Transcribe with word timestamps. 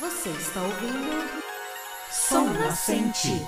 Você 0.00 0.28
está 0.30 0.62
ouvindo 0.62 1.28
Som 2.08 2.44
Nascente. 2.52 3.44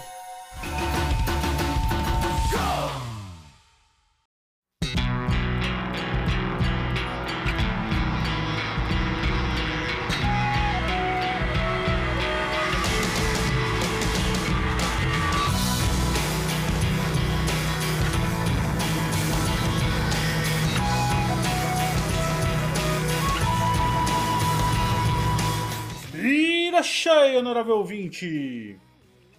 Honorável 27.60 27.76
ouvinte! 27.76 28.78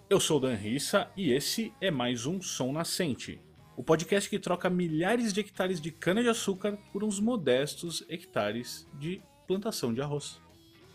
Eu 0.08 0.20
sou 0.20 0.40
Dan 0.40 0.54
Rissa 0.54 1.10
e 1.18 1.32
esse 1.32 1.74
é 1.82 1.90
mais 1.90 2.28
um 2.28 2.40
Som 2.40 2.72
Nascente, 2.72 3.42
o 3.76 3.84
podcast 3.84 4.30
que 4.30 4.38
troca 4.38 4.70
milhares 4.70 5.34
de 5.34 5.40
hectares 5.40 5.82
de 5.82 5.90
cana-de-açúcar 5.90 6.78
por 6.94 7.04
uns 7.04 7.20
modestos 7.20 8.06
hectares 8.08 8.88
de 9.00 9.20
plantação 9.48 9.92
de 9.92 10.04
arroz. 10.04 10.40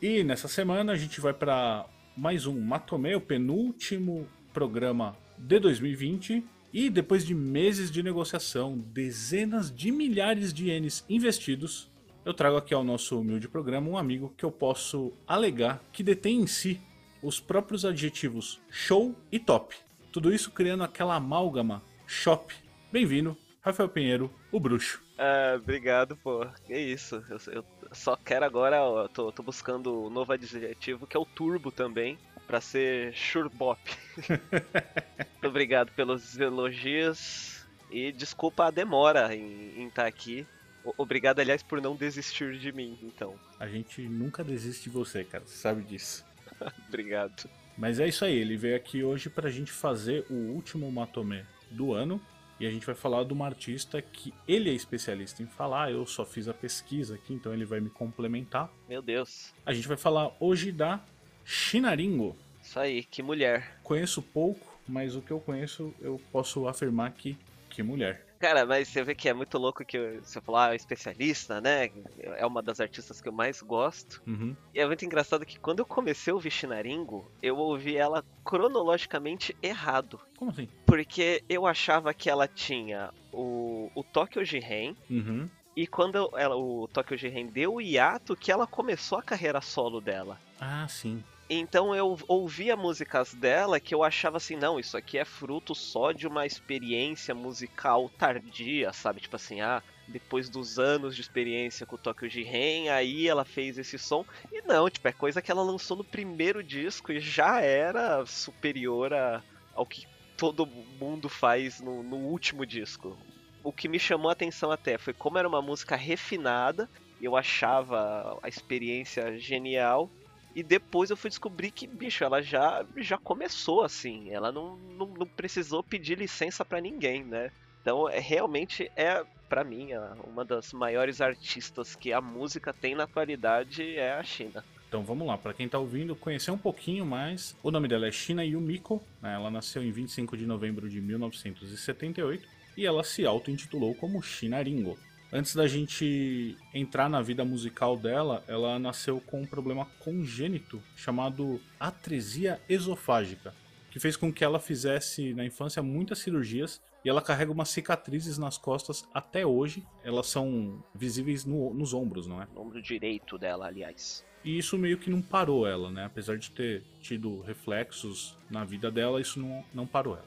E 0.00 0.22
nessa 0.22 0.46
semana 0.46 0.92
a 0.92 0.96
gente 0.96 1.20
vai 1.20 1.34
para 1.34 1.86
mais 2.16 2.46
um 2.46 2.60
Matomé, 2.60 3.16
o 3.16 3.20
penúltimo 3.20 4.28
programa 4.52 5.16
de 5.36 5.58
2020. 5.58 6.44
E 6.72 6.88
depois 6.88 7.26
de 7.26 7.34
meses 7.34 7.90
de 7.90 8.04
negociação, 8.04 8.78
dezenas 8.78 9.74
de 9.74 9.90
milhares 9.90 10.52
de 10.52 10.66
ienes 10.66 11.04
investidos, 11.08 11.90
eu 12.24 12.32
trago 12.32 12.56
aqui 12.56 12.72
ao 12.72 12.84
nosso 12.84 13.18
humilde 13.18 13.48
programa 13.48 13.90
um 13.90 13.98
amigo 13.98 14.32
que 14.36 14.44
eu 14.44 14.52
posso 14.52 15.12
alegar 15.26 15.82
que 15.92 16.04
detém 16.04 16.42
em 16.42 16.46
si 16.46 16.80
os 17.26 17.40
próprios 17.40 17.84
adjetivos 17.84 18.60
show 18.70 19.12
e 19.32 19.38
top. 19.40 19.74
Tudo 20.12 20.32
isso 20.32 20.50
criando 20.52 20.84
aquela 20.84 21.16
amálgama 21.16 21.82
shop. 22.06 22.54
Bem-vindo, 22.92 23.36
Rafael 23.60 23.88
Pinheiro, 23.88 24.32
o 24.52 24.60
bruxo. 24.60 25.02
Ah, 25.18 25.56
obrigado, 25.56 26.16
pô. 26.16 26.46
É 26.68 26.80
isso. 26.80 27.16
Eu, 27.28 27.38
eu 27.52 27.64
só 27.92 28.16
quero 28.16 28.44
agora, 28.44 28.80
ó, 28.80 29.08
tô, 29.08 29.32
tô 29.32 29.42
buscando 29.42 30.04
um 30.06 30.10
novo 30.10 30.32
adjetivo 30.32 31.04
que 31.04 31.16
é 31.16 31.20
o 31.20 31.24
turbo 31.26 31.72
também, 31.72 32.16
pra 32.46 32.60
ser 32.60 33.12
surebop. 33.16 33.80
obrigado 35.44 35.90
pelos 35.92 36.36
elogios 36.38 37.66
e 37.90 38.12
desculpa 38.12 38.66
a 38.66 38.70
demora 38.70 39.34
em 39.34 39.86
estar 39.88 40.06
aqui. 40.06 40.46
O- 40.84 40.94
Obrigado, 40.98 41.40
aliás, 41.40 41.62
por 41.62 41.80
não 41.82 41.96
desistir 41.96 42.58
de 42.58 42.70
mim, 42.72 42.98
então. 43.02 43.34
A 43.58 43.66
gente 43.66 44.00
nunca 44.02 44.44
desiste 44.44 44.84
de 44.84 44.90
você, 44.90 45.24
cara, 45.24 45.44
você 45.44 45.56
sabe 45.56 45.82
disso. 45.82 46.24
Obrigado. 46.88 47.48
Mas 47.76 48.00
é 48.00 48.08
isso 48.08 48.24
aí, 48.24 48.36
ele 48.36 48.56
veio 48.56 48.76
aqui 48.76 49.02
hoje 49.02 49.28
pra 49.28 49.50
gente 49.50 49.70
fazer 49.70 50.24
o 50.30 50.34
último 50.34 50.90
Matomé 50.90 51.44
do 51.70 51.92
ano. 51.92 52.20
E 52.58 52.66
a 52.66 52.70
gente 52.70 52.86
vai 52.86 52.94
falar 52.94 53.24
de 53.24 53.34
uma 53.34 53.44
artista 53.44 54.00
que 54.00 54.32
ele 54.48 54.70
é 54.70 54.72
especialista 54.72 55.42
em 55.42 55.46
falar, 55.46 55.92
eu 55.92 56.06
só 56.06 56.24
fiz 56.24 56.48
a 56.48 56.54
pesquisa 56.54 57.16
aqui, 57.16 57.34
então 57.34 57.52
ele 57.52 57.66
vai 57.66 57.80
me 57.80 57.90
complementar. 57.90 58.70
Meu 58.88 59.02
Deus. 59.02 59.52
A 59.64 59.74
gente 59.74 59.86
vai 59.86 59.96
falar 59.98 60.34
hoje 60.40 60.72
da 60.72 61.04
Shinaringo. 61.44 62.34
Isso 62.62 62.80
aí, 62.80 63.04
que 63.04 63.22
mulher. 63.22 63.78
Conheço 63.82 64.22
pouco, 64.22 64.80
mas 64.88 65.14
o 65.14 65.20
que 65.20 65.30
eu 65.30 65.38
conheço 65.38 65.94
eu 66.00 66.18
posso 66.32 66.66
afirmar 66.66 67.12
que 67.12 67.36
que 67.68 67.82
mulher. 67.82 68.25
Cara, 68.38 68.66
mas 68.66 68.88
você 68.88 69.02
vê 69.02 69.14
que 69.14 69.28
é 69.28 69.32
muito 69.34 69.56
louco 69.58 69.84
que 69.84 70.20
você 70.22 70.40
falou, 70.40 70.60
ah, 70.60 70.72
é 70.72 70.76
especialista, 70.76 71.60
né? 71.60 71.90
É 72.18 72.44
uma 72.46 72.62
das 72.62 72.80
artistas 72.80 73.20
que 73.20 73.28
eu 73.28 73.32
mais 73.32 73.62
gosto. 73.62 74.22
Uhum. 74.26 74.54
E 74.74 74.80
é 74.80 74.86
muito 74.86 75.04
engraçado 75.04 75.46
que 75.46 75.58
quando 75.58 75.78
eu 75.80 75.86
comecei 75.86 76.30
a 76.30 76.34
ouvir 76.34 76.50
Shinaringo, 76.50 77.30
eu 77.42 77.56
ouvi 77.56 77.96
ela 77.96 78.22
cronologicamente 78.44 79.56
errado. 79.62 80.20
Como 80.38 80.50
assim? 80.50 80.68
Porque 80.84 81.42
eu 81.48 81.66
achava 81.66 82.12
que 82.12 82.28
ela 82.28 82.46
tinha 82.46 83.10
o, 83.32 83.90
o 83.94 84.04
Tokyo 84.04 84.44
Jiren, 84.44 84.94
Uhum. 85.08 85.48
e 85.76 85.86
quando 85.86 86.30
ela, 86.36 86.56
o 86.56 86.86
Tokyo 86.88 87.16
Jiren 87.16 87.46
deu 87.46 87.74
o 87.74 87.80
hiato, 87.80 88.36
que 88.36 88.52
ela 88.52 88.66
começou 88.66 89.18
a 89.18 89.22
carreira 89.22 89.60
solo 89.60 90.00
dela. 90.00 90.38
Ah, 90.60 90.86
sim. 90.88 91.22
Então 91.48 91.94
eu 91.94 92.16
ouvia 92.28 92.76
músicas 92.76 93.32
dela 93.32 93.80
que 93.80 93.94
eu 93.94 94.02
achava 94.02 94.36
assim, 94.36 94.56
não, 94.56 94.80
isso 94.80 94.96
aqui 94.96 95.16
é 95.16 95.24
fruto 95.24 95.74
só 95.76 96.10
de 96.12 96.26
uma 96.26 96.44
experiência 96.44 97.34
musical 97.36 98.10
tardia, 98.18 98.92
sabe? 98.92 99.20
Tipo 99.20 99.36
assim, 99.36 99.60
ah, 99.60 99.80
depois 100.08 100.50
dos 100.50 100.76
anos 100.78 101.14
de 101.14 101.20
experiência 101.20 101.86
com 101.86 101.94
o 101.94 101.98
Tokyo 101.98 102.28
Jiren, 102.28 102.88
aí 102.90 103.28
ela 103.28 103.44
fez 103.44 103.78
esse 103.78 103.96
som. 103.98 104.24
E 104.50 104.62
não, 104.66 104.90
tipo, 104.90 105.06
é 105.06 105.12
coisa 105.12 105.40
que 105.40 105.50
ela 105.52 105.62
lançou 105.62 105.96
no 105.96 106.04
primeiro 106.04 106.64
disco 106.64 107.12
e 107.12 107.20
já 107.20 107.60
era 107.60 108.24
superior 108.26 109.12
a- 109.14 109.44
ao 109.72 109.86
que 109.86 110.02
todo 110.36 110.66
mundo 110.66 111.28
faz 111.28 111.78
no, 111.78 112.02
no 112.02 112.16
último 112.16 112.66
disco. 112.66 113.24
O 113.62 113.72
que 113.72 113.88
me 113.88 113.98
chamou 114.00 114.30
a 114.30 114.32
atenção 114.32 114.70
até 114.72 114.98
foi 114.98 115.14
como 115.14 115.38
era 115.38 115.48
uma 115.48 115.62
música 115.62 115.94
refinada, 115.96 116.90
eu 117.20 117.36
achava 117.36 118.36
a 118.42 118.48
experiência 118.48 119.38
genial. 119.38 120.12
E 120.56 120.62
depois 120.62 121.10
eu 121.10 121.18
fui 121.18 121.28
descobrir 121.28 121.70
que, 121.70 121.86
bicho, 121.86 122.24
ela 122.24 122.40
já, 122.40 122.82
já 122.96 123.18
começou 123.18 123.82
assim. 123.82 124.30
Ela 124.30 124.50
não, 124.50 124.78
não, 124.78 125.06
não 125.06 125.26
precisou 125.26 125.82
pedir 125.82 126.16
licença 126.16 126.64
pra 126.64 126.80
ninguém, 126.80 127.22
né? 127.22 127.52
Então, 127.82 128.08
é, 128.08 128.18
realmente 128.18 128.90
é, 128.96 129.22
pra 129.50 129.62
mim, 129.62 129.90
uma 130.26 130.46
das 130.46 130.72
maiores 130.72 131.20
artistas 131.20 131.94
que 131.94 132.10
a 132.10 132.22
música 132.22 132.72
tem 132.72 132.94
na 132.94 133.04
atualidade 133.04 133.98
é 133.98 134.14
a 134.14 134.22
China. 134.22 134.64
Então 134.88 135.04
vamos 135.04 135.26
lá, 135.26 135.36
para 135.36 135.52
quem 135.52 135.68
tá 135.68 135.78
ouvindo, 135.78 136.16
conhecer 136.16 136.52
um 136.52 136.56
pouquinho 136.56 137.04
mais. 137.04 137.54
O 137.62 137.70
nome 137.70 137.86
dela 137.86 138.06
é 138.06 138.10
Shina 138.10 138.42
Yumiko, 138.42 139.02
né? 139.20 139.34
ela 139.34 139.50
nasceu 139.50 139.82
em 139.82 139.92
25 139.92 140.38
de 140.38 140.46
novembro 140.46 140.88
de 140.88 141.02
1978 141.02 142.48
e 142.78 142.86
ela 142.86 143.04
se 143.04 143.26
auto-intitulou 143.26 143.94
como 143.94 144.22
Shinaringo. 144.22 144.98
Antes 145.36 145.54
da 145.54 145.66
gente 145.66 146.56
entrar 146.72 147.10
na 147.10 147.20
vida 147.20 147.44
musical 147.44 147.94
dela, 147.94 148.42
ela 148.48 148.78
nasceu 148.78 149.20
com 149.20 149.42
um 149.42 149.46
problema 149.46 149.84
congênito 150.00 150.82
chamado 150.96 151.60
atresia 151.78 152.58
esofágica, 152.70 153.52
que 153.90 154.00
fez 154.00 154.16
com 154.16 154.32
que 154.32 154.42
ela 154.42 154.58
fizesse 154.58 155.34
na 155.34 155.44
infância 155.44 155.82
muitas 155.82 156.20
cirurgias 156.20 156.80
e 157.04 157.10
ela 157.10 157.20
carrega 157.20 157.52
umas 157.52 157.68
cicatrizes 157.68 158.38
nas 158.38 158.56
costas 158.56 159.06
até 159.12 159.44
hoje. 159.44 159.84
Elas 160.02 160.26
são 160.28 160.82
visíveis 160.94 161.44
no- 161.44 161.74
nos 161.74 161.92
ombros, 161.92 162.26
não 162.26 162.40
é? 162.40 162.48
No 162.54 162.62
ombro 162.62 162.80
direito 162.80 163.36
dela, 163.36 163.66
aliás. 163.66 164.24
E 164.42 164.56
isso 164.56 164.78
meio 164.78 164.96
que 164.96 165.10
não 165.10 165.20
parou 165.20 165.66
ela, 165.66 165.90
né? 165.90 166.06
Apesar 166.06 166.38
de 166.38 166.50
ter 166.50 166.82
tido 166.98 167.42
reflexos 167.42 168.38
na 168.50 168.64
vida 168.64 168.90
dela, 168.90 169.20
isso 169.20 169.38
não, 169.38 169.62
não 169.74 169.86
parou 169.86 170.14
ela. 170.14 170.24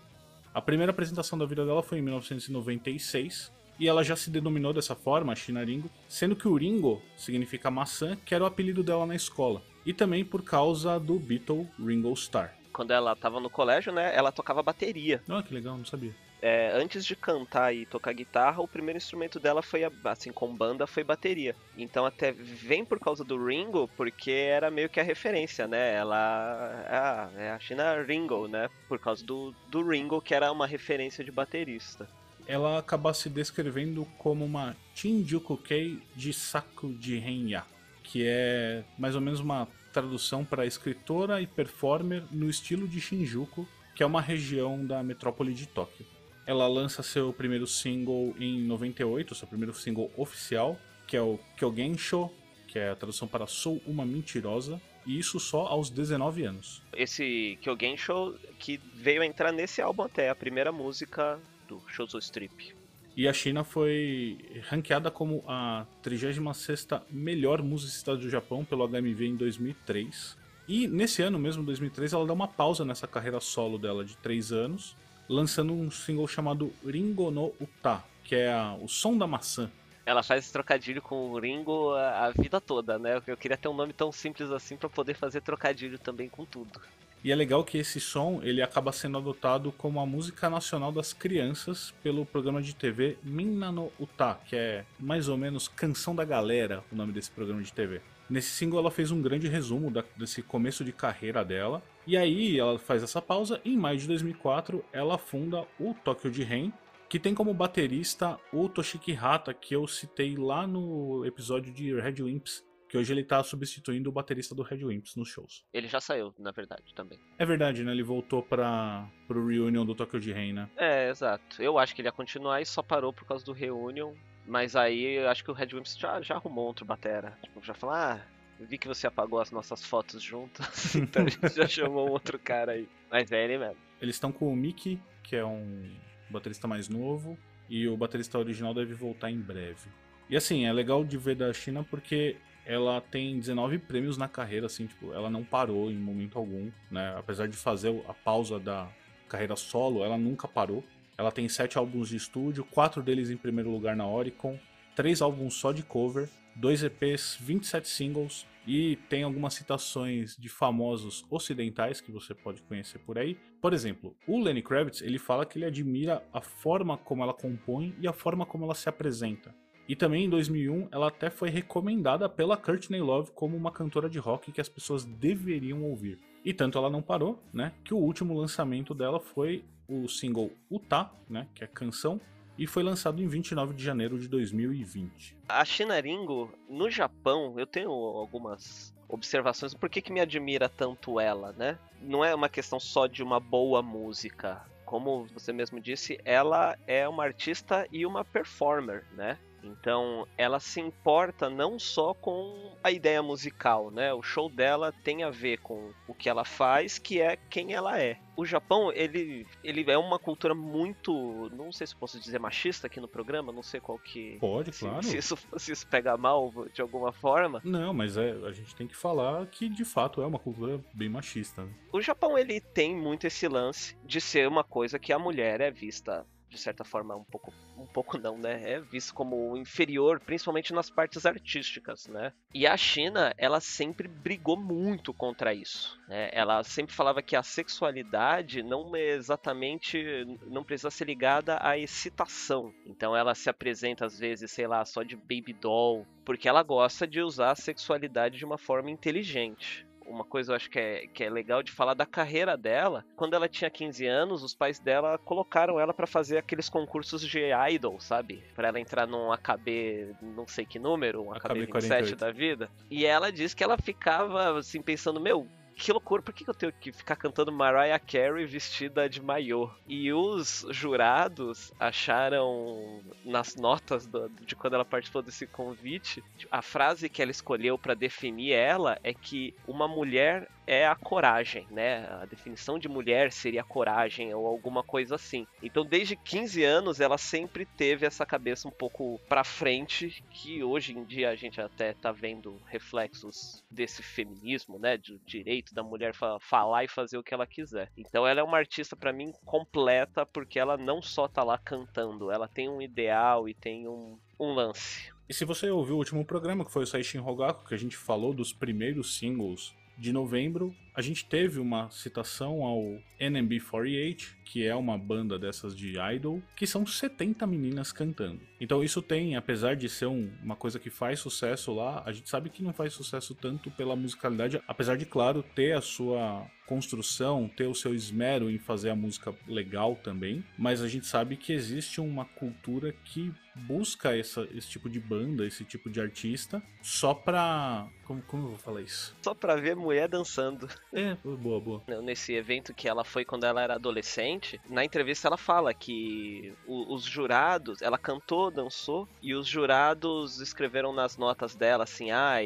A 0.54 0.62
primeira 0.62 0.92
apresentação 0.92 1.36
da 1.40 1.48
vida 1.48 1.66
dela 1.66 1.82
foi 1.82 1.98
em 1.98 2.02
1996 2.04 3.52
e 3.80 3.88
ela 3.88 4.04
já 4.04 4.16
se 4.16 4.30
denominou 4.30 4.74
dessa 4.74 4.96
forma, 4.96 5.36
Shinaringo, 5.36 5.90
sendo 6.08 6.36
que 6.36 6.48
o 6.48 6.56
Ringo 6.56 7.02
significa 7.16 7.72
maçã, 7.72 8.16
que 8.26 8.36
era 8.36 8.44
o 8.44 8.48
apelido 8.48 8.84
dela 8.84 9.06
na 9.06 9.16
escola. 9.16 9.62
E 9.86 9.94
também 9.94 10.26
por 10.26 10.44
causa 10.44 11.00
do 11.00 11.18
Beatle 11.18 11.68
Ringo 11.80 12.12
Starr. 12.14 12.54
Quando 12.74 12.92
ela 12.92 13.16
tava 13.16 13.40
no 13.40 13.50
colégio, 13.50 13.92
né, 13.92 14.16
ela 14.16 14.32
tocava 14.32 14.62
bateria. 14.62 15.22
Ah, 15.28 15.42
que 15.42 15.54
legal, 15.54 15.78
não 15.78 15.86
sabia. 15.86 16.14
É, 16.42 16.72
antes 16.74 17.06
de 17.06 17.16
cantar 17.16 17.76
e 17.76 17.86
tocar 17.86 18.14
guitarra, 18.14 18.62
o 18.62 18.68
primeiro 18.68 18.98
instrumento 18.98 19.40
dela 19.40 19.62
foi, 19.62 19.84
a- 19.84 19.92
assim, 20.06 20.32
com 20.32 20.56
banda, 20.56 20.88
foi 20.88 21.04
bateria. 21.04 21.54
Então 21.78 22.06
até 22.06 22.32
vem 22.32 22.86
por 22.86 22.98
causa 23.00 23.26
do 23.26 23.44
Ringo, 23.44 23.90
porque 23.98 24.32
era 24.32 24.72
meio 24.72 24.90
que 24.90 25.00
a 25.02 25.04
referência, 25.04 25.68
né? 25.68 25.96
Ela 25.96 26.86
ah, 26.88 27.30
é 27.38 27.52
a 27.52 27.60
China 27.60 28.02
Ringo, 28.04 28.48
né? 28.48 28.70
Por 28.88 29.00
causa 29.00 29.26
do, 29.26 29.54
do 29.68 29.86
Ringo, 29.86 30.22
que 30.22 30.34
era 30.34 30.50
uma 30.52 30.66
referência 30.66 31.24
de 31.24 31.32
baterista. 31.32 32.08
Ela 32.50 32.80
acaba 32.80 33.14
se 33.14 33.30
descrevendo 33.30 34.08
como 34.18 34.44
uma 34.44 34.76
Shinjuku-kei 34.96 36.02
de 36.16 36.34
Saku 36.34 36.92
de 36.92 37.16
Renya, 37.20 37.64
que 38.02 38.26
é 38.26 38.84
mais 38.98 39.14
ou 39.14 39.22
menos 39.22 39.40
uma 39.40 39.68
tradução 39.94 40.44
para 40.44 40.66
escritora 40.66 41.40
e 41.40 41.46
performer 41.46 42.24
no 42.32 42.50
estilo 42.50 42.88
de 42.88 43.00
Shinjuku, 43.00 43.68
que 43.94 44.02
é 44.02 44.06
uma 44.06 44.20
região 44.20 44.84
da 44.84 45.04
metrópole 45.04 45.54
de 45.54 45.68
Tóquio. 45.68 46.08
Ela 46.44 46.68
lança 46.68 47.04
seu 47.04 47.32
primeiro 47.32 47.68
single 47.68 48.36
em 48.40 48.64
98, 48.64 49.36
seu 49.36 49.48
primeiro 49.48 49.76
single 49.76 50.12
oficial, 50.18 50.76
que 51.06 51.16
é 51.16 51.22
o 51.22 51.40
Kyogensho, 51.56 52.32
que 52.68 52.80
é 52.80 52.90
a 52.90 52.96
tradução 52.96 53.28
para 53.28 53.46
Sou 53.46 53.80
uma 53.86 54.04
Mentirosa, 54.04 54.82
e 55.06 55.20
isso 55.20 55.40
só 55.40 55.68
aos 55.68 55.92
19 55.92 56.46
anos. 56.46 56.82
Esse 56.94 57.60
Kyogen 57.62 57.96
Show 57.96 58.36
que 58.58 58.80
veio 58.96 59.22
entrar 59.22 59.52
nesse 59.52 59.84
álbum 59.84 60.02
até, 60.02 60.32
a 60.32 60.36
primeira 60.36 60.72
música 60.72 61.40
do 61.70 61.82
Shouzo 61.88 62.18
Strip. 62.20 62.74
E 63.16 63.28
a 63.28 63.34
China 63.34 63.64
foi 63.64 64.38
ranqueada 64.70 65.12
como 65.12 65.44
a 65.48 65.86
36ª 66.04 67.02
melhor 67.10 67.62
musicista 67.62 68.16
do 68.16 68.30
Japão 68.30 68.64
pelo 68.66 68.88
HMV 68.88 69.28
em 69.28 69.36
2003. 69.36 70.38
E 70.68 70.88
nesse 70.88 71.22
ano 71.22 71.38
mesmo, 71.40 71.64
2003, 71.64 72.14
ela 72.14 72.26
dá 72.26 72.34
uma 72.34 72.48
pausa 72.48 72.86
nessa 72.86 73.08
carreira 73.08 73.40
solo 73.40 73.78
dela 73.78 74.06
de 74.06 74.16
3 74.18 74.52
anos, 74.52 74.96
lançando 75.28 75.74
um 75.74 75.90
single 75.92 76.28
chamado 76.28 76.72
Ringo 76.86 77.30
no 77.32 77.54
Uta, 77.60 78.04
que 78.24 78.36
é 78.36 78.52
a- 78.54 78.76
o 78.80 78.88
som 78.88 79.18
da 79.18 79.26
maçã. 79.28 79.70
Ela 80.06 80.24
faz 80.24 80.44
esse 80.46 80.54
trocadilho 80.54 81.02
com 81.02 81.32
o 81.32 81.40
Ringo 81.40 81.94
a, 81.94 82.26
a 82.28 82.32
vida 82.32 82.60
toda, 82.62 82.98
né? 82.98 83.22
Eu 83.28 83.38
queria 83.38 83.58
ter 83.58 83.68
um 83.68 83.76
nome 83.76 83.94
tão 83.94 84.12
simples 84.12 84.50
assim 84.52 84.76
para 84.78 84.90
poder 84.90 85.14
fazer 85.16 85.42
trocadilho 85.42 86.00
também 86.00 86.30
com 86.30 86.46
tudo. 86.46 86.80
E 87.22 87.32
é 87.32 87.36
legal 87.36 87.66
que 87.66 87.78
esse 87.78 88.00
som 88.00 88.40
ele 88.44 88.62
acaba 88.62 88.94
sendo 88.94 89.18
adotado 89.18 89.74
como 89.74 90.00
a 90.00 90.06
música 90.06 90.50
nacional 90.50 90.90
das 90.90 91.12
crianças 91.12 91.94
pelo 92.02 92.26
programa 92.26 92.62
de 92.62 92.74
TV 92.74 93.18
Minna 93.22 93.72
no 93.72 93.92
Uta, 94.00 94.40
que 94.46 94.56
é 94.56 94.86
mais 94.98 95.28
ou 95.28 95.38
menos 95.38 95.68
Canção 95.68 96.16
da 96.16 96.24
Galera, 96.24 96.82
o 96.90 96.96
nome 96.96 97.12
desse 97.12 97.30
programa 97.30 97.62
de 97.62 97.74
TV. 97.74 98.02
Nesse 98.30 98.52
single 98.52 98.80
ela 98.80 98.92
fez 98.92 99.12
um 99.12 99.22
grande 99.22 99.50
resumo 99.50 99.92
da, 99.92 100.04
desse 100.16 100.42
começo 100.42 100.86
de 100.86 100.94
carreira 100.94 101.44
dela. 101.44 101.84
E 102.08 102.16
aí 102.16 102.58
ela 102.58 102.80
faz 102.80 103.04
essa 103.04 103.22
pausa 103.22 103.60
e 103.66 103.74
em 103.74 103.78
maio 103.78 103.98
de 103.98 104.08
2004 104.08 104.86
ela 104.94 105.18
funda 105.18 105.68
o 105.78 105.94
Tokyo 105.94 106.32
de 106.32 106.44
Ren, 106.44 106.72
que 107.10 107.20
tem 107.20 107.34
como 107.34 107.54
baterista 107.54 108.40
o 108.54 108.70
Toshiki 108.70 109.18
Hata, 109.20 109.54
que 109.54 109.76
eu 109.76 109.86
citei 109.88 110.38
lá 110.38 110.66
no 110.66 111.26
episódio 111.26 111.74
de 111.74 111.94
Red 112.00 112.22
Wimps, 112.22 112.64
que 112.90 112.98
hoje 112.98 113.14
ele 113.14 113.24
tá 113.24 113.42
substituindo 113.44 114.10
o 114.10 114.12
baterista 114.12 114.56
do 114.56 114.64
Red 114.64 114.84
Wimps 114.84 115.16
nos 115.16 115.30
shows. 115.30 115.64
Ele 115.72 115.88
já 115.88 116.02
saiu, 116.02 116.34
na 116.40 116.52
verdade, 116.52 116.94
também. 116.96 117.20
É 117.38 117.46
verdade, 117.46 117.84
né? 117.84 117.92
Ele 117.92 118.02
voltou 118.02 118.42
para 118.42 119.08
pro 119.28 119.48
reunion 119.48 119.86
do 119.86 119.94
Tokyo 119.94 120.20
de 120.20 120.34
Rain, 120.34 120.54
né? 120.54 120.68
É, 120.76 121.10
exato. 121.10 121.62
Eu 121.62 121.78
acho 121.78 121.94
que 121.94 122.02
ele 122.02 122.08
ia 122.08 122.12
continuar 122.12 122.60
e 122.62 122.66
só 122.66 122.82
parou 122.82 123.14
por 123.14 123.26
causa 123.26 123.46
do 123.46 123.54
reunion. 123.54 124.14
Mas 124.48 124.76
aí 124.76 125.18
eu 125.18 125.30
acho 125.30 125.44
que 125.44 125.52
o 125.52 125.54
Red 125.54 125.70
Wimps 125.74 125.96
já, 125.96 126.20
já 126.22 126.36
arrumou 126.36 126.66
outro 126.66 126.84
batera. 126.84 127.38
Tipo, 127.44 127.64
já 127.64 127.76
falou, 127.76 127.96
ah, 127.96 128.20
vi 128.60 128.80
que 128.80 128.88
você 128.88 129.06
apagou 129.06 129.40
as 129.40 129.52
nossas 129.52 129.86
fotos 129.86 130.22
juntas, 130.22 130.96
então 130.96 131.26
a 131.26 131.30
gente 131.30 131.56
já 131.56 131.68
chamou 131.70 132.10
outro 132.10 132.40
cara 132.40 132.72
aí. 132.72 132.90
Mas 133.12 133.32
é 133.32 133.44
ele 133.44 133.60
mesmo. 133.60 133.78
Eles 134.02 134.16
estão 134.16 134.32
com 134.32 134.52
o 134.52 134.56
Mickey, 134.56 135.00
que 135.24 135.36
é 135.36 135.46
um 135.46 135.96
baterista 136.30 136.68
mais 136.68 136.90
novo, 136.90 137.38
e 137.70 137.88
o 137.88 137.96
baterista 137.96 138.40
original 138.40 138.74
deve 138.74 138.96
voltar 138.96 139.30
em 139.30 139.40
breve. 139.40 139.90
E 140.30 140.36
assim, 140.36 140.66
é 140.66 140.74
legal 140.74 141.04
de 141.04 141.18
ver 141.18 141.36
da 141.36 141.52
China 141.54 141.84
porque 141.84 142.38
ela 142.70 143.02
tem 143.02 143.40
19 143.40 143.80
prêmios 143.80 144.16
na 144.16 144.28
carreira, 144.28 144.68
assim, 144.68 144.86
tipo, 144.86 145.12
ela 145.12 145.28
não 145.28 145.44
parou 145.44 145.90
em 145.90 145.98
momento 145.98 146.38
algum, 146.38 146.70
né? 146.92 147.16
Apesar 147.18 147.48
de 147.48 147.58
fazer 147.58 148.00
a 148.08 148.14
pausa 148.14 148.60
da 148.60 148.88
carreira 149.28 149.56
solo, 149.56 150.04
ela 150.04 150.20
nunca 150.20 150.48
parou. 150.48 150.84
Ela 151.18 151.32
tem 151.32 151.50
sete 151.50 151.80
álbuns 151.80 152.10
de 152.10 152.16
estúdio, 152.16 152.64
quatro 152.64 153.02
deles 153.02 153.32
em 153.32 153.38
primeiro 153.38 153.72
lugar 153.72 153.96
na 153.96 154.08
Oricon, 154.08 154.60
três 154.96 155.20
álbuns 155.20 155.56
só 155.56 155.72
de 155.72 155.82
cover, 155.82 156.30
dois 156.56 156.84
EPs, 156.84 157.40
27 157.42 157.88
singles 157.88 158.46
e 158.68 158.98
tem 159.10 159.24
algumas 159.24 159.56
citações 159.56 160.38
de 160.38 160.48
famosos 160.48 161.26
ocidentais 161.32 162.00
que 162.00 162.12
você 162.12 162.36
pode 162.36 162.62
conhecer 162.62 163.00
por 163.00 163.18
aí. 163.18 163.36
Por 163.60 163.74
exemplo, 163.74 164.16
o 164.28 164.40
Lenny 164.40 164.62
Kravitz, 164.62 165.02
ele 165.02 165.18
fala 165.18 165.44
que 165.44 165.58
ele 165.58 165.66
admira 165.66 166.24
a 166.32 166.40
forma 166.40 166.96
como 167.00 167.24
ela 167.24 167.34
compõe 167.34 167.96
e 168.00 168.08
a 168.08 168.14
forma 168.14 168.46
como 168.46 168.66
ela 168.66 168.76
se 168.76 168.88
apresenta. 168.88 169.56
E 169.90 169.96
também 169.96 170.26
em 170.26 170.30
2001 170.30 170.90
ela 170.92 171.08
até 171.08 171.32
foi 171.32 171.50
recomendada 171.50 172.30
pela 172.30 172.56
Courtney 172.56 173.02
Love 173.02 173.32
como 173.32 173.58
uma 173.58 173.72
cantora 173.72 174.08
de 174.08 174.20
rock 174.20 174.52
que 174.52 174.62
as 174.62 174.70
pessoas 174.70 175.04
deveriam 175.04 175.84
ouvir. 175.84 176.20
E 176.46 176.54
tanto 176.54 176.78
ela 176.78 176.92
não 176.92 177.02
parou, 177.02 177.42
né, 177.52 177.74
que 177.84 177.92
o 177.92 177.98
último 177.98 178.36
lançamento 178.36 178.94
dela 178.94 179.20
foi 179.20 179.66
o 179.88 180.08
single 180.08 180.52
Uta, 180.70 181.10
né, 181.28 181.48
que 181.56 181.64
é 181.64 181.68
canção, 181.68 182.22
e 182.56 182.68
foi 182.68 182.84
lançado 182.84 183.20
em 183.20 183.28
29 183.28 183.74
de 183.74 183.84
janeiro 183.84 184.20
de 184.20 184.28
2020. 184.28 185.36
A 185.50 185.66
China 185.66 186.00
Ringo, 186.00 186.54
no 186.70 186.88
Japão, 186.92 187.56
eu 187.58 187.66
tenho 187.66 187.90
algumas 187.90 188.94
observações. 189.08 189.74
Por 189.74 189.90
que, 189.90 190.04
que 190.04 190.14
me 190.14 190.20
admira 190.20 190.70
tanto 190.70 191.20
ela, 191.20 191.52
né? 191.54 191.80
Não 192.00 192.24
é 192.24 192.36
uma 192.36 192.48
questão 192.48 192.80
só 192.80 193.08
de 193.08 193.24
uma 193.24 193.40
boa 193.40 193.82
música. 193.82 194.62
Como 194.86 195.26
você 195.34 195.52
mesmo 195.52 195.80
disse, 195.80 196.20
ela 196.24 196.78
é 196.86 197.08
uma 197.08 197.24
artista 197.24 197.88
e 197.92 198.06
uma 198.06 198.24
performer, 198.24 199.04
né? 199.16 199.40
Então, 199.64 200.28
ela 200.38 200.60
se 200.60 200.80
importa 200.80 201.50
não 201.50 201.78
só 201.78 202.14
com 202.14 202.74
a 202.84 202.92
ideia 202.92 203.22
musical, 203.22 203.92
né? 203.92 204.14
O 204.14 204.22
show 204.22 204.50
dela 204.50 204.92
tem 205.04 205.24
a 205.24 205.30
ver 205.30 205.58
com 205.60 205.92
o 206.08 206.14
que 206.14 206.30
ela 206.30 206.46
faz, 206.46 206.98
que 206.98 207.22
é 207.22 207.36
quem 207.50 207.74
ela 207.74 208.00
é. 208.00 208.18
O 208.36 208.46
Japão, 208.46 208.90
ele, 208.94 209.46
ele 209.62 209.90
é 209.92 209.98
uma 209.98 210.18
cultura 210.18 210.56
muito, 210.56 211.50
não 211.54 211.74
sei 211.74 211.86
se 211.86 211.96
posso 211.96 212.18
dizer 212.20 212.40
machista 212.40 212.88
aqui 212.88 213.00
no 213.02 213.08
programa, 213.08 213.52
não 213.52 213.62
sei 213.62 213.82
qual 213.82 214.00
que 214.00 214.38
Pode, 214.40 214.74
se, 214.74 214.86
claro. 214.86 215.04
se 215.04 215.18
isso 215.18 215.38
se 215.58 215.74
isso 215.74 215.86
pega 215.88 216.16
mal 216.16 216.54
de 216.74 216.82
alguma 216.82 217.12
forma. 217.12 217.62
Não, 217.66 217.94
mas 217.94 218.16
é, 218.16 218.32
a 218.32 218.52
gente 218.54 218.74
tem 218.76 218.88
que 218.88 218.96
falar 218.96 219.46
que 219.48 219.68
de 219.68 219.84
fato 219.84 220.22
é 220.22 220.26
uma 220.26 220.40
cultura 220.40 220.80
bem 220.94 221.10
machista. 221.10 221.66
Né? 221.66 221.74
O 221.92 222.02
Japão 222.02 222.38
ele 222.38 222.62
tem 222.62 222.96
muito 222.96 223.28
esse 223.28 223.46
lance 223.48 223.98
de 224.06 224.22
ser 224.22 224.48
uma 224.48 224.64
coisa 224.64 224.98
que 224.98 225.12
a 225.12 225.20
mulher 225.20 225.60
é 225.60 225.70
vista 225.70 226.26
de 226.50 226.58
certa 226.58 226.84
forma 226.84 227.16
um 227.16 227.24
pouco 227.24 227.54
um 227.78 227.86
pouco 227.86 228.18
não, 228.18 228.38
né? 228.38 228.74
É 228.74 228.80
visto 228.80 229.14
como 229.14 229.56
inferior, 229.56 230.20
principalmente 230.20 230.74
nas 230.74 230.90
partes 230.90 231.26
artísticas, 231.26 232.08
né? 232.08 232.34
E 232.54 232.68
a 232.68 232.76
China, 232.76 233.34
ela 233.38 233.62
sempre 233.62 234.08
brigou 234.08 234.58
muito 234.58 235.14
contra 235.14 235.54
isso, 235.54 235.98
né? 236.08 236.30
Ela 236.34 236.64
sempre 236.64 236.94
falava 236.94 237.22
que 237.22 237.36
a 237.36 237.44
sexualidade 237.44 238.62
não 238.64 238.96
é 238.96 239.10
exatamente 239.10 240.26
não 240.48 240.64
precisa 240.64 240.92
ser 240.92 241.06
ligada 241.06 241.58
à 241.62 241.78
excitação. 241.78 242.74
Então 242.86 243.16
ela 243.16 243.34
se 243.36 243.50
apresenta 243.50 244.06
às 244.06 244.20
vezes, 244.20 244.52
sei 244.52 244.68
lá, 244.68 244.84
só 244.84 245.04
de 245.04 245.16
baby 245.16 245.54
doll, 245.54 246.06
porque 246.26 246.50
ela 246.50 246.64
gosta 246.64 247.08
de 247.08 247.22
usar 247.22 247.52
a 247.52 247.56
sexualidade 247.56 248.38
de 248.38 248.46
uma 248.46 248.58
forma 248.58 248.92
inteligente 248.92 249.89
uma 250.10 250.24
coisa 250.24 250.52
eu 250.52 250.56
acho 250.56 250.70
que 250.70 250.80
é, 250.80 251.08
que 251.08 251.24
é 251.24 251.30
legal 251.30 251.62
de 251.62 251.72
falar 251.72 251.94
da 251.94 252.06
carreira 252.06 252.58
dela. 252.58 253.06
Quando 253.16 253.36
ela 253.36 253.48
tinha 253.48 253.70
15 253.70 254.06
anos, 254.06 254.44
os 254.44 254.54
pais 254.54 254.80
dela 254.80 255.18
colocaram 255.18 255.80
ela 255.80 255.94
para 255.94 256.08
fazer 256.08 256.38
aqueles 256.38 256.68
concursos 256.70 257.22
de 257.22 257.40
idol, 257.72 258.00
sabe? 258.00 258.44
Para 258.56 258.70
ela 258.70 258.80
entrar 258.80 259.08
num 259.08 259.32
AKB, 259.32 260.16
não 260.22 260.48
sei 260.48 260.66
que 260.66 260.80
número, 260.80 261.24
um 261.24 261.32
AKB, 261.32 261.48
AKB 261.48 261.60
27 261.60 262.16
48. 262.16 262.18
da 262.18 262.32
vida. 262.32 262.72
E 262.90 263.06
ela 263.06 263.32
disse 263.32 263.56
que 263.56 263.64
ela 263.64 263.78
ficava 263.78 264.58
assim 264.58 264.82
pensando, 264.82 265.20
meu, 265.20 265.48
que 265.76 265.92
loucura, 266.10 266.24
por 266.24 266.34
que, 266.34 266.50
eu 266.50 266.54
tenho 266.56 266.74
que 266.74 266.92
ficar 266.92 267.16
cantando 267.16 267.52
Mariah 267.52 268.00
Carey 268.00 268.46
vestida 268.46 269.08
de 269.08 269.22
maiô? 269.22 269.70
E 269.88 270.12
os 270.12 270.66
jurados 270.72 271.72
acharam 271.80 273.02
nas 273.24 273.56
notas 273.56 274.08
do, 274.08 274.28
de 274.30 274.56
quando 274.56 274.74
ela 274.74 274.86
participou 274.86 275.22
desse 275.22 275.46
convite, 275.46 276.24
a 276.50 276.64
frase 276.64 277.10
que 277.10 277.22
ela 277.22 277.30
escolheu 277.30 277.78
para 277.78 277.94
definir 277.94 278.54
ela 278.54 278.98
é 279.04 279.14
que 279.14 279.54
uma 279.68 279.88
mulher 279.88 280.50
é 280.70 280.86
a 280.86 280.94
coragem, 280.94 281.66
né? 281.72 282.08
A 282.22 282.26
definição 282.26 282.78
de 282.78 282.88
mulher 282.88 283.32
seria 283.32 283.64
coragem 283.64 284.32
ou 284.36 284.46
alguma 284.46 284.84
coisa 284.84 285.16
assim. 285.16 285.48
Então, 285.64 285.84
desde 285.84 286.16
15 286.16 286.64
anos, 286.64 287.00
ela 287.00 287.18
sempre 287.18 287.66
teve 287.66 288.06
essa 288.06 288.24
cabeça 288.24 288.68
um 288.68 288.72
pouco 288.72 289.20
para 289.28 289.44
frente, 289.44 290.24
que 290.30 290.64
hoje 290.64 290.96
em 290.96 291.04
dia 291.04 291.32
a 291.32 291.36
gente 291.36 291.60
até 291.60 291.94
tá 291.94 292.12
vendo 292.12 292.62
reflexos 292.68 293.64
desse 293.70 294.04
feminismo, 294.04 294.78
né? 294.78 294.96
Do 294.96 295.18
direito 295.26 295.74
da 295.74 295.82
mulher 295.82 295.99
falar 296.40 296.84
e 296.84 296.88
fazer 296.88 297.18
o 297.18 297.24
que 297.24 297.34
ela 297.34 297.48
quiser. 297.48 297.92
Então, 297.98 298.26
ela 298.26 298.40
é 298.40 298.44
uma 298.44 298.58
artista 298.58 298.96
para 298.96 299.14
mim 299.14 299.32
completa, 299.46 300.26
porque 300.26 300.60
ela 300.60 300.78
não 300.78 301.02
só 301.02 301.28
tá 301.28 301.44
lá 301.44 301.58
cantando, 301.58 302.32
ela 302.32 302.48
tem 302.48 302.70
um 302.70 302.82
ideal 302.82 303.48
e 303.48 303.54
tem 303.54 303.88
um, 303.88 304.18
um 304.40 304.54
lance. 304.54 305.12
E 305.28 305.34
se 305.34 305.46
você 305.46 305.70
ouviu 305.70 305.96
o 305.96 306.00
último 306.00 306.26
programa, 306.26 306.66
que 306.66 306.72
foi 306.72 306.84
o 306.84 306.88
Saishin 306.88 307.20
Rogaku, 307.20 307.68
que 307.68 307.76
a 307.76 307.78
gente 307.78 307.96
falou 307.96 308.34
dos 308.34 308.52
primeiros 308.52 309.18
singles 309.18 309.76
de 309.98 310.12
novembro, 310.14 310.74
a 311.00 311.02
gente 311.02 311.24
teve 311.24 311.62
uma 311.62 311.90
citação 311.90 312.62
ao 312.62 313.02
NMB48, 313.22 314.34
que 314.44 314.66
é 314.66 314.76
uma 314.76 314.98
banda 314.98 315.40
dessas 315.40 315.74
de 315.74 315.94
idol, 316.14 316.44
que 316.58 316.68
são 316.68 316.86
70 316.86 317.48
meninas 317.48 317.94
cantando. 317.94 318.42
Então 318.60 318.84
isso 318.84 319.02
tem, 319.02 319.38
apesar 319.38 319.78
de 319.78 319.88
ser 319.88 320.08
um, 320.08 320.30
uma 320.44 320.58
coisa 320.58 320.78
que 320.78 320.90
faz 320.90 321.22
sucesso 321.22 321.74
lá, 321.74 322.04
a 322.06 322.12
gente 322.12 322.30
sabe 322.30 322.50
que 322.50 322.62
não 322.62 322.74
faz 322.74 322.92
sucesso 322.92 323.34
tanto 323.34 323.72
pela 323.72 323.96
musicalidade, 323.96 324.62
apesar 324.68 324.98
de, 324.98 325.06
claro, 325.06 325.42
ter 325.42 325.72
a 325.72 325.80
sua 325.80 326.46
construção, 326.68 327.48
ter 327.48 327.66
o 327.66 327.74
seu 327.74 327.96
esmero 327.96 328.50
em 328.50 328.60
fazer 328.60 328.90
a 328.90 328.96
música 328.96 329.34
legal 329.48 329.96
também, 329.96 330.44
mas 330.58 330.82
a 330.82 330.88
gente 330.88 331.08
sabe 331.08 331.38
que 331.38 331.54
existe 331.54 332.02
uma 332.02 332.26
cultura 332.26 332.94
que 333.06 333.34
busca 333.56 334.16
essa, 334.16 334.48
esse 334.54 334.70
tipo 334.70 334.90
de 334.90 335.00
banda, 335.00 335.46
esse 335.46 335.64
tipo 335.66 335.90
de 335.90 336.00
artista, 336.00 336.62
só 336.82 337.14
pra. 337.14 337.88
Como, 338.04 338.22
como 338.22 338.44
eu 338.44 338.50
vou 338.50 338.58
falar 338.58 338.82
isso? 338.82 339.16
Só 339.22 339.34
pra 339.34 339.56
ver 339.56 339.76
mulher 339.76 340.08
dançando. 340.08 340.68
É, 340.92 341.16
boa, 341.24 341.60
boa. 341.60 341.84
Nesse 342.02 342.34
evento 342.34 342.74
que 342.74 342.88
ela 342.88 343.04
foi 343.04 343.24
quando 343.24 343.44
ela 343.44 343.62
era 343.62 343.76
adolescente, 343.76 344.60
na 344.68 344.84
entrevista 344.84 345.28
ela 345.28 345.38
fala 345.38 345.74
que 345.74 346.54
os 346.68 347.04
jurados, 347.04 347.82
ela 347.82 347.98
cantou, 347.98 348.50
dançou, 348.50 349.08
e 349.22 349.36
os 349.36 349.48
jurados 349.48 350.40
escreveram 350.40 350.92
nas 350.92 351.18
notas 351.18 351.56
dela 351.56 351.84
assim: 351.84 352.12
ah, 352.12 352.38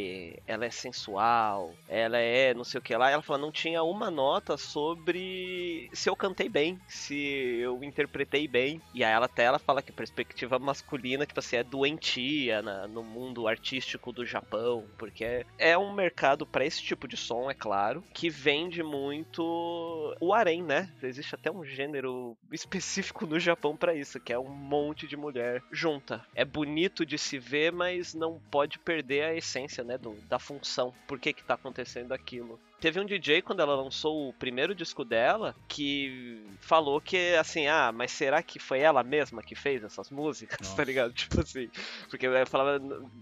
ela 0.45 0.65
é 0.65 0.69
sensual, 0.69 1.73
ela 1.87 2.17
é 2.17 2.53
não 2.53 2.63
sei 2.63 2.79
o 2.79 2.81
que 2.81 2.95
lá. 2.95 3.09
Ela 3.09 3.21
fala: 3.21 3.39
não 3.39 3.51
tinha 3.51 3.81
uma 3.81 4.11
nota 4.11 4.57
sobre 4.57 5.89
se 5.93 6.09
eu 6.09 6.15
cantei 6.15 6.49
bem, 6.49 6.79
se 6.87 7.15
eu 7.15 7.81
interpretei 7.83 8.47
bem. 8.47 8.81
E 8.93 9.03
aí 9.03 9.11
ela 9.13 9.25
até 9.25 9.43
ela 9.43 9.59
fala 9.59 9.81
que 9.81 9.91
perspectiva 9.91 10.59
masculina, 10.59 11.25
tipo 11.25 11.39
assim, 11.39 11.57
é 11.57 11.63
doentia 11.63 12.61
na, 12.61 12.87
no 12.87 13.03
mundo 13.03 13.47
artístico 13.47 14.11
do 14.11 14.25
Japão, 14.25 14.85
porque 14.97 15.23
é, 15.23 15.45
é 15.57 15.77
um 15.77 15.93
mercado 15.93 16.45
para 16.45 16.65
esse 16.65 16.81
tipo 16.81 17.07
de 17.07 17.15
som, 17.15 17.49
é 17.49 17.53
claro, 17.53 18.03
que 18.13 18.32
vende 18.33 18.81
muito 18.81 20.15
o 20.19 20.33
harém, 20.33 20.63
né? 20.63 20.89
Existe 21.01 21.35
até 21.35 21.51
um 21.51 21.63
gênero 21.63 22.35
específico 22.51 23.25
no 23.25 23.39
Japão 23.39 23.77
para 23.77 23.93
isso, 23.93 24.19
que 24.19 24.33
é 24.33 24.39
um 24.39 24.49
monte 24.49 25.07
de 25.07 25.15
mulher 25.15 25.61
junta. 25.71 26.25
É 26.33 26.43
bonito 26.43 27.05
de 27.05 27.17
se 27.17 27.37
ver, 27.37 27.71
mas 27.71 28.13
não 28.13 28.41
pode 28.51 28.79
perder 28.79 29.23
a 29.23 29.35
essência, 29.35 29.83
né, 29.83 29.97
do, 29.97 30.13
da 30.27 30.39
função. 30.39 30.93
Por 31.07 31.19
que 31.19 31.33
que 31.33 31.43
tá 31.43 31.53
acontecendo 31.53 32.11
aquilo? 32.11 32.59
Teve 32.81 32.99
um 32.99 33.05
DJ 33.05 33.41
quando 33.41 33.61
ela 33.61 33.75
lançou 33.75 34.27
o 34.27 34.33
primeiro 34.33 34.75
disco 34.75 35.05
dela 35.05 35.55
que 35.69 36.43
falou 36.59 36.99
que 36.99 37.33
assim, 37.35 37.65
ah, 37.67 37.93
mas 37.93 38.11
será 38.11 38.43
que 38.43 38.59
foi 38.59 38.79
ela 38.79 39.03
mesma 39.03 39.41
que 39.41 39.55
fez 39.55 39.83
essas 39.83 40.09
músicas? 40.09 40.57
Tá 40.63 40.65
Nossa. 40.65 40.75
Tá 40.75 40.83
ligado? 40.83 41.13
Tipo 41.13 41.41
assim, 41.41 41.69
porque 42.09 42.25
ela 42.25 42.45
falava, 42.45 42.79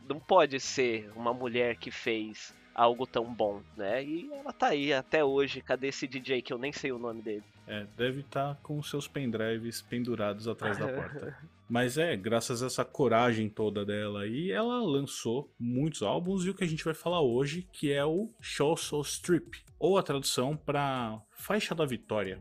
não 0.08 0.20
pode 0.20 0.60
ser 0.60 1.12
uma 1.16 1.34
mulher 1.34 1.76
que 1.76 1.92
fez 1.92 2.54
algo 2.74 3.06
tão 3.06 3.26
bom, 3.26 3.62
né? 3.76 4.04
E 4.04 4.32
ela 4.34 4.52
tá 4.52 4.68
aí 4.68 4.94
até 4.94 5.24
hoje. 5.24 5.62
Cadê 5.62 5.88
esse 5.88 6.08
DJ 6.08 6.42
que 6.42 6.54
eu 6.54 6.58
nem 6.58 6.72
sei 6.72 6.92
o 6.92 7.00
nome 7.00 7.22
dele? 7.22 7.44
É, 7.68 7.86
deve 7.98 8.22
estar 8.22 8.56
tá 8.56 8.60
com 8.62 8.82
seus 8.82 9.08
pendrives 9.08 9.82
pendurados 9.82 10.48
atrás 10.48 10.78
da 10.78 10.88
porta. 10.88 11.38
Mas 11.70 11.98
é, 11.98 12.18
graças 12.18 12.62
a 12.62 12.66
essa 12.66 12.84
coragem 12.84 13.48
toda 13.48 13.86
dela 13.86 14.24
aí, 14.24 14.52
ela 14.52 14.84
lançou 14.84 15.50
muitos 15.58 16.02
álbuns 16.02 16.46
e 16.46 16.50
o 16.50 16.54
que 16.54 16.66
a 16.66 16.68
gente 16.68 16.84
vai 16.84 16.94
falar 16.94 17.22
hoje, 17.22 17.66
que 17.72 17.94
é 17.94 18.04
o 18.04 18.28
Show 18.42 18.76
So 18.76 19.00
Strip, 19.02 19.64
ou 19.80 19.98
a 19.98 20.04
tradução 20.04 20.58
para 20.58 21.22
Faixa 21.32 21.74
da 21.74 21.86
Vitória. 21.86 22.40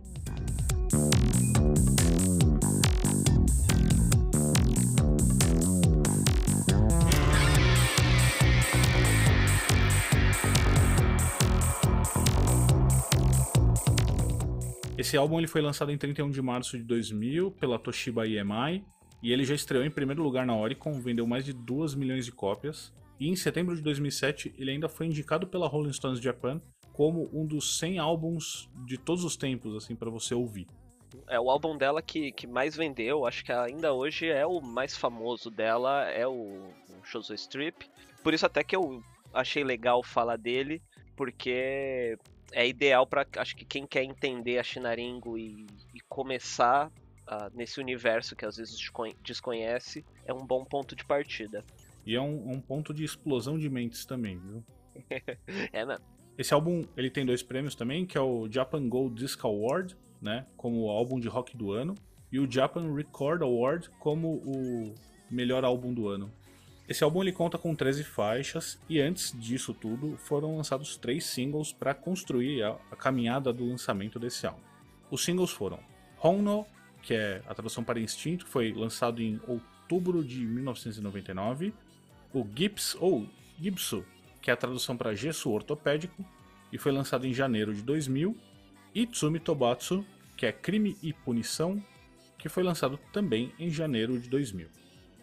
Esse 15.01 15.17
álbum 15.17 15.39
ele 15.39 15.47
foi 15.47 15.63
lançado 15.63 15.91
em 15.91 15.97
31 15.97 16.31
de 16.31 16.43
março 16.43 16.77
de 16.77 16.85
2000 16.85 17.53
pela 17.53 17.79
Toshiba 17.79 18.27
EMI 18.27 18.85
e 19.23 19.33
ele 19.33 19.47
já 19.47 19.55
estreou 19.55 19.83
em 19.83 19.91
primeiro 19.91 20.23
lugar 20.23 20.45
na 20.45 20.55
Oricon, 20.55 21.01
vendeu 21.01 21.27
mais 21.27 21.43
de 21.43 21.55
2 21.55 21.95
milhões 21.95 22.27
de 22.27 22.31
cópias. 22.31 22.93
E 23.19 23.27
em 23.27 23.35
setembro 23.35 23.75
de 23.75 23.81
2007 23.81 24.55
ele 24.59 24.73
ainda 24.73 24.91
foi 24.91 25.07
indicado 25.07 25.47
pela 25.47 25.67
Rolling 25.67 25.95
Stones 25.95 26.21
Japan 26.21 26.61
como 26.93 27.31
um 27.33 27.47
dos 27.47 27.79
100 27.79 27.99
álbuns 27.99 28.69
de 28.85 28.99
todos 28.99 29.25
os 29.25 29.39
tempos 29.39 29.75
assim 29.75 29.97
para 29.97 30.11
você 30.11 30.35
ouvir. 30.35 30.67
É 31.27 31.41
o 31.41 31.49
álbum 31.49 31.79
dela 31.79 32.03
que, 32.03 32.31
que 32.33 32.47
mais 32.47 32.77
vendeu, 32.77 33.25
acho 33.25 33.43
que 33.43 33.53
ainda 33.53 33.95
hoje 33.95 34.27
é 34.27 34.45
o 34.45 34.61
mais 34.61 34.95
famoso 34.95 35.51
dela, 35.51 36.11
é 36.11 36.27
o, 36.27 36.69
o 37.15 37.35
Strip. 37.35 37.89
Por 38.23 38.35
isso 38.35 38.45
até 38.45 38.63
que 38.63 38.77
eu 38.77 39.03
achei 39.33 39.65
legal 39.65 40.03
falar 40.03 40.37
dele, 40.37 40.83
porque 41.17 42.19
é 42.53 42.67
ideal 42.67 43.07
para 43.07 43.27
acho 43.37 43.57
que 43.57 43.65
quem 43.65 43.87
quer 43.87 44.05
entender 44.05 44.59
a 44.59 44.63
Shinaringo 44.63 45.39
e, 45.39 45.67
e 45.95 46.01
começar 46.09 46.89
uh, 46.89 47.55
nesse 47.55 47.81
universo 47.81 48.35
que 48.35 48.45
às 48.45 48.57
vezes 48.57 48.79
desconhece, 49.23 50.05
é 50.25 50.33
um 50.33 50.45
bom 50.45 50.65
ponto 50.65 50.95
de 50.97 51.05
partida. 51.05 51.65
E 52.05 52.15
é 52.15 52.21
um, 52.21 52.53
um 52.53 52.61
ponto 52.61 52.93
de 52.95 53.05
explosão 53.05 53.59
de 53.59 53.69
mentes 53.69 54.05
também, 54.05 54.39
viu? 54.39 54.65
é, 55.73 55.85
né? 55.85 55.97
Esse 56.37 56.55
álbum 56.55 56.85
ele 56.97 57.11
tem 57.11 57.27
dois 57.27 57.43
prêmios 57.43 57.75
também, 57.75 58.07
que 58.07 58.17
é 58.17 58.21
o 58.21 58.51
Japan 58.51 58.89
Gold 58.89 59.15
Disc 59.15 59.45
Award, 59.45 59.97
né, 60.21 60.47
como 60.57 60.83
o 60.85 60.91
álbum 60.91 61.21
de 61.21 61.29
rock 61.29 61.57
do 61.57 61.73
ano, 61.73 61.95
e 62.33 62.39
o 62.39 62.51
Japan 62.51 62.95
Record 62.95 63.43
Award 63.43 63.91
como 63.99 64.37
o 64.45 64.95
melhor 65.31 65.65
álbum 65.65 65.93
do 65.93 66.09
ano. 66.09 66.33
Esse 66.91 67.05
álbum 67.05 67.23
ele 67.23 67.31
conta 67.31 67.57
com 67.57 67.73
13 67.73 68.03
faixas 68.03 68.77
e 68.89 69.01
antes 69.01 69.33
disso 69.39 69.73
tudo 69.73 70.17
foram 70.17 70.57
lançados 70.57 70.97
três 70.97 71.25
singles 71.25 71.73
para 71.73 71.95
construir 71.95 72.65
a, 72.65 72.77
a, 72.91 72.97
caminhada 72.97 73.53
do 73.53 73.65
lançamento 73.65 74.19
desse 74.19 74.45
álbum. 74.45 74.61
Os 75.09 75.25
singles 75.25 75.53
foram 75.53 75.79
Honno, 76.21 76.67
que 77.01 77.15
é 77.15 77.43
a 77.47 77.55
tradução 77.55 77.85
para 77.85 78.01
instinto, 78.01 78.45
foi 78.45 78.73
lançado 78.73 79.23
em 79.23 79.41
outubro 79.47 80.25
de 80.25 80.45
1999, 80.45 81.73
o 82.35 82.45
Gips 82.57 82.97
ou 82.99 83.25
Gipso, 83.57 84.05
que 84.43 84.51
é 84.51 84.55
a 84.55 84.57
tradução 84.57 84.97
para 84.97 85.15
gesso 85.15 85.49
ortopédico, 85.49 86.25
e 86.73 86.79
foi 86.79 86.91
lançado 86.91 87.25
em 87.25 87.33
janeiro 87.33 87.73
de 87.73 87.83
2000, 87.83 88.37
e 88.93 89.07
Tsumi 89.07 89.39
Tobatsu, 89.39 90.05
que 90.37 90.45
é 90.45 90.51
crime 90.51 90.97
e 91.01 91.13
punição, 91.13 91.81
que 92.37 92.49
foi 92.49 92.65
lançado 92.65 92.99
também 93.13 93.53
em 93.61 93.71
janeiro 93.71 94.19
de 94.19 94.29
2000. 94.29 94.80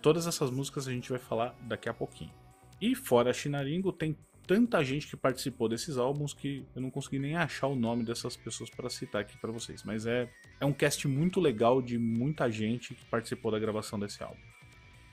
Todas 0.08 0.26
essas 0.26 0.50
músicas 0.50 0.88
a 0.88 0.92
gente 0.94 1.10
vai 1.10 1.20
falar 1.20 1.54
daqui 1.64 1.90
a 1.90 1.94
pouquinho. 1.94 2.32
E 2.80 2.96
fora 2.96 3.30
a 3.30 3.34
Shinaringo, 3.34 3.92
tem 3.92 4.18
tanta 4.48 4.82
gente 4.82 5.06
que 5.06 5.18
participou 5.18 5.68
desses 5.68 5.98
álbuns 5.98 6.34
que 6.34 6.66
eu 6.74 6.82
não 6.82 6.90
consegui 6.90 7.20
nem 7.20 7.36
achar 7.36 7.68
o 7.68 7.76
nome 7.76 8.06
dessas 8.06 8.38
pessoas 8.38 8.70
para 8.70 8.90
citar 8.90 9.24
aqui 9.24 9.38
para 9.38 9.52
vocês. 9.52 9.84
Mas 9.84 10.06
é, 10.06 10.32
é 10.62 10.66
um 10.66 10.72
cast 10.72 11.06
muito 11.10 11.42
legal 11.42 11.82
de 11.82 11.98
muita 11.98 12.50
gente 12.50 12.96
que 12.96 13.04
participou 13.04 13.52
da 13.52 13.60
gravação 13.60 14.00
desse 14.00 14.24
álbum. 14.24 14.40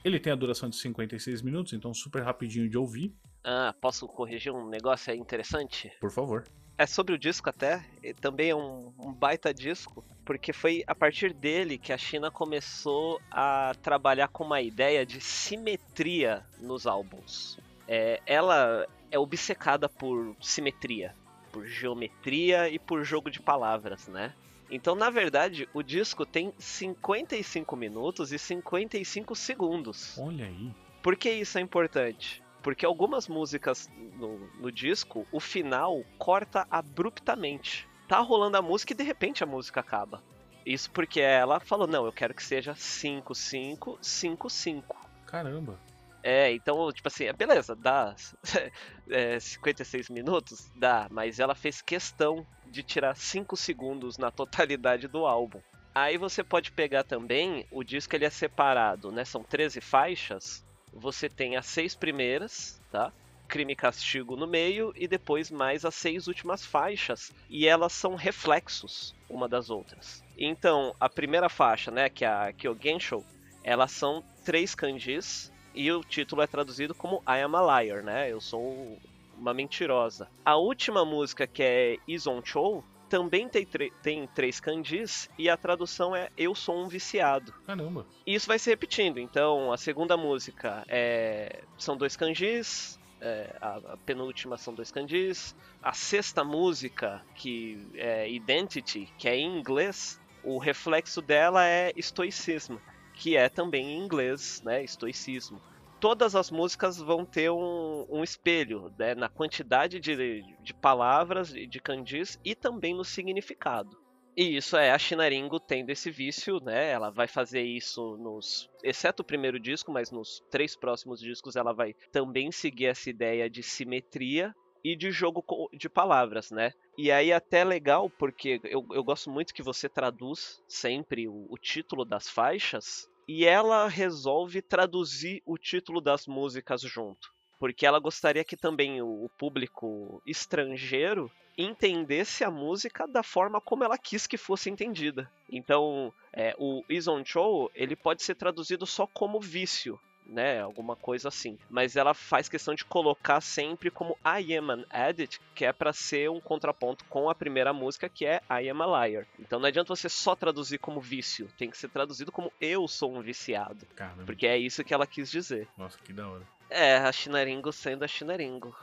Ele 0.01 0.17
tem 0.17 0.31
a 0.31 0.35
duração 0.37 0.69
de 0.69 0.77
56 0.77 1.41
minutos, 1.41 1.73
então 1.73 1.93
super 1.93 2.23
rapidinho 2.23 2.69
de 2.69 2.77
ouvir. 2.77 3.13
Ah, 3.43 3.75
posso 3.81 4.07
corrigir 4.07 4.53
um 4.53 4.69
negócio 4.69 5.11
aí 5.11 5.19
interessante? 5.19 5.91
Por 5.99 6.09
favor. 6.09 6.45
É 6.77 6.85
sobre 6.85 7.13
o 7.13 7.17
disco 7.17 7.49
até, 7.49 7.85
também 8.19 8.49
é 8.49 8.55
um, 8.55 8.91
um, 8.99 9.13
baita 9.13 9.53
disco, 9.53 10.03
porque 10.25 10.51
foi 10.51 10.83
a 10.85 10.93
partir 10.93 11.33
dele 11.33 11.77
que 11.77 11.93
a 11.93 11.97
China 11.97 12.29
começou 12.29 13.21
a 13.31 13.73
trabalhar 13.81 14.27
com 14.27 14.43
uma 14.43 14.61
ideia 14.61 15.05
de 15.05 15.21
simetria 15.21 16.45
nos 16.59 16.85
álbuns. 16.85 17.57
É, 17.87 18.21
ela 18.25 18.85
é 19.09 19.17
obcecada 19.17 19.87
por 19.87 20.35
simetria, 20.41 21.15
por 21.51 21.65
geometria 21.65 22.67
e 22.67 22.77
por 22.77 23.05
jogo 23.05 23.31
de 23.31 23.39
palavras, 23.39 24.07
né? 24.09 24.33
Então, 24.69 24.95
na 24.95 25.09
verdade, 25.09 25.69
o 25.73 25.81
disco 25.81 26.25
tem 26.25 26.53
55 26.57 27.75
minutos 27.75 28.33
e 28.33 28.39
55 28.39 29.35
segundos. 29.35 30.17
Olha 30.17 30.45
aí. 30.45 30.71
Por 31.01 31.15
que 31.15 31.29
isso 31.29 31.57
é 31.57 31.61
importante? 31.61 32.43
Porque 32.65 32.83
algumas 32.83 33.27
músicas 33.27 33.87
no, 34.17 34.39
no 34.59 34.71
disco, 34.71 35.27
o 35.31 35.39
final 35.39 36.03
corta 36.17 36.65
abruptamente. 36.71 37.87
Tá 38.07 38.17
rolando 38.17 38.57
a 38.57 38.61
música 38.61 38.91
e 38.91 38.95
de 38.95 39.03
repente 39.03 39.43
a 39.43 39.45
música 39.45 39.81
acaba. 39.81 40.23
Isso 40.65 40.89
porque 40.89 41.21
ela 41.21 41.59
falou: 41.59 41.85
não, 41.85 42.07
eu 42.07 42.11
quero 42.11 42.33
que 42.33 42.43
seja 42.43 42.73
5, 42.73 43.35
5, 43.35 43.99
5, 44.01 44.49
5. 44.49 45.09
Caramba. 45.27 45.79
É, 46.23 46.51
então, 46.53 46.91
tipo 46.91 47.07
assim, 47.07 47.31
beleza, 47.33 47.75
dá 47.75 48.15
é, 49.11 49.39
56 49.39 50.09
minutos? 50.09 50.71
Dá, 50.75 51.07
mas 51.11 51.39
ela 51.39 51.53
fez 51.53 51.83
questão 51.83 52.47
de 52.65 52.81
tirar 52.81 53.15
5 53.15 53.55
segundos 53.55 54.17
na 54.17 54.31
totalidade 54.31 55.07
do 55.07 55.27
álbum. 55.27 55.61
Aí 55.93 56.17
você 56.17 56.43
pode 56.43 56.71
pegar 56.71 57.03
também, 57.03 57.67
o 57.69 57.83
disco 57.83 58.15
ele 58.15 58.25
é 58.25 58.29
separado, 58.31 59.11
né? 59.11 59.23
São 59.23 59.43
13 59.43 59.79
faixas, 59.81 60.65
você 60.95 61.27
tem 61.27 61.57
as 61.57 61.65
seis 61.65 61.93
primeiras, 61.93 62.81
tá? 62.89 63.11
Crime 63.47 63.73
e 63.73 63.75
Castigo 63.75 64.35
no 64.35 64.47
meio 64.47 64.91
e 64.95 65.07
depois 65.07 65.51
mais 65.51 65.85
as 65.85 65.93
seis 65.93 66.27
últimas 66.27 66.65
faixas 66.65 67.31
e 67.49 67.67
elas 67.67 67.93
são 67.93 68.15
reflexos 68.15 69.13
uma 69.29 69.47
das 69.47 69.69
outras. 69.69 70.23
Então, 70.37 70.95
a 70.99 71.07
primeira 71.07 71.47
faixa, 71.49 71.91
né, 71.91 72.09
que 72.09 72.25
é 72.25 72.27
a 72.27 72.51
Kyogensho, 72.51 73.23
elas 73.63 73.91
são 73.91 74.23
três 74.43 74.73
kanjis 74.73 75.51
e 75.75 75.91
o 75.91 76.03
título 76.03 76.41
é 76.41 76.47
traduzido 76.47 76.95
como 76.95 77.21
I 77.27 77.41
am 77.41 77.55
a 77.55 77.83
liar, 77.83 78.01
né? 78.01 78.31
Eu 78.31 78.39
sou 78.39 78.97
uma 79.37 79.53
mentirosa. 79.53 80.29
A 80.43 80.55
última 80.55 81.03
música 81.03 81.45
que 81.45 81.61
é 81.61 81.97
Ison 82.07 82.41
Chou 82.43 82.83
também 83.09 83.47
tem, 83.47 83.67
tem 84.01 84.27
três 84.27 84.59
kanjis 84.59 85.29
e 85.37 85.49
a 85.49 85.57
tradução 85.57 86.15
é 86.15 86.29
Eu 86.37 86.53
Sou 86.55 86.83
um 86.83 86.87
Viciado. 86.87 87.53
Caramba. 87.65 88.05
E 88.25 88.33
isso 88.33 88.47
vai 88.47 88.59
se 88.59 88.69
repetindo. 88.69 89.19
Então, 89.19 89.71
a 89.71 89.77
segunda 89.77 90.17
música 90.17 90.83
é... 90.87 91.63
são 91.77 91.95
dois 91.95 92.15
kanjis, 92.15 92.99
é, 93.21 93.55
a, 93.61 93.93
a, 93.93 93.97
penúltima 93.97 94.57
são 94.57 94.73
dois 94.73 94.91
kanjis. 94.91 95.55
A 95.81 95.93
sexta 95.93 96.43
música, 96.43 97.23
que 97.33 97.87
é 97.95 98.29
Identity, 98.29 99.11
que 99.17 99.27
é 99.27 99.35
em 99.35 99.57
inglês, 99.57 100.19
o 100.43 100.57
reflexo 100.57 101.21
dela 101.21 101.65
é 101.65 101.91
estoicismo, 101.95 102.79
que 103.13 103.35
é 103.35 103.49
também 103.49 103.93
em 103.93 104.03
inglês, 104.03 104.61
né? 104.63 104.83
Estoicismo 104.83 105.61
todas 105.99 106.35
as 106.35 106.51
músicas 106.51 106.97
vão 106.97 107.25
ter 107.25 107.49
um, 107.49 108.05
um 108.09 108.23
espelho 108.23 108.93
né, 108.97 109.15
na 109.15 109.29
quantidade 109.29 109.99
de, 109.99 110.43
de 110.61 110.73
palavras, 110.73 111.49
de 111.49 111.79
kanjis 111.79 112.39
e 112.43 112.55
também 112.55 112.93
no 112.93 113.03
significado. 113.03 113.97
E 114.37 114.57
isso 114.57 114.75
é 114.75 114.91
a 114.91 114.99
Shinaringo 114.99 115.61
tendo 115.61 115.91
esse 115.91 116.11
vício, 116.11 116.59
né? 116.59 116.91
Ela 116.91 117.09
vai 117.09 117.25
fazer 117.25 117.61
isso 117.61 118.17
nos. 118.17 118.69
Exceto 118.83 119.21
o 119.21 119.25
primeiro 119.25 119.57
disco, 119.57 119.93
mas 119.93 120.11
nos 120.11 120.43
três 120.51 120.75
próximos 120.75 121.21
discos 121.21 121.55
ela 121.55 121.71
vai 121.71 121.95
também 122.11 122.51
seguir 122.51 122.87
essa 122.87 123.09
ideia 123.09 123.49
de 123.49 123.63
simetria 123.63 124.53
e 124.83 124.93
de 124.93 125.09
jogo 125.09 125.43
de 125.73 125.87
palavras, 125.87 126.51
né? 126.51 126.73
E 126.97 127.11
aí 127.11 127.31
até 127.31 127.63
legal, 127.63 128.09
porque 128.09 128.59
eu, 128.65 128.85
eu 128.91 129.03
gosto 129.05 129.29
muito 129.31 129.53
que 129.53 129.63
você 129.63 129.87
traduz 129.87 130.61
sempre 130.67 131.29
o, 131.29 131.47
o 131.49 131.57
título 131.57 132.03
das 132.03 132.29
faixas 132.29 133.09
e 133.27 133.45
ela 133.45 133.87
resolve 133.87 134.61
traduzir 134.61 135.41
o 135.45 135.57
título 135.57 135.99
das 135.99 136.27
músicas 136.27 136.81
junto. 136.81 137.33
porque 137.57 137.85
ela 137.85 137.99
gostaria 137.99 138.43
que 138.43 138.57
também 138.57 139.01
o 139.01 139.29
público 139.37 140.21
estrangeiro 140.25 141.31
entendesse 141.57 142.43
a 142.43 142.51
música 142.51 143.07
da 143.07 143.23
forma 143.23 143.61
como 143.61 143.83
ela 143.83 143.97
quis 143.97 144.27
que 144.27 144.37
fosse 144.37 144.69
entendida. 144.69 145.31
Então, 145.49 146.13
é, 146.33 146.53
o 146.57 146.83
Ison 146.89 147.23
Cho 147.23 147.71
ele 147.73 147.95
pode 147.95 148.23
ser 148.23 148.35
traduzido 148.35 148.85
só 148.85 149.07
como 149.07 149.39
vício, 149.39 149.99
né? 150.25 150.61
Alguma 150.61 150.95
coisa 150.95 151.27
assim. 151.27 151.57
Mas 151.69 151.95
ela 151.95 152.13
faz 152.13 152.49
questão 152.49 152.73
de 152.73 152.85
colocar 152.85 153.41
sempre 153.41 153.91
como 153.91 154.17
I 154.25 154.55
am 154.55 154.71
an 154.71 154.85
addict, 154.89 155.39
que 155.53 155.65
é 155.65 155.71
para 155.71 155.93
ser 155.93 156.29
um 156.29 156.39
contraponto 156.39 157.05
com 157.05 157.29
a 157.29 157.35
primeira 157.35 157.73
música, 157.73 158.09
que 158.09 158.25
é 158.25 158.41
I 158.49 158.69
am 158.69 158.81
a 158.81 159.07
liar. 159.07 159.27
Então 159.39 159.59
não 159.59 159.67
adianta 159.67 159.95
você 159.95 160.09
só 160.09 160.35
traduzir 160.35 160.79
como 160.79 160.99
vício, 160.99 161.47
tem 161.57 161.69
que 161.69 161.77
ser 161.77 161.89
traduzido 161.89 162.31
como 162.31 162.51
eu 162.59 162.87
sou 162.87 163.15
um 163.15 163.21
viciado. 163.21 163.85
Caramba. 163.95 164.23
Porque 164.25 164.47
é 164.47 164.57
isso 164.57 164.83
que 164.83 164.93
ela 164.93 165.07
quis 165.07 165.29
dizer. 165.29 165.67
Nossa, 165.77 165.97
que 165.99 166.13
da 166.13 166.27
hora. 166.27 166.43
É, 166.69 166.97
a 166.97 167.11
Chinaringo 167.11 167.71
sendo 167.71 168.03
a 168.03 168.07
Chinaringo. 168.07 168.75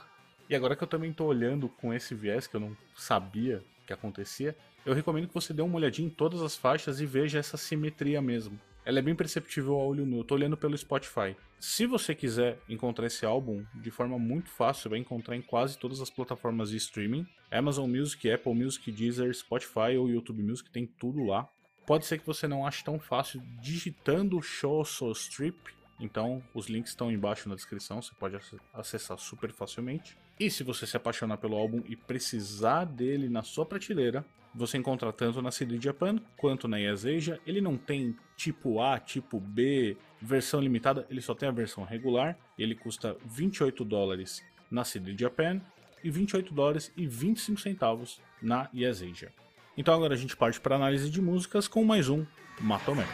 E 0.49 0.55
agora 0.55 0.75
que 0.75 0.83
eu 0.83 0.87
também 0.87 1.11
tô 1.13 1.25
olhando 1.25 1.69
com 1.69 1.93
esse 1.93 2.13
viés 2.13 2.47
que 2.47 2.55
eu 2.55 2.59
não 2.59 2.75
sabia 2.95 3.63
que 3.85 3.93
acontecia, 3.93 4.55
eu 4.85 4.93
recomendo 4.93 5.27
que 5.27 5.33
você 5.33 5.53
dê 5.53 5.61
uma 5.61 5.75
olhadinha 5.75 6.07
em 6.07 6.11
todas 6.11 6.41
as 6.41 6.55
faixas 6.55 6.99
e 6.99 7.05
veja 7.05 7.39
essa 7.39 7.57
simetria 7.57 8.21
mesmo. 8.21 8.59
Ela 8.85 8.99
é 8.99 9.01
bem 9.01 9.15
perceptível 9.15 9.75
ao 9.75 9.87
olho 9.87 10.05
nu. 10.05 10.17
Eu 10.17 10.23
tô 10.23 10.35
olhando 10.35 10.57
pelo 10.57 10.77
Spotify. 10.77 11.35
Se 11.57 11.85
você 11.85 12.13
quiser 12.13 12.59
encontrar 12.67 13.07
esse 13.07 13.25
álbum 13.25 13.63
de 13.73 13.89
forma 13.89 14.19
muito 14.19 14.49
fácil, 14.49 14.89
vai 14.89 14.99
encontrar 14.99 15.37
em 15.37 15.41
quase 15.41 15.77
todas 15.77 16.01
as 16.01 16.09
plataformas 16.09 16.69
de 16.69 16.77
streaming. 16.77 17.25
Amazon 17.49 17.89
Music, 17.89 18.29
Apple 18.29 18.53
Music, 18.53 18.91
Deezer, 18.91 19.33
Spotify 19.33 19.95
ou 19.97 20.09
YouTube 20.09 20.43
Music, 20.43 20.69
tem 20.69 20.85
tudo 20.85 21.23
lá. 21.23 21.47
Pode 21.85 22.05
ser 22.05 22.17
que 22.17 22.25
você 22.25 22.47
não 22.47 22.67
ache 22.67 22.83
tão 22.83 22.99
fácil 22.99 23.41
digitando 23.61 24.41
Show 24.41 24.83
So 24.83 25.11
Strip. 25.11 25.57
Então, 25.99 26.43
os 26.53 26.67
links 26.67 26.91
estão 26.91 27.11
embaixo 27.11 27.47
na 27.47 27.55
descrição, 27.55 28.01
você 28.01 28.13
pode 28.19 28.37
acessar 28.73 29.17
super 29.17 29.53
facilmente. 29.53 30.17
E 30.37 30.49
se 30.49 30.63
você 30.63 30.85
se 30.85 30.97
apaixonar 30.97 31.37
pelo 31.37 31.55
álbum 31.55 31.81
e 31.87 31.95
precisar 31.95 32.83
dele 32.83 33.29
na 33.29 33.43
sua 33.43 33.65
prateleira, 33.65 34.25
você 34.53 34.77
encontra 34.77 35.11
tanto 35.11 35.41
na 35.41 35.51
CD 35.51 35.79
Japan 35.79 36.17
quanto 36.37 36.67
na 36.67 36.77
Yaseja. 36.77 37.39
Ele 37.45 37.59
não 37.59 37.77
tem 37.77 38.15
tipo 38.35 38.81
A, 38.81 38.99
tipo 38.99 39.39
B, 39.39 39.97
versão 40.21 40.59
limitada, 40.61 41.05
ele 41.09 41.21
só 41.21 41.33
tem 41.33 41.49
a 41.49 41.51
versão 41.51 41.83
regular. 41.83 42.37
Ele 42.57 42.75
custa 42.75 43.17
28 43.25 43.83
dólares 43.83 44.43
na 44.69 44.83
CD 44.83 45.15
Japan 45.17 45.61
e 46.03 46.09
28 46.09 46.53
dólares 46.53 46.91
e 46.95 47.07
25 47.07 47.59
centavos 47.59 48.21
na 48.41 48.69
Yaseja. 48.73 49.31
Então 49.75 49.93
agora 49.93 50.13
a 50.13 50.17
gente 50.17 50.35
parte 50.35 50.59
para 50.59 50.75
análise 50.75 51.09
de 51.09 51.21
músicas 51.21 51.67
com 51.67 51.83
mais 51.83 52.09
um 52.09 52.25
Matomé. 52.61 53.05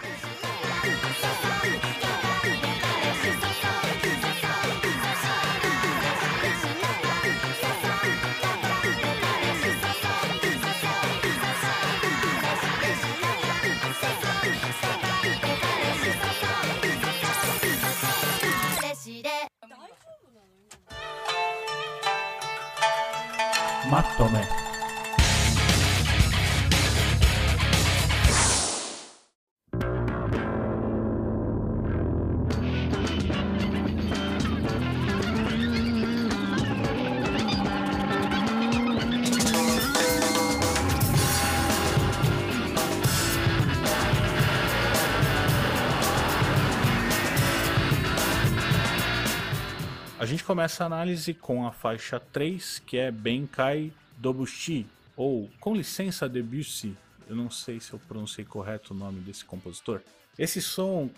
Matome. 24.00 24.40
A 24.40 24.59
começa 50.60 50.84
a 50.84 50.88
análise 50.88 51.34
com 51.34 51.66
a 51.66 51.72
faixa 51.72 52.20
3, 52.20 52.80
que 52.80 52.98
é 52.98 53.10
Benkai 53.10 53.94
Dobushi, 54.18 54.86
ou 55.16 55.50
Com 55.58 55.74
licença 55.74 56.28
Debussy. 56.28 56.98
Eu 57.30 57.36
não 57.38 57.50
sei 57.50 57.80
se 57.80 57.94
eu 57.94 58.00
pronunciei 58.00 58.44
correto 58.44 58.94
o 58.94 58.98
nome 58.98 59.22
desse 59.22 59.46
compositor. 59.46 60.02
Esse 60.38 60.62
som, 60.62 61.10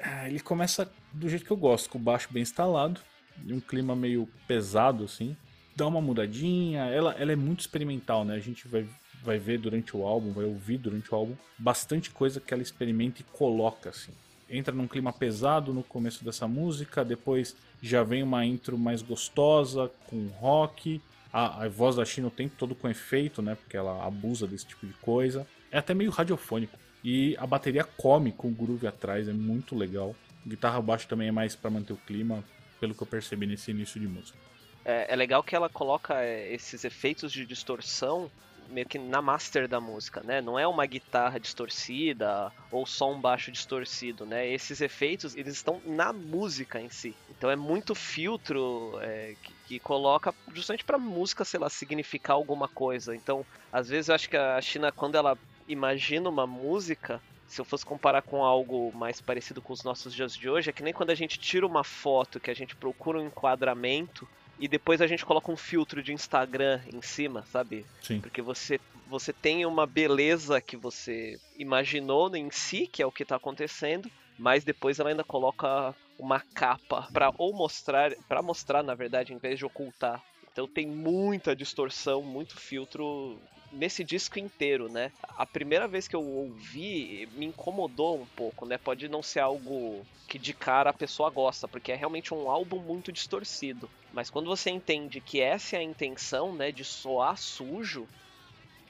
ah, 0.00 0.28
ele 0.28 0.38
começa 0.38 0.88
do 1.12 1.28
jeito 1.28 1.44
que 1.44 1.50
eu 1.50 1.56
gosto, 1.56 1.90
com 1.90 1.98
o 1.98 2.00
baixo 2.00 2.28
bem 2.30 2.44
instalado, 2.44 3.00
e 3.44 3.52
um 3.52 3.58
clima 3.58 3.96
meio 3.96 4.28
pesado 4.46 5.02
assim. 5.02 5.36
Dá 5.74 5.88
uma 5.88 6.00
mudadinha, 6.00 6.84
ela, 6.84 7.14
ela 7.14 7.32
é 7.32 7.36
muito 7.36 7.62
experimental, 7.62 8.24
né? 8.24 8.36
A 8.36 8.40
gente 8.40 8.68
vai, 8.68 8.86
vai 9.24 9.40
ver 9.40 9.58
durante 9.58 9.96
o 9.96 10.06
álbum, 10.06 10.32
vai 10.32 10.44
ouvir 10.44 10.78
durante 10.78 11.12
o 11.12 11.16
álbum, 11.16 11.34
bastante 11.58 12.10
coisa 12.10 12.40
que 12.40 12.54
ela 12.54 12.62
experimenta 12.62 13.22
e 13.22 13.24
coloca 13.24 13.90
assim 13.90 14.12
entra 14.48 14.74
num 14.74 14.86
clima 14.86 15.12
pesado 15.12 15.72
no 15.72 15.82
começo 15.82 16.24
dessa 16.24 16.46
música, 16.46 17.04
depois 17.04 17.56
já 17.82 18.02
vem 18.02 18.22
uma 18.22 18.44
intro 18.44 18.78
mais 18.78 19.02
gostosa, 19.02 19.90
com 20.08 20.26
rock. 20.28 21.00
A, 21.32 21.64
a 21.64 21.68
voz 21.68 21.96
da 21.96 22.04
China 22.04 22.28
o 22.28 22.30
tempo 22.30 22.54
todo 22.56 22.74
com 22.74 22.88
efeito, 22.88 23.42
né? 23.42 23.56
Porque 23.56 23.76
ela 23.76 24.06
abusa 24.06 24.46
desse 24.46 24.66
tipo 24.66 24.86
de 24.86 24.92
coisa. 24.94 25.46
É 25.70 25.78
até 25.78 25.92
meio 25.92 26.10
radiofônico. 26.10 26.78
E 27.02 27.36
a 27.38 27.46
bateria 27.46 27.84
come 27.84 28.32
com 28.32 28.48
o 28.48 28.52
groove 28.52 28.86
atrás, 28.86 29.28
é 29.28 29.32
muito 29.32 29.76
legal. 29.76 30.14
Guitarra 30.46 30.80
baixo 30.80 31.08
também 31.08 31.28
é 31.28 31.32
mais 31.32 31.56
para 31.56 31.70
manter 31.70 31.92
o 31.92 31.96
clima, 31.96 32.44
pelo 32.80 32.94
que 32.94 33.02
eu 33.02 33.06
percebi 33.06 33.46
nesse 33.46 33.70
início 33.72 34.00
de 34.00 34.06
música. 34.06 34.38
É, 34.84 35.12
é 35.12 35.16
legal 35.16 35.42
que 35.42 35.56
ela 35.56 35.68
coloca 35.68 36.22
é, 36.22 36.52
esses 36.52 36.84
efeitos 36.84 37.32
de 37.32 37.44
distorção 37.44 38.30
meio 38.68 38.86
que 38.86 38.98
na 38.98 39.22
master 39.22 39.68
da 39.68 39.80
música, 39.80 40.22
né? 40.22 40.40
Não 40.40 40.58
é 40.58 40.66
uma 40.66 40.86
guitarra 40.86 41.38
distorcida 41.38 42.52
ou 42.70 42.86
só 42.86 43.12
um 43.12 43.20
baixo 43.20 43.50
distorcido, 43.50 44.26
né? 44.26 44.48
Esses 44.48 44.80
efeitos, 44.80 45.34
eles 45.36 45.54
estão 45.54 45.80
na 45.84 46.12
música 46.12 46.80
em 46.80 46.88
si. 46.88 47.14
Então 47.30 47.50
é 47.50 47.56
muito 47.56 47.94
filtro 47.94 48.98
é, 49.00 49.34
que, 49.42 49.54
que, 49.66 49.78
coloca 49.78 50.34
justamente 50.52 50.84
pra 50.84 50.98
música, 50.98 51.44
sei 51.44 51.60
lá, 51.60 51.68
significar 51.68 52.36
alguma 52.36 52.68
coisa. 52.68 53.14
Então, 53.14 53.44
às 53.72 53.88
vezes 53.88 54.08
eu 54.08 54.14
acho 54.14 54.28
que 54.28 54.36
a 54.36 54.60
China, 54.60 54.90
quando 54.92 55.16
ela 55.16 55.36
imagina 55.68 56.28
uma 56.28 56.46
música, 56.46 57.20
se 57.46 57.60
eu 57.60 57.64
fosse 57.64 57.84
comparar 57.84 58.22
com 58.22 58.42
algo 58.44 58.92
mais 58.94 59.20
parecido 59.20 59.62
com 59.62 59.72
os 59.72 59.84
nossos 59.84 60.14
dias 60.14 60.34
de 60.34 60.48
hoje, 60.48 60.70
é 60.70 60.72
que 60.72 60.82
nem 60.82 60.92
quando 60.92 61.10
a 61.10 61.14
gente 61.14 61.38
tira 61.38 61.66
uma 61.66 61.84
foto 61.84 62.40
que 62.40 62.50
a 62.50 62.54
gente 62.54 62.74
procura 62.74 63.18
um 63.18 63.26
enquadramento 63.26 64.28
e 64.58 64.68
depois 64.68 65.00
a 65.00 65.06
gente 65.06 65.24
coloca 65.24 65.50
um 65.50 65.56
filtro 65.56 66.02
de 66.02 66.12
Instagram 66.12 66.80
em 66.92 67.02
cima, 67.02 67.44
sabe? 67.50 67.84
Sim. 68.02 68.20
Porque 68.20 68.40
você 68.40 68.80
você 69.06 69.32
tem 69.32 69.66
uma 69.66 69.86
beleza 69.86 70.60
que 70.60 70.76
você 70.76 71.38
imaginou 71.58 72.34
em 72.34 72.50
si, 72.50 72.86
que 72.86 73.02
é 73.02 73.06
o 73.06 73.12
que 73.12 73.22
está 73.22 73.36
acontecendo, 73.36 74.10
mas 74.38 74.64
depois 74.64 74.98
ela 74.98 75.10
ainda 75.10 75.22
coloca 75.22 75.94
uma 76.18 76.40
capa 76.40 77.08
para 77.12 77.32
ou 77.36 77.52
mostrar, 77.52 78.14
para 78.28 78.42
mostrar 78.42 78.82
na 78.82 78.94
verdade, 78.94 79.32
em 79.32 79.38
vez 79.38 79.58
de 79.58 79.66
ocultar. 79.66 80.22
Então 80.50 80.66
tem 80.66 80.86
muita 80.86 81.54
distorção, 81.54 82.22
muito 82.22 82.56
filtro 82.56 83.38
nesse 83.72 84.04
disco 84.04 84.38
inteiro, 84.38 84.88
né? 84.88 85.10
A 85.36 85.44
primeira 85.44 85.88
vez 85.88 86.06
que 86.06 86.14
eu 86.14 86.22
ouvi 86.22 87.28
me 87.34 87.46
incomodou 87.46 88.20
um 88.20 88.26
pouco, 88.26 88.64
né? 88.64 88.78
Pode 88.78 89.08
não 89.08 89.22
ser 89.22 89.40
algo 89.40 90.06
que 90.28 90.38
de 90.38 90.54
cara 90.54 90.90
a 90.90 90.94
pessoa 90.94 91.28
gosta, 91.28 91.66
porque 91.66 91.92
é 91.92 91.96
realmente 91.96 92.32
um 92.32 92.48
álbum 92.48 92.80
muito 92.80 93.12
distorcido. 93.12 93.90
Mas 94.14 94.30
quando 94.30 94.46
você 94.46 94.70
entende 94.70 95.20
que 95.20 95.40
essa 95.40 95.76
é 95.76 95.80
a 95.80 95.82
intenção, 95.82 96.54
né, 96.54 96.70
de 96.70 96.84
soar 96.84 97.36
sujo, 97.36 98.06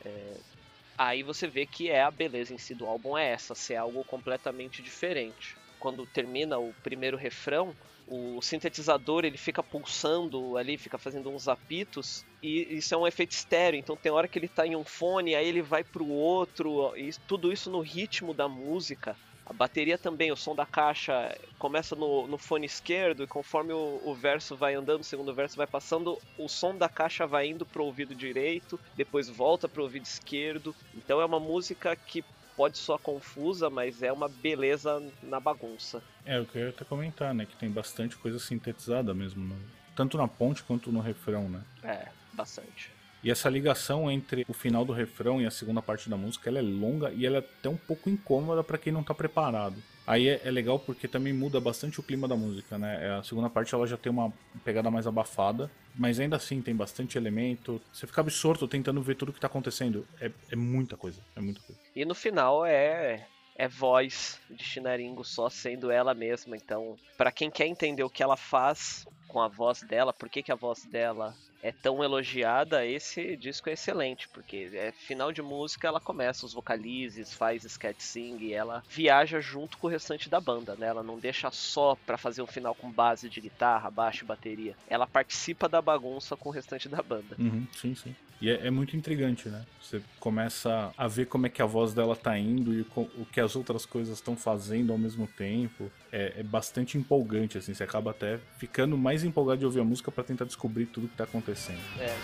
é... 0.05 0.37
aí 0.99 1.23
você 1.23 1.47
vê 1.47 1.65
que 1.65 1.91
é 1.91 2.03
a 2.03 2.11
beleza 2.11 2.53
em 2.53 2.59
si 2.59 2.75
do 2.75 2.87
álbum 2.87 3.17
é 3.17 3.31
essa, 3.31 3.55
ser 3.55 3.77
algo 3.77 4.05
completamente 4.05 4.83
diferente. 4.83 5.57
Quando 5.81 6.07
termina 6.07 6.59
o 6.59 6.75
primeiro 6.83 7.17
refrão, 7.17 7.75
o 8.07 8.43
sintetizador 8.43 9.25
ele 9.25 9.39
fica 9.39 9.63
pulsando 9.63 10.59
ali, 10.59 10.77
fica 10.77 10.99
fazendo 10.99 11.31
uns 11.31 11.49
apitos, 11.49 12.23
e 12.43 12.77
isso 12.77 12.95
é 12.95 12.99
um 12.99 13.07
efeito 13.07 13.33
estéreo, 13.33 13.79
então 13.79 13.97
tem 13.97 14.13
hora 14.13 14.29
que 14.29 14.39
ele 14.39 14.45
está 14.47 14.67
em 14.67 14.77
um 14.77 14.85
fone, 14.85 15.35
aí 15.35 15.47
ele 15.47 15.63
vai 15.63 15.83
pro 15.83 16.07
outro, 16.07 16.95
e 16.99 17.11
tudo 17.27 17.51
isso 17.51 17.71
no 17.71 17.81
ritmo 17.81 18.35
da 18.35 18.47
música. 18.47 19.17
A 19.47 19.53
bateria 19.53 19.99
também, 19.99 20.33
o 20.33 20.37
som 20.37 20.55
da 20.55 20.65
caixa 20.65 21.37
começa 21.59 21.95
no, 21.95 22.27
no 22.27 22.39
fone 22.39 22.65
esquerdo 22.65 23.23
e 23.23 23.27
conforme 23.27 23.73
o, 23.73 24.01
o, 24.03 24.15
verso 24.15 24.57
vai 24.57 24.75
andando, 24.75 25.03
o 25.03 25.05
segundo 25.05 25.35
verso 25.35 25.57
vai 25.57 25.67
passando, 25.67 26.19
o 26.39 26.49
som 26.49 26.75
da 26.77 26.89
caixa 26.89 27.27
vai 27.27 27.49
indo 27.49 27.67
pro 27.67 27.85
ouvido 27.85 28.15
direito, 28.15 28.81
depois 28.97 29.29
volta 29.29 29.69
pro 29.69 29.83
ouvido 29.83 30.05
esquerdo. 30.05 30.75
Então 30.95 31.21
é 31.21 31.25
uma 31.25 31.39
música 31.39 31.95
que 31.95 32.25
pode 32.57 32.79
soar 32.79 32.99
confusa, 32.99 33.69
mas 33.69 34.03
é 34.03 34.13
uma 34.13 34.29
beleza 34.29 35.03
na 35.23 35.41
bagunça. 35.41 36.03
É, 36.25 36.39
eu 36.39 36.47
queria 36.47 36.71
até 36.71 36.85
comentar, 36.85 37.35
né, 37.35 37.45
que 37.45 37.57
tem 37.57 37.71
bastante 37.71 38.17
coisa 38.17 38.39
sintetizada 38.39 39.13
mesmo, 39.13 39.45
no... 39.45 39.61
tanto 39.95 40.17
na 40.17 40.27
ponte 40.27 40.63
quanto 40.63 40.91
no 40.91 41.01
refrão, 41.01 41.49
né? 41.51 41.63
É, 41.83 42.09
bastante. 42.33 42.91
E 43.25 43.31
essa 43.31 43.49
ligação 43.49 44.11
entre 44.11 44.45
o 44.47 44.53
final 44.53 44.85
do 44.85 44.93
refrão 44.93 45.41
e 45.41 45.47
a 45.47 45.51
segunda 45.51 45.81
parte 45.81 46.11
da 46.11 46.17
música, 46.17 46.51
ela 46.51 46.59
é 46.59 46.63
longa 46.63 47.11
e 47.11 47.25
ela 47.25 47.37
é 47.37 47.39
até 47.39 47.71
um 47.71 47.77
pouco 47.77 48.11
incômoda 48.11 48.63
para 48.63 48.77
quem 48.77 48.93
não 48.93 49.03
tá 49.03 49.15
preparado. 49.15 49.83
Aí 50.07 50.29
é, 50.29 50.43
é, 50.45 50.51
legal 50.51 50.79
porque 50.79 51.09
também 51.09 51.33
muda 51.33 51.59
bastante 51.59 51.99
o 51.99 52.03
clima 52.03 52.29
da 52.29 52.37
música, 52.37 52.77
né? 52.77 53.07
É, 53.07 53.11
a 53.13 53.23
segunda 53.23 53.49
parte 53.49 53.75
ela 53.75 53.87
já 53.87 53.97
tem 53.97 54.13
uma 54.13 54.31
pegada 54.63 54.91
mais 54.91 55.07
abafada, 55.07 55.71
mas 55.95 56.21
ainda 56.21 56.37
assim 56.37 56.61
tem 56.61 56.77
bastante 56.77 57.17
elemento. 57.17 57.81
Você 57.91 58.07
fica 58.07 58.21
absorto 58.21 58.69
tentando 58.69 59.01
ver 59.01 59.15
tudo 59.15 59.33
que 59.33 59.41
tá 59.41 59.47
acontecendo. 59.47 60.07
É, 60.21 60.31
é 60.51 60.57
muita 60.57 60.95
coisa, 60.95 61.23
é 61.35 61.41
muita 61.41 61.63
coisa. 61.63 61.81
E 61.97 62.05
no 62.05 62.15
final 62.15 62.67
é 62.67 63.27
é 63.57 63.69
voz 63.69 64.41
de 64.51 64.65
Shinaringo 64.65 65.25
só 65.25 65.49
sendo 65.49 65.91
ela 65.91 66.13
mesma. 66.13 66.57
Então, 66.57 66.97
para 67.17 67.31
quem 67.31 67.51
quer 67.51 67.67
entender 67.67 68.03
o 68.03 68.11
que 68.11 68.23
ela 68.23 68.37
faz 68.37 69.07
com 69.29 69.41
a 69.41 69.49
voz 69.49 69.83
dela, 69.83 70.13
por 70.13 70.29
que, 70.29 70.43
que 70.43 70.53
a 70.53 70.57
voz 70.57 70.85
dela 70.85 71.35
é 71.64 71.72
tão 71.72 72.05
elogiada, 72.05 72.85
esse 72.85 73.38
disco 73.38 73.70
é 73.70 73.72
excelente, 73.72 74.29
porque 74.29 74.70
é 74.74 74.92
final 74.92 75.33
de 75.33 75.40
música, 75.40 75.88
ela 75.88 75.98
começa 75.98 76.44
os 76.44 76.53
vocalizes, 76.53 77.33
faz 77.33 77.64
sketch 77.64 78.00
sing, 78.00 78.53
ela 78.53 78.85
viaja 78.87 79.40
junto 79.40 79.79
com 79.79 79.87
o 79.87 79.90
restante 79.90 80.29
da 80.29 80.38
banda, 80.38 80.77
né? 80.77 80.88
Ela 80.88 81.03
não 81.03 81.18
deixa 81.18 81.50
só 81.50 81.96
para 82.05 82.18
fazer 82.18 82.42
um 82.42 82.46
final 82.46 82.74
com 82.74 82.90
base 82.90 83.31
de 83.31 83.40
guitarra, 83.40 83.90
baixo 83.90 84.24
e 84.24 84.27
bateria. 84.27 84.77
Ela 84.87 85.07
participa 85.07 85.66
da 85.66 85.81
bagunça 85.81 86.37
com 86.37 86.50
o 86.50 86.53
restante 86.53 86.87
da 86.87 87.03
banda. 87.03 87.35
Uhum, 87.38 87.66
sim, 87.72 87.94
sim. 87.94 88.14
E 88.40 88.51
é, 88.51 88.66
é, 88.66 88.70
muito 88.70 88.97
intrigante, 88.97 89.49
né? 89.49 89.64
Você 89.81 90.03
começa 90.18 90.92
a 90.97 91.09
ver 91.09 91.27
como 91.27 91.47
é 91.47 91.49
que 91.49 91.62
a 91.62 91.66
voz 91.66 91.94
dela 91.94 92.16
tá 92.16 92.38
indo 92.38 92.75
e 92.75 92.81
o, 92.83 93.27
que 93.33 93.40
as 93.40 93.55
outras 93.57 93.87
coisas 93.87 94.18
estão 94.18 94.37
fazendo 94.37 94.92
ao 94.92 94.99
mesmo 94.99 95.27
tempo. 95.27 95.90
É, 96.12 96.35
é, 96.38 96.42
bastante 96.42 96.99
empolgante, 96.99 97.59
assim. 97.59 97.75
Você 97.75 97.85
acaba 97.85 98.11
até 98.11 98.38
ficando 98.59 98.97
mais 98.99 99.25
empolgado 99.25 99.59
de 99.61 99.66
ouvir 99.66 99.81
a 99.81 99.85
música 99.85 100.11
para 100.11 100.25
tentar 100.25 100.44
descobrir 100.44 100.87
tudo 100.87 101.09
que 101.09 101.16
tá 101.16 101.25
acontecendo. 101.25 101.81
É. 101.99 102.14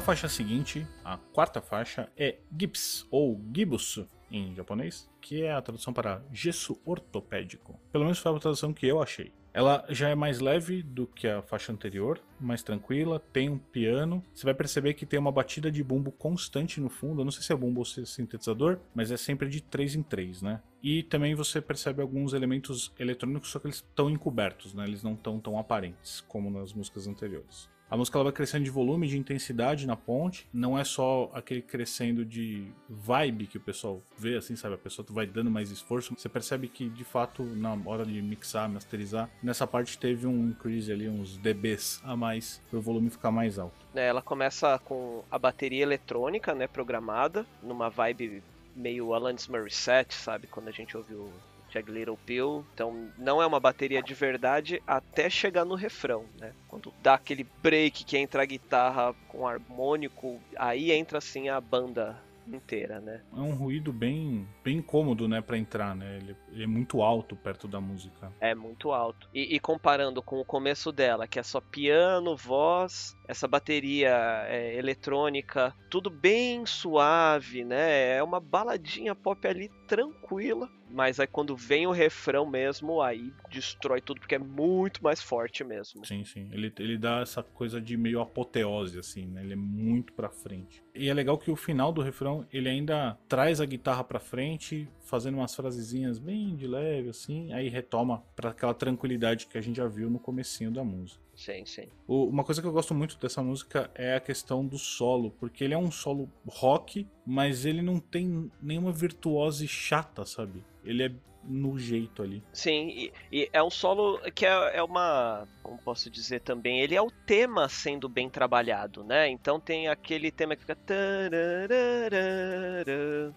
A 0.00 0.02
faixa 0.02 0.30
seguinte, 0.30 0.86
a 1.04 1.18
quarta 1.18 1.60
faixa, 1.60 2.10
é 2.16 2.38
Gips, 2.58 3.06
ou 3.10 3.38
Gibus 3.54 4.02
em 4.30 4.54
japonês, 4.54 5.06
que 5.20 5.42
é 5.42 5.52
a 5.52 5.60
tradução 5.60 5.92
para 5.92 6.22
gesso 6.32 6.80
ortopédico. 6.86 7.78
Pelo 7.92 8.04
menos 8.04 8.18
foi 8.18 8.34
a 8.34 8.38
tradução 8.38 8.72
que 8.72 8.86
eu 8.86 9.02
achei. 9.02 9.30
Ela 9.52 9.84
já 9.90 10.08
é 10.08 10.14
mais 10.14 10.40
leve 10.40 10.82
do 10.82 11.06
que 11.06 11.28
a 11.28 11.42
faixa 11.42 11.70
anterior, 11.70 12.18
mais 12.40 12.62
tranquila, 12.62 13.20
tem 13.30 13.50
um 13.50 13.58
piano. 13.58 14.24
Você 14.32 14.46
vai 14.46 14.54
perceber 14.54 14.94
que 14.94 15.04
tem 15.04 15.20
uma 15.20 15.30
batida 15.30 15.70
de 15.70 15.84
bumbo 15.84 16.10
constante 16.10 16.80
no 16.80 16.88
fundo. 16.88 17.20
Eu 17.20 17.26
não 17.26 17.32
sei 17.32 17.42
se 17.42 17.52
é 17.52 17.56
bumbo 17.56 17.80
ou 17.80 17.84
se 17.84 18.00
é 18.00 18.06
sintetizador, 18.06 18.78
mas 18.94 19.10
é 19.10 19.18
sempre 19.18 19.50
de 19.50 19.60
3 19.60 19.96
em 19.96 20.02
3, 20.02 20.40
né? 20.40 20.62
E 20.82 21.02
também 21.02 21.34
você 21.34 21.60
percebe 21.60 22.00
alguns 22.00 22.32
elementos 22.32 22.90
eletrônicos, 22.98 23.50
só 23.50 23.58
que 23.58 23.66
eles 23.66 23.84
estão 23.86 24.08
encobertos, 24.08 24.72
né? 24.72 24.84
Eles 24.84 25.02
não 25.02 25.12
estão 25.12 25.38
tão 25.38 25.58
aparentes 25.58 26.22
como 26.22 26.50
nas 26.50 26.72
músicas 26.72 27.06
anteriores. 27.06 27.68
A 27.90 27.96
música 27.96 28.16
ela 28.16 28.24
vai 28.24 28.32
crescendo 28.32 28.62
de 28.62 28.70
volume, 28.70 29.08
de 29.08 29.18
intensidade 29.18 29.84
na 29.84 29.96
ponte. 29.96 30.48
Não 30.52 30.78
é 30.78 30.84
só 30.84 31.28
aquele 31.34 31.60
crescendo 31.60 32.24
de 32.24 32.72
vibe 32.88 33.48
que 33.48 33.56
o 33.56 33.60
pessoal 33.60 34.00
vê, 34.16 34.36
assim, 34.36 34.54
sabe? 34.54 34.76
A 34.76 34.78
pessoa 34.78 35.04
vai 35.10 35.26
dando 35.26 35.50
mais 35.50 35.72
esforço. 35.72 36.14
Você 36.16 36.28
percebe 36.28 36.68
que, 36.68 36.88
de 36.88 37.02
fato, 37.02 37.42
na 37.42 37.76
hora 37.84 38.06
de 38.06 38.22
mixar, 38.22 38.68
masterizar, 38.68 39.28
nessa 39.42 39.66
parte 39.66 39.98
teve 39.98 40.24
um 40.24 40.50
increase 40.50 40.92
ali, 40.92 41.08
uns 41.08 41.36
dBs 41.36 42.00
a 42.04 42.14
mais, 42.14 42.62
para 42.70 42.78
o 42.78 42.82
volume 42.82 43.10
ficar 43.10 43.32
mais 43.32 43.58
alto. 43.58 43.74
É, 43.92 44.06
ela 44.06 44.22
começa 44.22 44.78
com 44.84 45.24
a 45.28 45.36
bateria 45.36 45.82
eletrônica, 45.82 46.54
né, 46.54 46.68
programada, 46.68 47.44
numa 47.60 47.88
vibe 47.90 48.40
meio 48.76 49.12
Alanis 49.12 49.48
Morissette, 49.48 50.14
sabe? 50.14 50.46
Quando 50.46 50.68
a 50.68 50.72
gente 50.72 50.96
ouviu 50.96 51.28
Jag 51.72 51.88
Little 51.88 52.18
Pill. 52.24 52.64
Então 52.74 53.10
não 53.18 53.40
é 53.40 53.46
uma 53.46 53.60
bateria 53.60 54.02
de 54.02 54.14
verdade 54.14 54.82
até 54.86 55.30
chegar 55.30 55.64
no 55.64 55.74
refrão, 55.74 56.24
né? 56.38 56.52
Quando 56.68 56.92
dá 57.02 57.14
aquele 57.14 57.46
break 57.62 58.04
que 58.04 58.16
entra 58.16 58.42
a 58.42 58.46
guitarra 58.46 59.14
com 59.28 59.46
harmônico, 59.46 60.40
aí 60.56 60.92
entra 60.92 61.18
assim 61.18 61.48
a 61.48 61.60
banda 61.60 62.20
inteira, 62.56 63.00
né? 63.00 63.20
É 63.36 63.40
um 63.40 63.54
ruído 63.54 63.92
bem, 63.92 64.46
bem 64.62 64.78
incômodo, 64.78 65.28
né, 65.28 65.40
para 65.40 65.58
entrar, 65.58 65.94
né? 65.94 66.16
Ele, 66.16 66.36
ele, 66.52 66.64
é 66.64 66.66
muito 66.66 67.02
alto 67.02 67.36
perto 67.36 67.68
da 67.68 67.80
música. 67.80 68.32
É 68.40 68.54
muito 68.54 68.92
alto. 68.92 69.28
E, 69.32 69.54
e, 69.54 69.60
comparando 69.60 70.22
com 70.22 70.40
o 70.40 70.44
começo 70.44 70.92
dela, 70.92 71.26
que 71.26 71.38
é 71.38 71.42
só 71.42 71.60
piano, 71.60 72.36
voz, 72.36 73.16
essa 73.28 73.46
bateria 73.46 74.44
é, 74.46 74.76
eletrônica, 74.76 75.74
tudo 75.88 76.10
bem 76.10 76.66
suave, 76.66 77.64
né? 77.64 78.16
É 78.16 78.22
uma 78.22 78.40
baladinha 78.40 79.14
pop 79.14 79.46
ali 79.46 79.70
tranquila. 79.86 80.68
Mas 80.92 81.20
aí 81.20 81.26
quando 81.26 81.56
vem 81.56 81.86
o 81.86 81.92
refrão 81.92 82.44
mesmo, 82.46 83.00
aí 83.00 83.32
destrói 83.50 84.00
tudo, 84.00 84.20
porque 84.20 84.34
é 84.34 84.38
muito 84.38 85.02
mais 85.02 85.22
forte 85.22 85.62
mesmo. 85.64 86.04
Sim, 86.04 86.24
sim. 86.24 86.48
Ele, 86.52 86.72
ele 86.78 86.98
dá 86.98 87.20
essa 87.20 87.42
coisa 87.42 87.80
de 87.80 87.96
meio 87.96 88.20
apoteose, 88.20 88.98
assim, 88.98 89.26
né? 89.26 89.42
Ele 89.42 89.52
é 89.52 89.56
muito 89.56 90.12
pra 90.12 90.28
frente. 90.28 90.82
E 90.94 91.08
é 91.08 91.14
legal 91.14 91.38
que 91.38 91.50
o 91.50 91.56
final 91.56 91.92
do 91.92 92.02
refrão, 92.02 92.46
ele 92.52 92.68
ainda 92.68 93.16
traz 93.28 93.60
a 93.60 93.66
guitarra 93.66 94.04
pra 94.04 94.20
frente, 94.20 94.88
fazendo 95.00 95.38
umas 95.38 95.54
frasezinhas 95.54 96.18
bem 96.18 96.54
de 96.56 96.66
leve, 96.66 97.08
assim, 97.08 97.52
aí 97.52 97.68
retoma 97.68 98.22
para 98.34 98.50
aquela 98.50 98.74
tranquilidade 98.74 99.46
que 99.46 99.58
a 99.58 99.60
gente 99.60 99.76
já 99.76 99.86
viu 99.86 100.10
no 100.10 100.18
comecinho 100.18 100.70
da 100.70 100.84
música. 100.84 101.20
Sim, 101.40 101.64
sim. 101.64 101.88
Uma 102.06 102.44
coisa 102.44 102.60
que 102.60 102.68
eu 102.68 102.72
gosto 102.72 102.94
muito 102.94 103.18
dessa 103.18 103.42
música 103.42 103.90
é 103.94 104.14
a 104.14 104.20
questão 104.20 104.66
do 104.66 104.76
solo, 104.76 105.30
porque 105.40 105.64
ele 105.64 105.72
é 105.72 105.78
um 105.78 105.90
solo 105.90 106.28
rock, 106.46 107.06
mas 107.24 107.64
ele 107.64 107.80
não 107.80 107.98
tem 107.98 108.50
nenhuma 108.60 108.92
virtuose 108.92 109.66
chata, 109.66 110.26
sabe? 110.26 110.62
Ele 110.84 111.04
é 111.04 111.12
no 111.44 111.78
jeito 111.78 112.22
ali. 112.22 112.42
Sim, 112.52 112.88
e, 112.88 113.12
e, 113.32 113.50
é 113.52 113.62
um 113.62 113.70
solo 113.70 114.18
que 114.34 114.44
é, 114.44 114.76
é, 114.76 114.82
uma. 114.82 115.46
Como 115.62 115.78
posso 115.78 116.10
dizer 116.10 116.40
também? 116.40 116.80
Ele 116.80 116.94
é 116.94 117.02
o 117.02 117.10
tema 117.10 117.68
sendo 117.68 118.08
bem 118.08 118.28
trabalhado, 118.28 119.04
né? 119.04 119.28
Então 119.28 119.58
tem 119.58 119.88
aquele 119.88 120.30
tema 120.30 120.54
que 120.54 120.62
fica. 120.62 120.76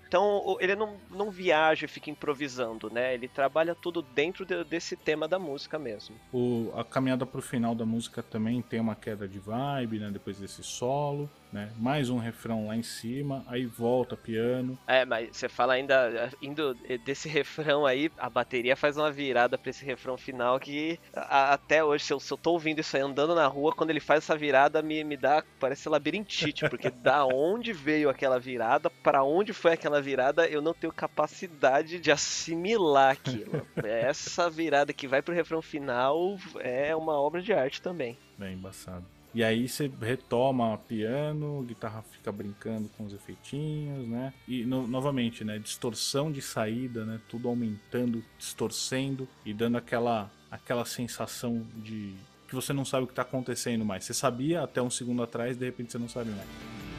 Então 0.07 0.57
ele 0.59 0.75
não, 0.75 0.97
não 1.09 1.31
viaja 1.31 1.85
e 1.85 1.89
fica 1.89 2.09
improvisando, 2.09 2.89
né? 2.89 3.13
Ele 3.13 3.27
trabalha 3.27 3.75
tudo 3.75 4.01
dentro 4.01 4.45
de, 4.45 4.63
desse 4.63 4.95
tema 4.95 5.27
da 5.27 5.39
música 5.39 5.77
mesmo. 5.79 6.15
O, 6.31 6.71
a 6.75 6.83
caminhada 6.83 7.25
pro 7.25 7.41
final 7.41 7.75
da 7.75 7.85
música 7.85 8.21
também 8.21 8.61
tem 8.61 8.79
uma 8.79 8.95
queda 8.95 9.27
de 9.27 9.39
vibe, 9.39 9.99
né? 9.99 10.11
Depois 10.11 10.39
desse 10.39 10.63
solo 10.63 11.29
né? 11.53 11.69
Mais 11.77 12.09
um 12.09 12.17
refrão 12.17 12.67
lá 12.67 12.75
em 12.75 12.83
cima, 12.83 13.45
aí 13.47 13.65
volta 13.65 14.17
piano. 14.17 14.77
É, 14.87 15.05
mas 15.05 15.29
você 15.31 15.47
fala 15.47 15.73
ainda 15.73 16.31
indo 16.41 16.73
desse 17.05 17.29
refrão 17.29 17.85
aí, 17.85 18.11
a 18.17 18.29
bateria 18.29 18.75
faz 18.75 18.97
uma 18.97 19.11
virada 19.11 19.57
pra 19.57 19.69
esse 19.69 19.85
refrão 19.85 20.17
final 20.17 20.59
que 20.59 20.99
a, 21.15 21.53
até 21.53 21.83
hoje, 21.83 22.05
se 22.05 22.13
eu, 22.13 22.19
se 22.19 22.33
eu 22.33 22.37
tô 22.37 22.51
ouvindo 22.51 22.79
isso 22.79 22.97
aí 22.97 23.03
andando 23.03 23.35
na 23.35 23.45
rua, 23.45 23.73
quando 23.73 23.91
ele 23.91 23.99
faz 23.99 24.23
essa 24.23 24.35
virada, 24.35 24.81
me, 24.81 25.03
me 25.03 25.15
dá, 25.15 25.43
parece 25.59 25.87
labirintite, 25.87 26.67
porque 26.67 26.89
da 27.03 27.25
onde 27.25 27.71
veio 27.71 28.09
aquela 28.09 28.39
virada, 28.39 28.89
para 28.89 29.23
onde 29.23 29.53
foi 29.53 29.73
aquela 29.73 30.01
virada, 30.01 30.47
eu 30.47 30.61
não 30.61 30.73
tenho 30.73 30.91
capacidade 30.91 31.99
de 31.99 32.11
assimilar 32.11 33.11
aquilo. 33.11 33.65
Essa 33.83 34.49
virada 34.49 34.91
que 34.91 35.07
vai 35.07 35.21
pro 35.21 35.35
refrão 35.35 35.61
final 35.61 36.37
é 36.59 36.95
uma 36.95 37.13
obra 37.13 37.41
de 37.41 37.53
arte 37.53 37.81
também. 37.81 38.17
Bem 38.37 38.55
embaçado. 38.55 39.05
E 39.33 39.43
aí 39.43 39.67
você 39.67 39.91
retoma 40.01 40.77
piano, 40.77 41.63
guitarra 41.63 42.03
fica 42.03 42.31
brincando 42.31 42.89
com 42.97 43.05
os 43.05 43.13
efeitinhos, 43.13 44.07
né? 44.07 44.33
E 44.47 44.63
no, 44.63 44.87
novamente, 44.87 45.43
né? 45.43 45.57
Distorção 45.57 46.31
de 46.31 46.41
saída, 46.41 47.03
né? 47.03 47.19
Tudo 47.27 47.49
aumentando, 47.49 48.23
distorcendo 48.37 49.27
e 49.43 49.53
dando 49.53 49.77
aquela, 49.77 50.31
aquela 50.51 50.85
sensação 50.85 51.65
de 51.77 52.13
que 52.47 52.53
você 52.53 52.71
não 52.71 52.85
sabe 52.85 53.05
o 53.05 53.07
que 53.07 53.13
está 53.13 53.23
acontecendo 53.23 53.83
mais. 53.83 54.05
Você 54.05 54.13
sabia 54.13 54.61
até 54.61 54.81
um 54.81 54.89
segundo 54.89 55.23
atrás, 55.23 55.57
de 55.57 55.65
repente 55.65 55.91
você 55.91 55.97
não 55.97 56.07
sabe 56.07 56.29
mais. 56.29 56.92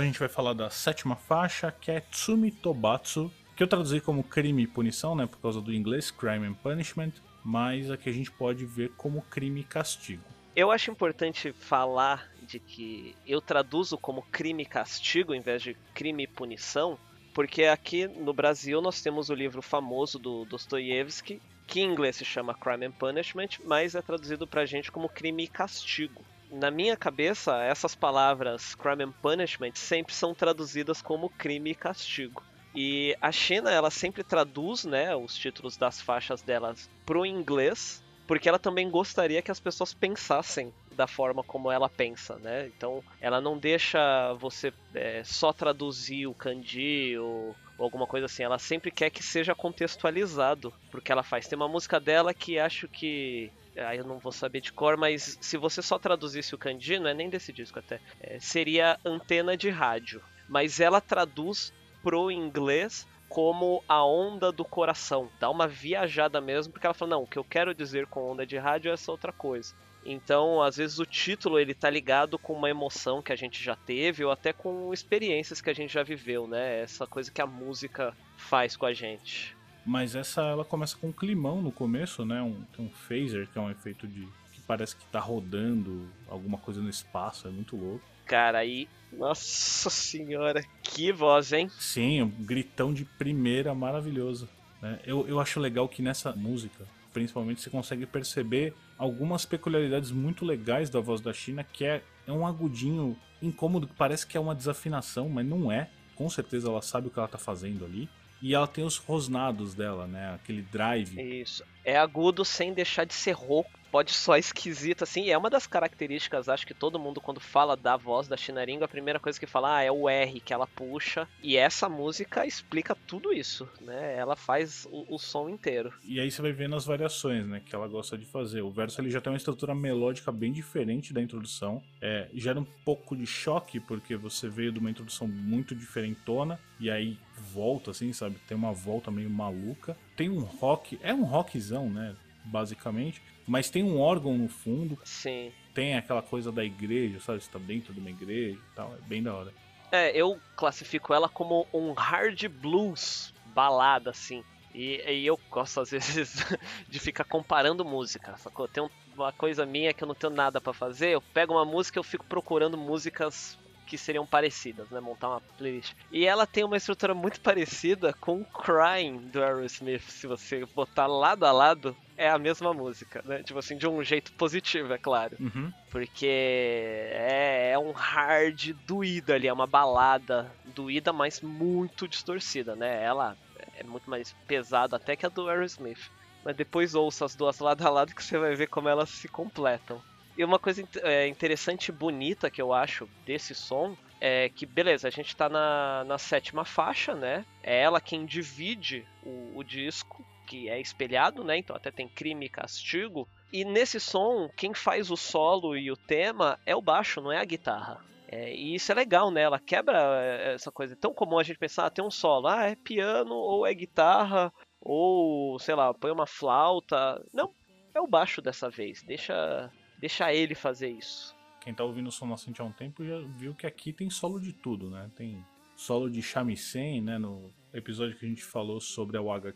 Agora 0.00 0.08
a 0.08 0.12
gente 0.12 0.18
vai 0.18 0.28
falar 0.30 0.54
da 0.54 0.70
sétima 0.70 1.14
faixa, 1.14 1.70
que 1.70 1.90
é 1.90 2.00
Tsumi 2.00 2.50
Tobatsu, 2.50 3.30
que 3.54 3.62
eu 3.62 3.68
traduzi 3.68 4.00
como 4.00 4.24
crime 4.24 4.62
e 4.62 4.66
punição, 4.66 5.14
né, 5.14 5.26
por 5.26 5.38
causa 5.38 5.60
do 5.60 5.74
inglês, 5.74 6.10
crime 6.10 6.46
and 6.46 6.54
punishment, 6.54 7.12
mas 7.44 7.90
aqui 7.90 8.08
a 8.08 8.12
gente 8.12 8.30
pode 8.30 8.64
ver 8.64 8.92
como 8.96 9.20
crime 9.20 9.60
e 9.60 9.64
castigo. 9.64 10.22
Eu 10.56 10.70
acho 10.70 10.90
importante 10.90 11.52
falar 11.52 12.30
de 12.40 12.58
que 12.58 13.14
eu 13.26 13.42
traduzo 13.42 13.98
como 13.98 14.22
crime 14.32 14.62
e 14.62 14.66
castigo 14.66 15.34
em 15.34 15.42
vez 15.42 15.62
de 15.62 15.76
crime 15.92 16.22
e 16.22 16.26
punição, 16.26 16.98
porque 17.34 17.64
aqui 17.64 18.08
no 18.08 18.32
Brasil 18.32 18.80
nós 18.80 19.02
temos 19.02 19.28
o 19.28 19.34
livro 19.34 19.60
famoso 19.60 20.18
do 20.18 20.46
Dostoiévski, 20.46 21.42
que 21.66 21.80
em 21.80 21.92
inglês 21.92 22.16
se 22.16 22.24
chama 22.24 22.54
Crime 22.54 22.86
and 22.86 22.92
Punishment, 22.92 23.60
mas 23.66 23.94
é 23.94 24.00
traduzido 24.00 24.46
pra 24.46 24.64
gente 24.64 24.90
como 24.90 25.10
crime 25.10 25.44
e 25.44 25.48
castigo. 25.48 26.24
Na 26.50 26.70
minha 26.70 26.96
cabeça, 26.96 27.62
essas 27.62 27.94
palavras 27.94 28.74
crime 28.74 29.04
and 29.04 29.12
punishment 29.22 29.72
sempre 29.74 30.12
são 30.12 30.34
traduzidas 30.34 31.00
como 31.00 31.30
crime 31.30 31.70
e 31.70 31.74
castigo. 31.74 32.42
E 32.74 33.16
a 33.20 33.32
China, 33.32 33.70
ela 33.70 33.90
sempre 33.90 34.22
traduz, 34.22 34.84
né, 34.84 35.14
os 35.14 35.34
títulos 35.34 35.76
das 35.76 36.00
faixas 36.00 36.42
delas 36.42 36.88
pro 37.04 37.26
inglês, 37.26 38.02
porque 38.26 38.48
ela 38.48 38.58
também 38.60 38.88
gostaria 38.88 39.42
que 39.42 39.50
as 39.50 39.58
pessoas 39.58 39.92
pensassem 39.92 40.72
da 40.92 41.06
forma 41.06 41.42
como 41.42 41.70
ela 41.70 41.88
pensa, 41.88 42.36
né? 42.38 42.66
Então, 42.68 43.02
ela 43.20 43.40
não 43.40 43.58
deixa 43.58 44.34
você 44.34 44.72
é, 44.94 45.22
só 45.24 45.52
traduzir 45.52 46.26
o 46.26 46.34
kanji 46.34 47.18
ou, 47.18 47.56
ou, 47.76 47.84
alguma 47.84 48.06
coisa 48.06 48.26
assim. 48.26 48.44
Ela 48.44 48.58
sempre 48.58 48.90
quer 48.90 49.10
que 49.10 49.22
seja 49.22 49.54
contextualizado 49.54 50.72
porque 50.92 51.10
ela 51.10 51.24
faz. 51.24 51.48
Tem 51.48 51.56
uma 51.56 51.68
música 51.68 51.98
dela 51.98 52.32
que 52.32 52.58
acho 52.58 52.86
que 52.86 53.50
aí 53.86 53.98
eu 53.98 54.04
não 54.04 54.18
vou 54.18 54.32
saber 54.32 54.60
de 54.60 54.72
cor, 54.72 54.96
mas 54.96 55.38
se 55.40 55.56
você 55.56 55.82
só 55.82 55.98
traduzisse 55.98 56.54
o 56.54 56.58
kanji, 56.58 56.98
não 56.98 57.08
é 57.08 57.14
nem 57.14 57.28
desse 57.30 57.52
disco 57.52 57.78
até, 57.78 58.00
é, 58.20 58.38
seria 58.38 58.98
antena 59.04 59.56
de 59.56 59.70
rádio. 59.70 60.22
Mas 60.48 60.80
ela 60.80 61.00
traduz 61.00 61.72
pro 62.02 62.30
inglês 62.30 63.06
como 63.28 63.82
a 63.88 64.04
onda 64.04 64.50
do 64.50 64.64
coração. 64.64 65.30
Dá 65.38 65.48
uma 65.48 65.68
viajada 65.68 66.40
mesmo, 66.40 66.72
porque 66.72 66.86
ela 66.86 66.94
fala, 66.94 67.12
não, 67.12 67.22
o 67.22 67.26
que 67.26 67.38
eu 67.38 67.44
quero 67.44 67.74
dizer 67.74 68.06
com 68.06 68.28
onda 68.28 68.44
de 68.44 68.58
rádio 68.58 68.90
é 68.90 68.94
essa 68.94 69.12
outra 69.12 69.32
coisa. 69.32 69.72
Então, 70.04 70.62
às 70.62 70.76
vezes 70.76 70.98
o 70.98 71.06
título 71.06 71.58
ele 71.58 71.74
tá 71.74 71.90
ligado 71.90 72.38
com 72.38 72.54
uma 72.54 72.70
emoção 72.70 73.22
que 73.22 73.32
a 73.32 73.36
gente 73.36 73.62
já 73.62 73.76
teve 73.76 74.24
ou 74.24 74.32
até 74.32 74.52
com 74.52 74.92
experiências 74.92 75.60
que 75.60 75.70
a 75.70 75.74
gente 75.74 75.92
já 75.92 76.02
viveu, 76.02 76.46
né? 76.46 76.80
Essa 76.80 77.06
coisa 77.06 77.30
que 77.30 77.40
a 77.40 77.46
música 77.46 78.16
faz 78.36 78.76
com 78.76 78.86
a 78.86 78.92
gente. 78.92 79.56
Mas 79.84 80.14
essa 80.14 80.42
ela 80.42 80.64
começa 80.64 80.96
com 80.96 81.08
um 81.08 81.12
climão 81.12 81.62
no 81.62 81.72
começo, 81.72 82.24
né? 82.24 82.42
Um, 82.42 82.64
um 82.78 82.90
phaser, 82.90 83.48
que 83.48 83.58
é 83.58 83.60
um 83.60 83.70
efeito 83.70 84.06
de 84.06 84.28
que 84.52 84.60
parece 84.60 84.96
que 84.96 85.04
tá 85.06 85.20
rodando 85.20 86.08
alguma 86.28 86.58
coisa 86.58 86.80
no 86.80 86.88
espaço, 86.88 87.48
é 87.48 87.50
muito 87.50 87.76
louco. 87.76 88.04
Cara, 88.26 88.58
aí, 88.58 88.88
nossa 89.12 89.90
senhora, 89.90 90.62
que 90.82 91.12
voz, 91.12 91.52
hein? 91.52 91.68
Sim, 91.78 92.22
um 92.22 92.28
gritão 92.28 92.94
de 92.94 93.04
primeira 93.04 93.74
maravilhoso. 93.74 94.48
Né? 94.80 95.00
Eu, 95.04 95.26
eu 95.26 95.40
acho 95.40 95.58
legal 95.58 95.88
que 95.88 96.00
nessa 96.00 96.32
música, 96.32 96.86
principalmente, 97.12 97.60
você 97.60 97.68
consegue 97.68 98.06
perceber 98.06 98.72
algumas 98.96 99.44
peculiaridades 99.44 100.12
muito 100.12 100.44
legais 100.44 100.88
da 100.88 101.00
voz 101.00 101.20
da 101.20 101.32
China, 101.32 101.64
que 101.64 101.84
é, 101.84 102.02
é 102.26 102.32
um 102.32 102.46
agudinho 102.46 103.16
incômodo, 103.42 103.88
que 103.88 103.94
parece 103.94 104.26
que 104.26 104.36
é 104.36 104.40
uma 104.40 104.54
desafinação, 104.54 105.28
mas 105.28 105.44
não 105.44 105.72
é. 105.72 105.90
Com 106.14 106.28
certeza 106.28 106.68
ela 106.68 106.82
sabe 106.82 107.08
o 107.08 107.10
que 107.10 107.18
ela 107.18 107.26
tá 107.26 107.38
fazendo 107.38 107.84
ali. 107.84 108.08
E 108.42 108.54
ela 108.54 108.66
tem 108.66 108.84
os 108.84 108.96
rosnados 108.96 109.74
dela, 109.74 110.06
né? 110.06 110.34
Aquele 110.34 110.62
drive. 110.62 111.20
Isso. 111.20 111.64
É 111.84 111.96
agudo 111.96 112.44
sem 112.44 112.72
deixar 112.72 113.04
de 113.04 113.14
ser 113.14 113.32
rouco 113.32 113.79
pode 113.90 114.12
soar 114.12 114.38
esquisito, 114.38 115.02
assim, 115.02 115.30
é 115.30 115.36
uma 115.36 115.50
das 115.50 115.66
características, 115.66 116.48
acho 116.48 116.66
que 116.66 116.74
todo 116.74 116.98
mundo 116.98 117.20
quando 117.20 117.40
fala 117.40 117.76
da 117.76 117.96
voz 117.96 118.28
da 118.28 118.36
Chinaringo, 118.36 118.84
a 118.84 118.88
primeira 118.88 119.18
coisa 119.18 119.38
que 119.38 119.46
fala 119.46 119.76
ah, 119.76 119.82
é 119.82 119.90
o 119.90 120.08
R 120.08 120.40
que 120.40 120.52
ela 120.52 120.66
puxa, 120.66 121.28
e 121.42 121.56
essa 121.56 121.88
música 121.88 122.46
explica 122.46 122.96
tudo 123.06 123.32
isso, 123.32 123.68
né? 123.80 124.16
Ela 124.16 124.36
faz 124.36 124.86
o, 124.90 125.14
o, 125.14 125.18
som 125.18 125.48
inteiro. 125.48 125.92
E 126.04 126.20
aí 126.20 126.30
você 126.30 126.42
vai 126.42 126.52
vendo 126.52 126.76
as 126.76 126.84
variações, 126.84 127.46
né, 127.46 127.60
que 127.64 127.74
ela 127.74 127.88
gosta 127.88 128.16
de 128.16 128.24
fazer. 128.26 128.62
O 128.62 128.70
verso 128.70 129.00
ele 129.00 129.10
já 129.10 129.20
tem 129.20 129.32
uma 129.32 129.36
estrutura 129.36 129.74
melódica 129.74 130.30
bem 130.32 130.52
diferente 130.52 131.12
da 131.12 131.20
introdução, 131.20 131.82
é, 132.00 132.28
gera 132.34 132.58
um 132.58 132.66
pouco 132.84 133.16
de 133.16 133.26
choque, 133.26 133.80
porque 133.80 134.16
você 134.16 134.48
veio 134.48 134.72
de 134.72 134.78
uma 134.78 134.90
introdução 134.90 135.26
muito 135.26 135.74
diferentona, 135.74 136.58
e 136.78 136.90
aí 136.90 137.18
volta, 137.40 137.90
assim, 137.90 138.12
sabe? 138.12 138.36
Tem 138.46 138.56
uma 138.56 138.72
volta 138.72 139.10
meio 139.10 139.30
maluca. 139.30 139.96
Tem 140.16 140.28
um 140.28 140.40
rock, 140.40 140.98
é 141.02 141.12
um 141.12 141.24
rockzão, 141.24 141.88
né? 141.88 142.14
Basicamente, 142.44 143.22
mas 143.46 143.68
tem 143.70 143.82
um 143.82 144.00
órgão 144.00 144.36
no 144.36 144.48
fundo. 144.48 144.98
Sim. 145.04 145.52
Tem 145.74 145.96
aquela 145.96 146.22
coisa 146.22 146.50
da 146.50 146.64
igreja, 146.64 147.20
sabe? 147.20 147.40
Você 147.40 147.50
tá 147.50 147.58
dentro 147.58 147.92
de 147.92 148.00
uma 148.00 148.10
igreja 148.10 148.58
e 148.58 148.74
tal. 148.74 148.94
É 148.94 149.06
bem 149.06 149.22
da 149.22 149.34
hora. 149.34 149.52
É, 149.92 150.16
eu 150.16 150.38
classifico 150.56 151.12
ela 151.12 151.28
como 151.28 151.66
um 151.72 151.92
hard 151.92 152.48
blues 152.48 153.34
balada, 153.46 154.10
assim. 154.10 154.44
E, 154.72 155.02
e 155.04 155.26
eu 155.26 155.38
gosto, 155.50 155.80
às 155.80 155.90
vezes, 155.90 156.46
de 156.88 156.98
ficar 156.98 157.24
comparando 157.24 157.84
música, 157.84 158.36
sacou? 158.36 158.68
Tem 158.68 158.88
uma 159.16 159.32
coisa 159.32 159.66
minha 159.66 159.92
que 159.92 160.04
eu 160.04 160.08
não 160.08 160.14
tenho 160.14 160.32
nada 160.32 160.60
para 160.60 160.72
fazer, 160.72 161.10
eu 161.10 161.20
pego 161.20 161.54
uma 161.54 161.64
música 161.64 161.98
e 161.98 162.00
eu 162.00 162.04
fico 162.04 162.24
procurando 162.24 162.78
músicas 162.78 163.58
que 163.90 163.98
seriam 163.98 164.24
parecidas, 164.24 164.88
né? 164.88 165.00
Montar 165.00 165.30
uma 165.30 165.40
playlist. 165.58 165.94
E 166.12 166.24
ela 166.24 166.46
tem 166.46 166.62
uma 166.62 166.76
estrutura 166.76 167.12
muito 167.12 167.40
parecida 167.40 168.12
com 168.12 168.44
Crying 168.44 169.18
do 169.18 169.42
Aerosmith. 169.42 170.02
Se 170.08 170.28
você 170.28 170.64
botar 170.76 171.08
lado 171.08 171.44
a 171.44 171.50
lado, 171.50 171.96
é 172.16 172.30
a 172.30 172.38
mesma 172.38 172.72
música, 172.72 173.20
né? 173.24 173.42
Tipo 173.42 173.58
assim, 173.58 173.76
de 173.76 173.88
um 173.88 174.00
jeito 174.04 174.32
positivo, 174.34 174.92
é 174.92 174.98
claro. 174.98 175.36
Uhum. 175.40 175.72
Porque 175.90 176.28
é, 176.28 177.72
é, 177.72 177.78
um 177.80 177.90
hard 177.90 178.74
doído 178.86 179.32
ali, 179.32 179.48
é 179.48 179.52
uma 179.52 179.66
balada 179.66 180.52
doída, 180.66 181.12
mas 181.12 181.40
muito 181.40 182.06
distorcida, 182.06 182.76
né? 182.76 183.02
Ela 183.02 183.36
é 183.76 183.82
muito 183.82 184.08
mais 184.08 184.32
pesada 184.46 184.94
até 184.94 185.16
que 185.16 185.26
a 185.26 185.28
do 185.28 185.48
Aerosmith. 185.48 186.12
Mas 186.44 186.54
depois 186.54 186.94
ouça 186.94 187.24
as 187.24 187.34
duas 187.34 187.58
lado 187.58 187.84
a 187.84 187.90
lado 187.90 188.14
que 188.14 188.22
você 188.22 188.38
vai 188.38 188.54
ver 188.54 188.68
como 188.68 188.88
elas 188.88 189.10
se 189.10 189.26
completam. 189.26 190.00
E 190.40 190.44
uma 190.44 190.58
coisa 190.58 190.82
é, 191.02 191.28
interessante 191.28 191.90
e 191.90 191.92
bonita 191.92 192.50
que 192.50 192.62
eu 192.62 192.72
acho 192.72 193.06
desse 193.26 193.54
som 193.54 193.94
é 194.18 194.48
que, 194.48 194.64
beleza, 194.64 195.06
a 195.06 195.10
gente 195.10 195.36
tá 195.36 195.50
na, 195.50 196.02
na 196.04 196.16
sétima 196.16 196.64
faixa, 196.64 197.14
né? 197.14 197.44
É 197.62 197.82
ela 197.82 198.00
quem 198.00 198.24
divide 198.24 199.06
o, 199.22 199.58
o 199.58 199.62
disco, 199.62 200.24
que 200.46 200.66
é 200.70 200.80
espelhado, 200.80 201.44
né? 201.44 201.58
Então 201.58 201.76
até 201.76 201.90
tem 201.90 202.08
crime 202.08 202.46
e 202.46 202.48
castigo. 202.48 203.28
E 203.52 203.66
nesse 203.66 204.00
som, 204.00 204.48
quem 204.56 204.72
faz 204.72 205.10
o 205.10 205.16
solo 205.16 205.76
e 205.76 205.90
o 205.90 205.96
tema 205.96 206.58
é 206.64 206.74
o 206.74 206.80
baixo, 206.80 207.20
não 207.20 207.30
é 207.30 207.36
a 207.36 207.44
guitarra. 207.44 208.02
É, 208.26 208.50
e 208.50 208.74
isso 208.74 208.90
é 208.90 208.94
legal, 208.94 209.30
né? 209.30 209.42
Ela 209.42 209.60
quebra 209.60 209.98
é, 210.24 210.54
essa 210.54 210.72
coisa. 210.72 210.94
É 210.94 210.96
tão 210.96 211.12
comum 211.12 211.38
a 211.38 211.42
gente 211.42 211.58
pensar, 211.58 211.84
ah, 211.84 211.90
tem 211.90 212.02
um 212.02 212.10
solo, 212.10 212.46
ah, 212.46 212.64
é 212.64 212.76
piano 212.76 213.34
ou 213.34 213.66
é 213.66 213.74
guitarra, 213.74 214.50
ou 214.80 215.58
sei 215.58 215.74
lá, 215.74 215.92
põe 215.92 216.10
uma 216.10 216.26
flauta. 216.26 217.22
Não, 217.30 217.52
é 217.94 218.00
o 218.00 218.06
baixo 218.06 218.40
dessa 218.40 218.70
vez. 218.70 219.02
Deixa 219.02 219.70
deixar 220.00 220.34
ele 220.34 220.54
fazer 220.54 220.90
isso. 220.90 221.36
Quem 221.60 221.74
tá 221.74 221.84
ouvindo 221.84 222.08
o 222.08 222.12
som 222.12 222.26
nascente 222.26 222.60
há 222.60 222.64
um 222.64 222.72
tempo 222.72 223.04
já 223.04 223.20
viu 223.36 223.54
que 223.54 223.66
aqui 223.66 223.92
tem 223.92 224.08
solo 224.08 224.40
de 224.40 224.52
tudo, 224.52 224.88
né? 224.88 225.10
Tem 225.14 225.44
solo 225.76 226.10
de 226.10 226.22
shamisen, 226.22 227.02
né? 227.02 227.18
No 227.18 227.52
episódio 227.72 228.16
que 228.16 228.24
a 228.24 228.28
gente 228.28 228.42
falou 228.42 228.80
sobre 228.80 229.18
a 229.18 229.20
Waga. 229.20 229.52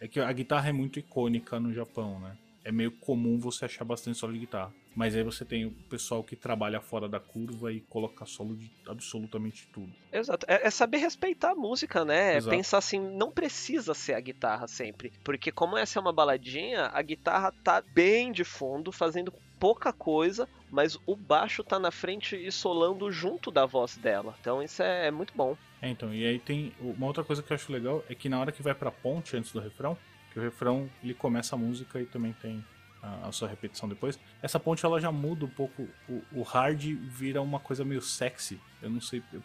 É 0.00 0.08
que 0.08 0.18
a 0.18 0.32
guitarra 0.32 0.70
é 0.70 0.72
muito 0.72 0.98
icônica 0.98 1.60
no 1.60 1.72
Japão, 1.72 2.18
né? 2.18 2.36
É 2.64 2.70
meio 2.70 2.92
comum 2.92 3.38
você 3.38 3.64
achar 3.64 3.84
bastante 3.84 4.18
solo 4.18 4.32
de 4.32 4.38
guitarra. 4.40 4.72
Mas 4.94 5.16
aí 5.16 5.22
você 5.22 5.44
tem 5.44 5.64
o 5.64 5.70
pessoal 5.88 6.22
que 6.22 6.36
trabalha 6.36 6.80
fora 6.80 7.08
da 7.08 7.18
curva 7.18 7.72
e 7.72 7.80
coloca 7.80 8.26
solo 8.26 8.54
de 8.54 8.70
absolutamente 8.86 9.66
tudo. 9.72 9.92
Exato. 10.12 10.44
É, 10.48 10.66
é 10.66 10.70
saber 10.70 10.98
respeitar 10.98 11.52
a 11.52 11.54
música, 11.54 12.04
né? 12.04 12.36
É 12.36 12.40
pensar 12.42 12.78
assim, 12.78 13.00
não 13.00 13.30
precisa 13.30 13.94
ser 13.94 14.14
a 14.14 14.20
guitarra 14.20 14.68
sempre. 14.68 15.12
Porque 15.24 15.50
como 15.50 15.76
essa 15.76 15.98
é 15.98 16.00
uma 16.00 16.12
baladinha, 16.12 16.90
a 16.92 17.00
guitarra 17.00 17.52
tá 17.64 17.82
bem 17.94 18.30
de 18.30 18.44
fundo, 18.44 18.92
fazendo 18.92 19.32
pouca 19.58 19.92
coisa, 19.92 20.48
mas 20.70 20.98
o 21.06 21.14
baixo 21.14 21.62
tá 21.62 21.78
na 21.78 21.90
frente 21.90 22.36
e 22.36 22.50
solando 22.50 23.10
junto 23.12 23.50
da 23.50 23.64
voz 23.64 23.96
dela. 23.96 24.34
Então 24.40 24.62
isso 24.62 24.82
é, 24.82 25.06
é 25.06 25.10
muito 25.10 25.32
bom. 25.36 25.56
É, 25.80 25.88
então, 25.88 26.12
e 26.12 26.26
aí 26.26 26.38
tem 26.38 26.72
uma 26.80 27.06
outra 27.06 27.24
coisa 27.24 27.42
que 27.42 27.52
eu 27.52 27.54
acho 27.54 27.72
legal 27.72 28.04
é 28.08 28.14
que 28.14 28.28
na 28.28 28.40
hora 28.40 28.52
que 28.52 28.62
vai 28.62 28.74
pra 28.74 28.90
ponte 28.90 29.36
antes 29.36 29.52
do 29.52 29.60
refrão, 29.60 29.96
que 30.32 30.38
o 30.38 30.42
refrão 30.42 30.90
ele 31.02 31.14
começa 31.14 31.54
a 31.54 31.58
música 31.58 32.00
e 32.00 32.06
também 32.06 32.32
tem 32.32 32.64
a, 33.02 33.28
a, 33.28 33.32
sua 33.32 33.48
repetição 33.48 33.88
depois. 33.88 34.18
Essa 34.42 34.58
ponte 34.58 34.84
ela 34.84 35.00
já 35.00 35.12
muda 35.12 35.44
um 35.44 35.48
pouco. 35.48 35.88
O, 36.08 36.22
o, 36.32 36.42
hard 36.42 36.82
vira 36.82 37.42
uma 37.42 37.60
coisa 37.60 37.84
meio 37.84 38.00
sexy. 38.00 38.60
Eu 38.80 38.90
não 38.90 39.00
sei. 39.00 39.22
Eu, 39.32 39.42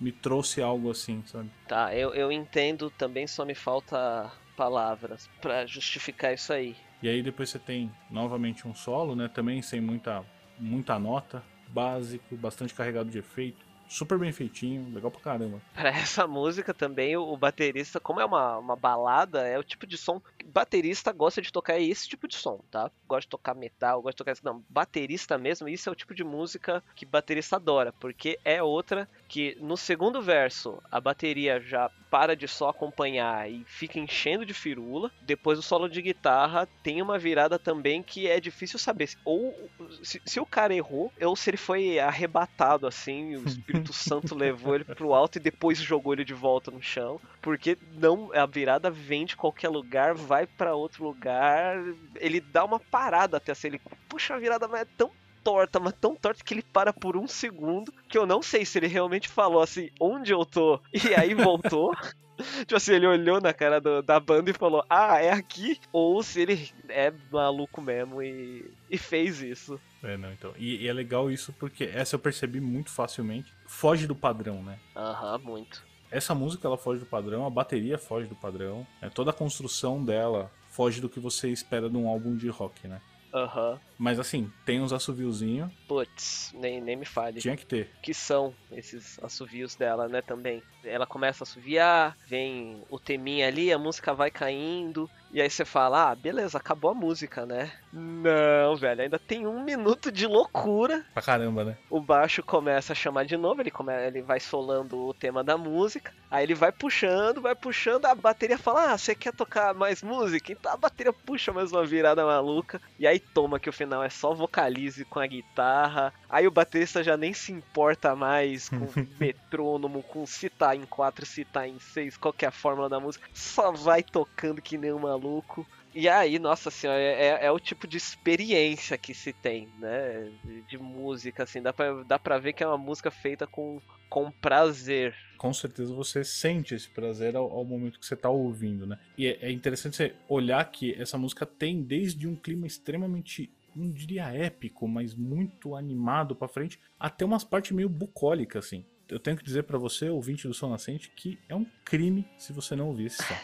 me 0.00 0.10
trouxe 0.10 0.62
algo 0.62 0.90
assim, 0.90 1.22
sabe? 1.26 1.50
Tá, 1.68 1.94
eu, 1.94 2.14
eu 2.14 2.32
entendo 2.32 2.88
também, 2.90 3.26
só 3.26 3.44
me 3.44 3.54
falta 3.54 4.32
palavras 4.56 5.28
para 5.42 5.66
justificar 5.66 6.32
isso 6.32 6.54
aí. 6.54 6.74
E 7.02 7.08
aí 7.08 7.22
depois 7.22 7.50
você 7.50 7.58
tem 7.58 7.92
novamente 8.10 8.66
um 8.66 8.74
solo, 8.74 9.14
né? 9.14 9.28
Também 9.28 9.60
sem 9.60 9.78
muita, 9.78 10.24
muita 10.58 10.98
nota, 10.98 11.42
básico, 11.68 12.34
bastante 12.34 12.72
carregado 12.72 13.10
de 13.10 13.18
efeito 13.18 13.69
super 13.90 14.16
bem 14.16 14.32
feitinho, 14.32 14.94
legal 14.94 15.10
pra 15.10 15.20
caramba. 15.20 15.60
Pra 15.74 15.90
essa 15.90 16.26
música 16.26 16.72
também, 16.72 17.16
o 17.16 17.36
baterista, 17.36 17.98
como 17.98 18.20
é 18.20 18.24
uma, 18.24 18.56
uma 18.58 18.76
balada, 18.76 19.46
é 19.46 19.58
o 19.58 19.64
tipo 19.64 19.86
de 19.86 19.98
som 19.98 20.22
que 20.38 20.46
baterista 20.46 21.12
gosta 21.12 21.42
de 21.42 21.52
tocar, 21.52 21.74
é 21.74 21.82
esse 21.82 22.08
tipo 22.08 22.28
de 22.28 22.36
som, 22.36 22.60
tá? 22.70 22.90
Gosta 23.08 23.22
de 23.22 23.28
tocar 23.28 23.54
metal, 23.54 24.00
gosta 24.00 24.12
de 24.12 24.18
tocar. 24.18 24.36
Não, 24.44 24.64
baterista 24.68 25.36
mesmo, 25.36 25.68
isso 25.68 25.88
é 25.88 25.92
o 25.92 25.96
tipo 25.96 26.14
de 26.14 26.22
música 26.22 26.82
que 26.94 27.04
baterista 27.04 27.56
adora, 27.56 27.92
porque 27.92 28.38
é 28.44 28.62
outra 28.62 29.08
que 29.30 29.56
no 29.60 29.76
segundo 29.76 30.20
verso 30.20 30.82
a 30.90 31.00
bateria 31.00 31.60
já 31.60 31.88
para 32.10 32.34
de 32.34 32.48
só 32.48 32.70
acompanhar 32.70 33.48
e 33.48 33.64
fica 33.64 34.00
enchendo 34.00 34.44
de 34.44 34.52
firula. 34.52 35.08
Depois 35.22 35.56
o 35.56 35.62
solo 35.62 35.88
de 35.88 36.02
guitarra 36.02 36.68
tem 36.82 37.00
uma 37.00 37.16
virada 37.16 37.56
também 37.56 38.02
que 38.02 38.26
é 38.26 38.40
difícil 38.40 38.76
saber. 38.76 39.10
Ou 39.24 39.70
se, 40.02 40.20
se 40.26 40.40
o 40.40 40.44
cara 40.44 40.74
errou, 40.74 41.12
ou 41.22 41.36
se 41.36 41.48
ele 41.48 41.56
foi 41.56 42.00
arrebatado 42.00 42.88
assim, 42.88 43.36
o 43.36 43.46
Espírito 43.46 43.92
Santo 43.94 44.34
levou 44.34 44.74
ele 44.74 44.84
pro 44.84 45.14
alto 45.14 45.36
e 45.36 45.40
depois 45.40 45.78
jogou 45.78 46.12
ele 46.12 46.24
de 46.24 46.34
volta 46.34 46.72
no 46.72 46.82
chão. 46.82 47.20
Porque 47.40 47.78
não 47.92 48.32
a 48.34 48.44
virada 48.46 48.90
vem 48.90 49.24
de 49.24 49.36
qualquer 49.36 49.68
lugar, 49.68 50.12
vai 50.12 50.44
para 50.44 50.74
outro 50.74 51.04
lugar. 51.04 51.76
Ele 52.16 52.40
dá 52.40 52.64
uma 52.64 52.80
parada 52.80 53.36
até 53.36 53.52
assim, 53.52 53.68
ele 53.68 53.80
puxa 54.08 54.34
a 54.34 54.38
virada, 54.40 54.66
mas 54.66 54.80
é 54.80 54.86
tão 54.96 55.12
torta, 55.42 55.80
mas 55.80 55.94
tão 56.00 56.14
torta 56.14 56.44
que 56.44 56.54
ele 56.54 56.62
para 56.62 56.92
por 56.92 57.16
um 57.16 57.26
segundo, 57.26 57.92
que 58.08 58.18
eu 58.18 58.26
não 58.26 58.42
sei 58.42 58.64
se 58.64 58.78
ele 58.78 58.86
realmente 58.86 59.28
falou 59.28 59.62
assim, 59.62 59.90
onde 60.00 60.32
eu 60.32 60.44
tô, 60.44 60.80
e 60.92 61.14
aí 61.14 61.34
voltou. 61.34 61.94
tipo 62.60 62.76
assim, 62.76 62.94
ele 62.94 63.06
olhou 63.06 63.40
na 63.40 63.52
cara 63.52 63.80
do, 63.80 64.02
da 64.02 64.18
banda 64.18 64.50
e 64.50 64.54
falou, 64.54 64.84
ah, 64.88 65.20
é 65.20 65.30
aqui, 65.30 65.78
ou 65.92 66.22
se 66.22 66.40
ele 66.40 66.70
é 66.88 67.12
maluco 67.30 67.80
mesmo 67.80 68.22
e, 68.22 68.70
e 68.90 68.98
fez 68.98 69.40
isso. 69.40 69.80
É, 70.02 70.16
não, 70.16 70.32
então. 70.32 70.52
E, 70.56 70.84
e, 70.84 70.88
é 70.88 70.92
legal 70.92 71.30
isso 71.30 71.52
porque 71.52 71.84
essa 71.84 72.14
eu 72.14 72.18
percebi 72.18 72.60
muito 72.60 72.90
facilmente. 72.90 73.52
Foge 73.66 74.06
do 74.06 74.14
padrão, 74.14 74.62
né? 74.62 74.78
Aham, 74.96 75.38
muito. 75.38 75.84
Essa 76.10 76.34
música 76.34 76.66
ela 76.66 76.78
foge 76.78 77.00
do 77.00 77.06
padrão, 77.06 77.46
a 77.46 77.50
bateria 77.50 77.96
foge 77.96 78.26
do 78.26 78.34
padrão, 78.34 78.86
é 79.00 79.08
toda 79.08 79.30
a 79.30 79.34
construção 79.34 80.04
dela 80.04 80.50
foge 80.70 81.00
do 81.00 81.08
que 81.08 81.20
você 81.20 81.50
espera 81.50 81.88
de 81.88 81.96
um 81.96 82.08
álbum 82.08 82.34
de 82.36 82.48
rock, 82.48 82.88
né? 82.88 83.00
Aham. 83.32 83.72
Uhum. 83.72 83.78
Mas 83.98 84.18
assim, 84.18 84.50
tem 84.64 84.80
uns 84.80 84.92
assoviozinhos. 84.92 85.70
Putz, 85.86 86.52
nem, 86.54 86.80
nem 86.80 86.96
me 86.96 87.04
fale. 87.04 87.40
Tinha 87.40 87.56
que 87.56 87.66
ter. 87.66 87.90
Que 88.02 88.14
são 88.14 88.54
esses 88.72 89.18
assovios 89.22 89.76
dela, 89.76 90.08
né, 90.08 90.22
também. 90.22 90.62
Ela 90.82 91.06
começa 91.06 91.42
a 91.42 91.46
assoviar, 91.46 92.16
vem 92.26 92.82
o 92.88 92.98
teminha 92.98 93.46
ali, 93.46 93.72
a 93.72 93.78
música 93.78 94.14
vai 94.14 94.30
caindo. 94.30 95.08
E 95.30 95.40
aí 95.40 95.50
você 95.50 95.64
fala, 95.64 96.10
ah, 96.10 96.14
beleza, 96.14 96.56
acabou 96.56 96.90
a 96.90 96.94
música, 96.94 97.44
né? 97.44 97.70
Não, 97.92 98.76
velho, 98.76 99.02
ainda 99.02 99.18
tem 99.18 99.46
um 99.46 99.64
minuto 99.64 100.12
de 100.12 100.26
loucura. 100.26 101.04
Pra 101.12 101.22
caramba, 101.22 101.64
né? 101.64 101.76
O 101.88 102.00
baixo 102.00 102.42
começa 102.42 102.92
a 102.92 102.96
chamar 102.96 103.24
de 103.24 103.36
novo, 103.36 103.60
ele, 103.60 103.70
come... 103.70 103.92
ele 103.92 104.22
vai 104.22 104.38
solando 104.38 104.96
o 104.98 105.14
tema 105.14 105.42
da 105.42 105.58
música. 105.58 106.12
Aí 106.30 106.44
ele 106.44 106.54
vai 106.54 106.70
puxando, 106.70 107.40
vai 107.40 107.54
puxando, 107.54 108.06
a 108.06 108.14
bateria 108.14 108.56
fala, 108.56 108.92
ah, 108.92 108.98
você 108.98 109.14
quer 109.14 109.32
tocar 109.32 109.74
mais 109.74 110.02
música? 110.02 110.52
Então 110.52 110.72
a 110.72 110.76
bateria 110.76 111.12
puxa 111.12 111.52
mais 111.52 111.72
uma 111.72 111.84
virada 111.84 112.24
maluca. 112.24 112.80
E 112.98 113.06
aí 113.06 113.18
toma 113.18 113.58
que 113.58 113.68
o 113.68 113.72
final 113.72 114.02
é 114.04 114.08
só 114.08 114.32
vocalize 114.32 115.04
com 115.04 115.18
a 115.18 115.26
guitarra. 115.26 116.12
Aí 116.28 116.46
o 116.46 116.50
baterista 116.50 117.02
já 117.02 117.16
nem 117.16 117.32
se 117.32 117.50
importa 117.50 118.14
mais 118.14 118.68
com 118.68 118.86
metrônomo, 119.18 120.02
com 120.04 120.24
se 120.24 120.48
tá 120.48 120.76
em 120.76 120.86
4, 120.86 121.26
se 121.26 121.44
tá 121.44 121.66
em 121.66 121.80
6, 121.80 122.16
qual 122.16 122.32
que 122.32 122.46
é 122.46 122.50
fórmula 122.52 122.88
da 122.88 123.00
música. 123.00 123.28
Só 123.34 123.72
vai 123.72 124.02
tocando 124.02 124.62
que 124.62 124.78
nem 124.78 124.92
um 124.92 125.00
maluco. 125.00 125.66
E 125.94 126.08
aí, 126.08 126.38
nossa 126.38 126.70
senhora, 126.70 127.00
é, 127.00 127.26
é, 127.26 127.46
é 127.46 127.50
o 127.50 127.58
tipo 127.58 127.86
de 127.86 127.96
experiência 127.96 128.96
que 128.96 129.12
se 129.12 129.32
tem, 129.32 129.68
né? 129.78 130.30
De, 130.44 130.62
de, 130.62 130.78
música, 130.78 131.42
assim, 131.42 131.60
dá 131.60 131.72
pra, 131.72 132.02
dá 132.04 132.18
pra 132.18 132.38
ver 132.38 132.52
que 132.52 132.62
é 132.62 132.66
uma 132.66 132.78
música 132.78 133.10
feita 133.10 133.46
com, 133.46 133.80
com 134.08 134.30
prazer. 134.30 135.14
Com 135.36 135.52
certeza 135.52 135.92
você 135.92 136.22
sente 136.22 136.74
esse 136.74 136.88
prazer 136.88 137.34
ao, 137.34 137.50
ao 137.50 137.64
momento 137.64 137.98
que 137.98 138.06
você 138.06 138.16
tá 138.16 138.30
ouvindo, 138.30 138.86
né? 138.86 138.98
E 139.18 139.26
é, 139.26 139.38
é 139.42 139.50
interessante 139.50 139.96
você 139.96 140.14
olhar 140.28 140.64
que 140.70 140.94
essa 141.00 141.18
música 141.18 141.44
tem 141.44 141.82
desde 141.82 142.28
um 142.28 142.36
clima 142.36 142.66
extremamente 142.66 143.50
não 143.74 143.88
diria 143.88 144.34
épico, 144.34 144.88
mas 144.88 145.14
muito 145.14 145.76
animado 145.76 146.34
para 146.34 146.48
frente, 146.48 146.80
até 146.98 147.24
umas 147.24 147.44
partes 147.44 147.70
meio 147.70 147.88
bucólicas, 147.88 148.66
assim 148.66 148.84
eu 149.10 149.18
tenho 149.18 149.36
que 149.36 149.44
dizer 149.44 149.64
para 149.64 149.76
você, 149.76 150.08
ouvinte 150.08 150.46
do 150.46 150.54
Som 150.54 150.70
Nascente, 150.70 151.10
que 151.10 151.38
é 151.48 151.54
um 151.54 151.66
crime 151.84 152.28
se 152.38 152.52
você 152.52 152.76
não 152.76 152.88
ouvir 152.88 153.06
esse 153.06 153.22
som. 153.22 153.34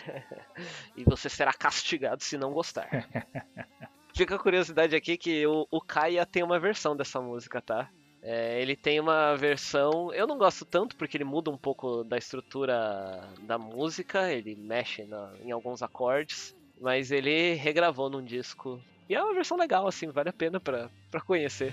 e 0.97 1.05
você 1.05 1.29
será 1.29 1.53
castigado 1.53 2.23
se 2.23 2.39
não 2.39 2.53
gostar. 2.53 2.89
Fica 4.14 4.37
a 4.37 4.39
curiosidade 4.39 4.97
aqui 4.97 5.17
que 5.17 5.47
o, 5.47 5.67
o 5.71 5.81
Kaia 5.81 6.25
tem 6.25 6.43
uma 6.43 6.59
versão 6.59 6.97
dessa 6.97 7.21
música, 7.21 7.61
tá? 7.61 7.91
É, 8.23 8.61
ele 8.62 8.75
tem 8.75 8.99
uma 8.99 9.37
versão. 9.37 10.12
Eu 10.14 10.27
não 10.27 10.39
gosto 10.39 10.64
tanto 10.64 10.97
porque 10.97 11.17
ele 11.17 11.25
muda 11.25 11.51
um 11.51 11.57
pouco 11.59 12.03
da 12.03 12.17
estrutura 12.17 13.29
da 13.43 13.59
música, 13.59 14.33
ele 14.33 14.57
mexe 14.57 15.05
na, 15.05 15.33
em 15.43 15.53
alguns 15.53 15.83
acordes, 15.83 16.57
mas 16.81 17.11
ele 17.11 17.55
regravou 17.55 18.09
num 18.09 18.25
disco. 18.25 18.81
E 19.09 19.14
é 19.14 19.23
uma 19.23 19.35
versão 19.35 19.57
legal, 19.57 19.87
assim, 19.87 20.11
vale 20.11 20.31
a 20.31 20.33
pena 20.33 20.59
pra 20.59 20.91
conhecer. 21.25 21.73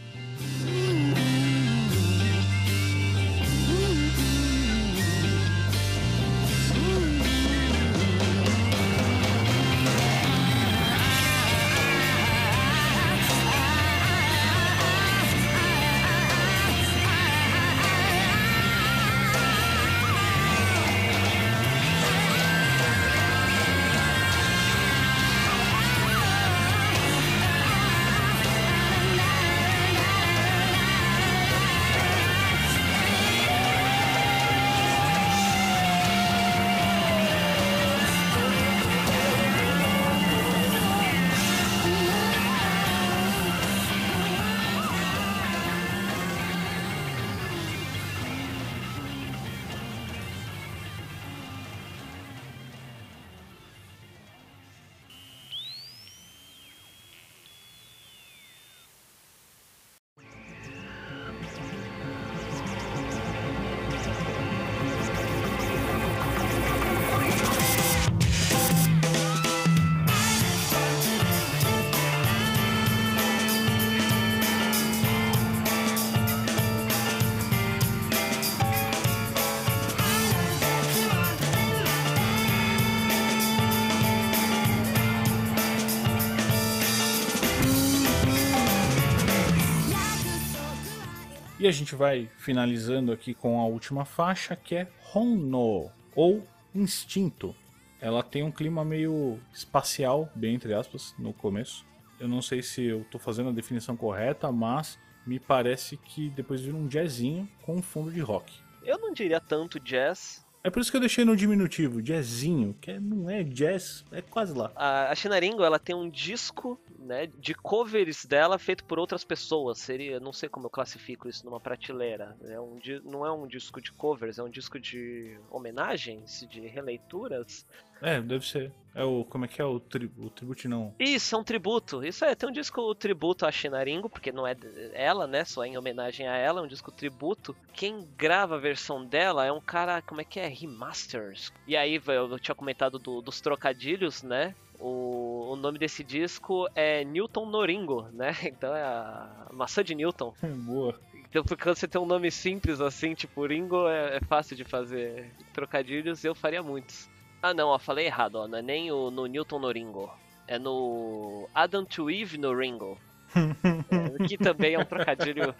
E 91.63 91.67
a 91.67 91.71
gente 91.71 91.95
vai 91.95 92.29
finalizando 92.35 93.13
aqui 93.13 93.33
com 93.33 93.57
a 93.57 93.65
última 93.65 94.03
faixa, 94.03 94.53
que 94.53 94.75
é 94.75 94.89
Honno, 95.15 95.89
ou 96.13 96.45
Instinto. 96.75 97.55
Ela 98.01 98.21
tem 98.21 98.43
um 98.43 98.51
clima 98.51 98.83
meio 98.83 99.39
espacial, 99.53 100.29
bem 100.35 100.55
entre 100.55 100.73
aspas, 100.73 101.15
no 101.17 101.31
começo. 101.31 101.85
Eu 102.19 102.27
não 102.27 102.41
sei 102.41 102.61
se 102.61 102.83
eu 102.83 103.03
estou 103.03 103.17
fazendo 103.17 103.47
a 103.47 103.53
definição 103.53 103.95
correta, 103.95 104.51
mas 104.51 104.99
me 105.25 105.39
parece 105.39 105.95
que 105.95 106.29
depois 106.31 106.59
vira 106.59 106.75
um 106.75 106.85
jazzinho 106.85 107.49
com 107.61 107.77
um 107.77 107.81
fundo 107.81 108.11
de 108.11 108.19
rock. 108.19 108.53
Eu 108.83 108.99
não 108.99 109.13
diria 109.13 109.39
tanto 109.39 109.79
jazz, 109.79 110.45
é 110.63 110.69
por 110.69 110.79
isso 110.79 110.89
que 110.89 110.95
eu 110.95 111.01
deixei 111.01 111.25
no 111.25 111.35
diminutivo, 111.35 112.01
jazzinho, 112.01 112.73
que 112.79 112.97
não 112.97 113.29
é 113.29 113.43
jazz, 113.43 114.05
é 114.11 114.21
quase 114.21 114.53
lá. 114.53 114.71
A, 114.75 115.11
a 115.11 115.15
Shinaringo, 115.15 115.61
ela 115.61 115.77
tem 115.77 115.93
um 115.93 116.09
disco, 116.09 116.79
né, 116.97 117.27
de 117.37 117.53
covers 117.53 118.23
dela 118.23 118.57
feito 118.57 118.85
por 118.85 118.97
outras 118.97 119.25
pessoas. 119.25 119.79
Seria, 119.79 120.21
não 120.21 120.31
sei 120.31 120.47
como 120.47 120.67
eu 120.67 120.69
classifico 120.69 121.27
isso 121.27 121.45
numa 121.45 121.59
prateleira. 121.59 122.37
É 122.45 122.59
um, 122.59 122.79
não 123.03 123.25
é 123.25 123.31
um 123.31 123.45
disco 123.45 123.81
de 123.81 123.91
covers, 123.91 124.39
é 124.39 124.43
um 124.43 124.49
disco 124.49 124.79
de 124.79 125.37
homenagens, 125.51 126.47
de 126.49 126.61
releituras. 126.61 127.65
É, 128.03 128.19
deve 128.19 128.45
ser. 128.45 128.71
É 128.93 129.03
o. 129.03 129.25
Como 129.25 129.45
é 129.45 129.47
que 129.47 129.61
é 129.61 129.65
o, 129.65 129.79
tri, 129.79 130.11
o 130.17 130.29
tributo 130.29 130.69
não? 130.69 130.93
Isso, 130.99 131.33
é 131.33 131.37
um 131.37 131.43
tributo. 131.43 132.03
Isso 132.05 132.23
é, 132.25 132.35
tem 132.35 132.47
um 132.47 132.51
disco 132.51 132.93
tributo 132.93 133.45
a 133.45 133.51
Shinaringo, 133.51 134.09
porque 134.09 134.31
não 134.31 134.45
é 134.45 134.55
ela, 134.93 135.25
né? 135.25 135.43
Só 135.45 135.63
em 135.63 135.77
homenagem 135.77 136.27
a 136.27 136.35
ela, 136.35 136.59
é 136.59 136.63
um 136.63 136.67
disco 136.67 136.91
tributo. 136.91 137.55
Quem 137.73 138.07
grava 138.17 138.55
a 138.55 138.59
versão 138.59 139.03
dela 139.03 139.45
é 139.45 139.51
um 139.51 139.61
cara, 139.61 140.01
como 140.01 140.21
é 140.21 140.23
que 140.23 140.39
é? 140.39 140.47
Remasters. 140.47 141.51
E 141.65 141.75
aí, 141.75 141.99
eu 142.05 142.37
tinha 142.37 142.53
comentado 142.53 142.99
do, 142.99 143.21
dos 143.21 143.41
trocadilhos, 143.41 144.21
né? 144.21 144.53
O, 144.79 145.51
o, 145.51 145.55
nome 145.55 145.79
desse 145.79 146.03
disco 146.03 146.67
é 146.75 147.05
Newton 147.05 147.45
Noringo, 147.45 148.09
né? 148.11 148.35
Então 148.43 148.75
é 148.75 148.83
a 148.83 149.47
maçã 149.51 149.83
de 149.83 149.95
Newton. 149.95 150.33
Boa. 150.65 150.99
Então, 151.29 151.43
porque 151.43 151.67
você 151.67 151.87
tem 151.87 151.99
um 151.99 152.05
nome 152.05 152.29
simples 152.29 152.79
assim, 152.79 153.15
tipo 153.15 153.47
Ringo, 153.47 153.87
é, 153.87 154.17
é 154.17 154.19
fácil 154.19 154.55
de 154.55 154.63
fazer 154.63 155.31
trocadilhos, 155.51 156.23
eu 156.23 156.35
faria 156.35 156.61
muitos. 156.61 157.09
Ah 157.43 157.53
não, 157.53 157.67
ó, 157.67 157.77
falei 157.77 158.05
errado, 158.05 158.35
ó. 158.35 158.47
Não 158.47 158.57
é 158.57 158.61
nem 158.61 158.89
o, 158.89 159.11
no 159.11 159.25
Newton 159.25 159.59
no 159.59 159.69
Ringo. 159.69 160.09
É 160.47 160.57
no 160.57 161.49
Adam 161.53 161.83
to 161.83 162.09
Eve 162.09 162.37
no 162.37 162.57
Ringo. 162.57 162.97
é, 163.35 164.27
que 164.27 164.37
também 164.37 164.75
é 164.75 164.79
um 164.79 164.85
trocadilho 164.85 165.53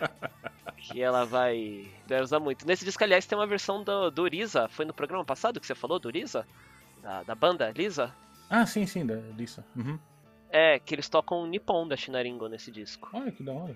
que 0.77 1.01
ela 1.01 1.25
vai, 1.25 1.85
vai 2.07 2.21
usar 2.21 2.39
muito. 2.39 2.65
Nesse 2.65 2.85
disco, 2.85 3.03
aliás, 3.03 3.25
tem 3.25 3.37
uma 3.37 3.45
versão 3.45 3.83
do, 3.83 4.09
do 4.09 4.25
Risa. 4.25 4.69
Foi 4.69 4.85
no 4.85 4.93
programa 4.93 5.25
passado 5.25 5.59
que 5.59 5.67
você 5.67 5.75
falou 5.75 5.99
do 5.99 6.09
Risa? 6.09 6.47
Da, 7.01 7.23
da 7.23 7.35
banda 7.35 7.69
Lisa? 7.71 8.15
Ah, 8.49 8.65
sim, 8.65 8.85
sim, 8.85 9.05
da 9.05 9.15
Lisa. 9.15 9.65
Uhum. 9.75 9.99
É, 10.49 10.79
que 10.79 10.95
eles 10.95 11.09
tocam 11.09 11.45
Nippon 11.45 11.85
da 11.85 11.97
Shinaringo 11.97 12.47
nesse 12.47 12.71
disco. 12.71 13.09
Olha 13.11 13.29
que 13.29 13.43
da 13.43 13.51
hora. 13.51 13.75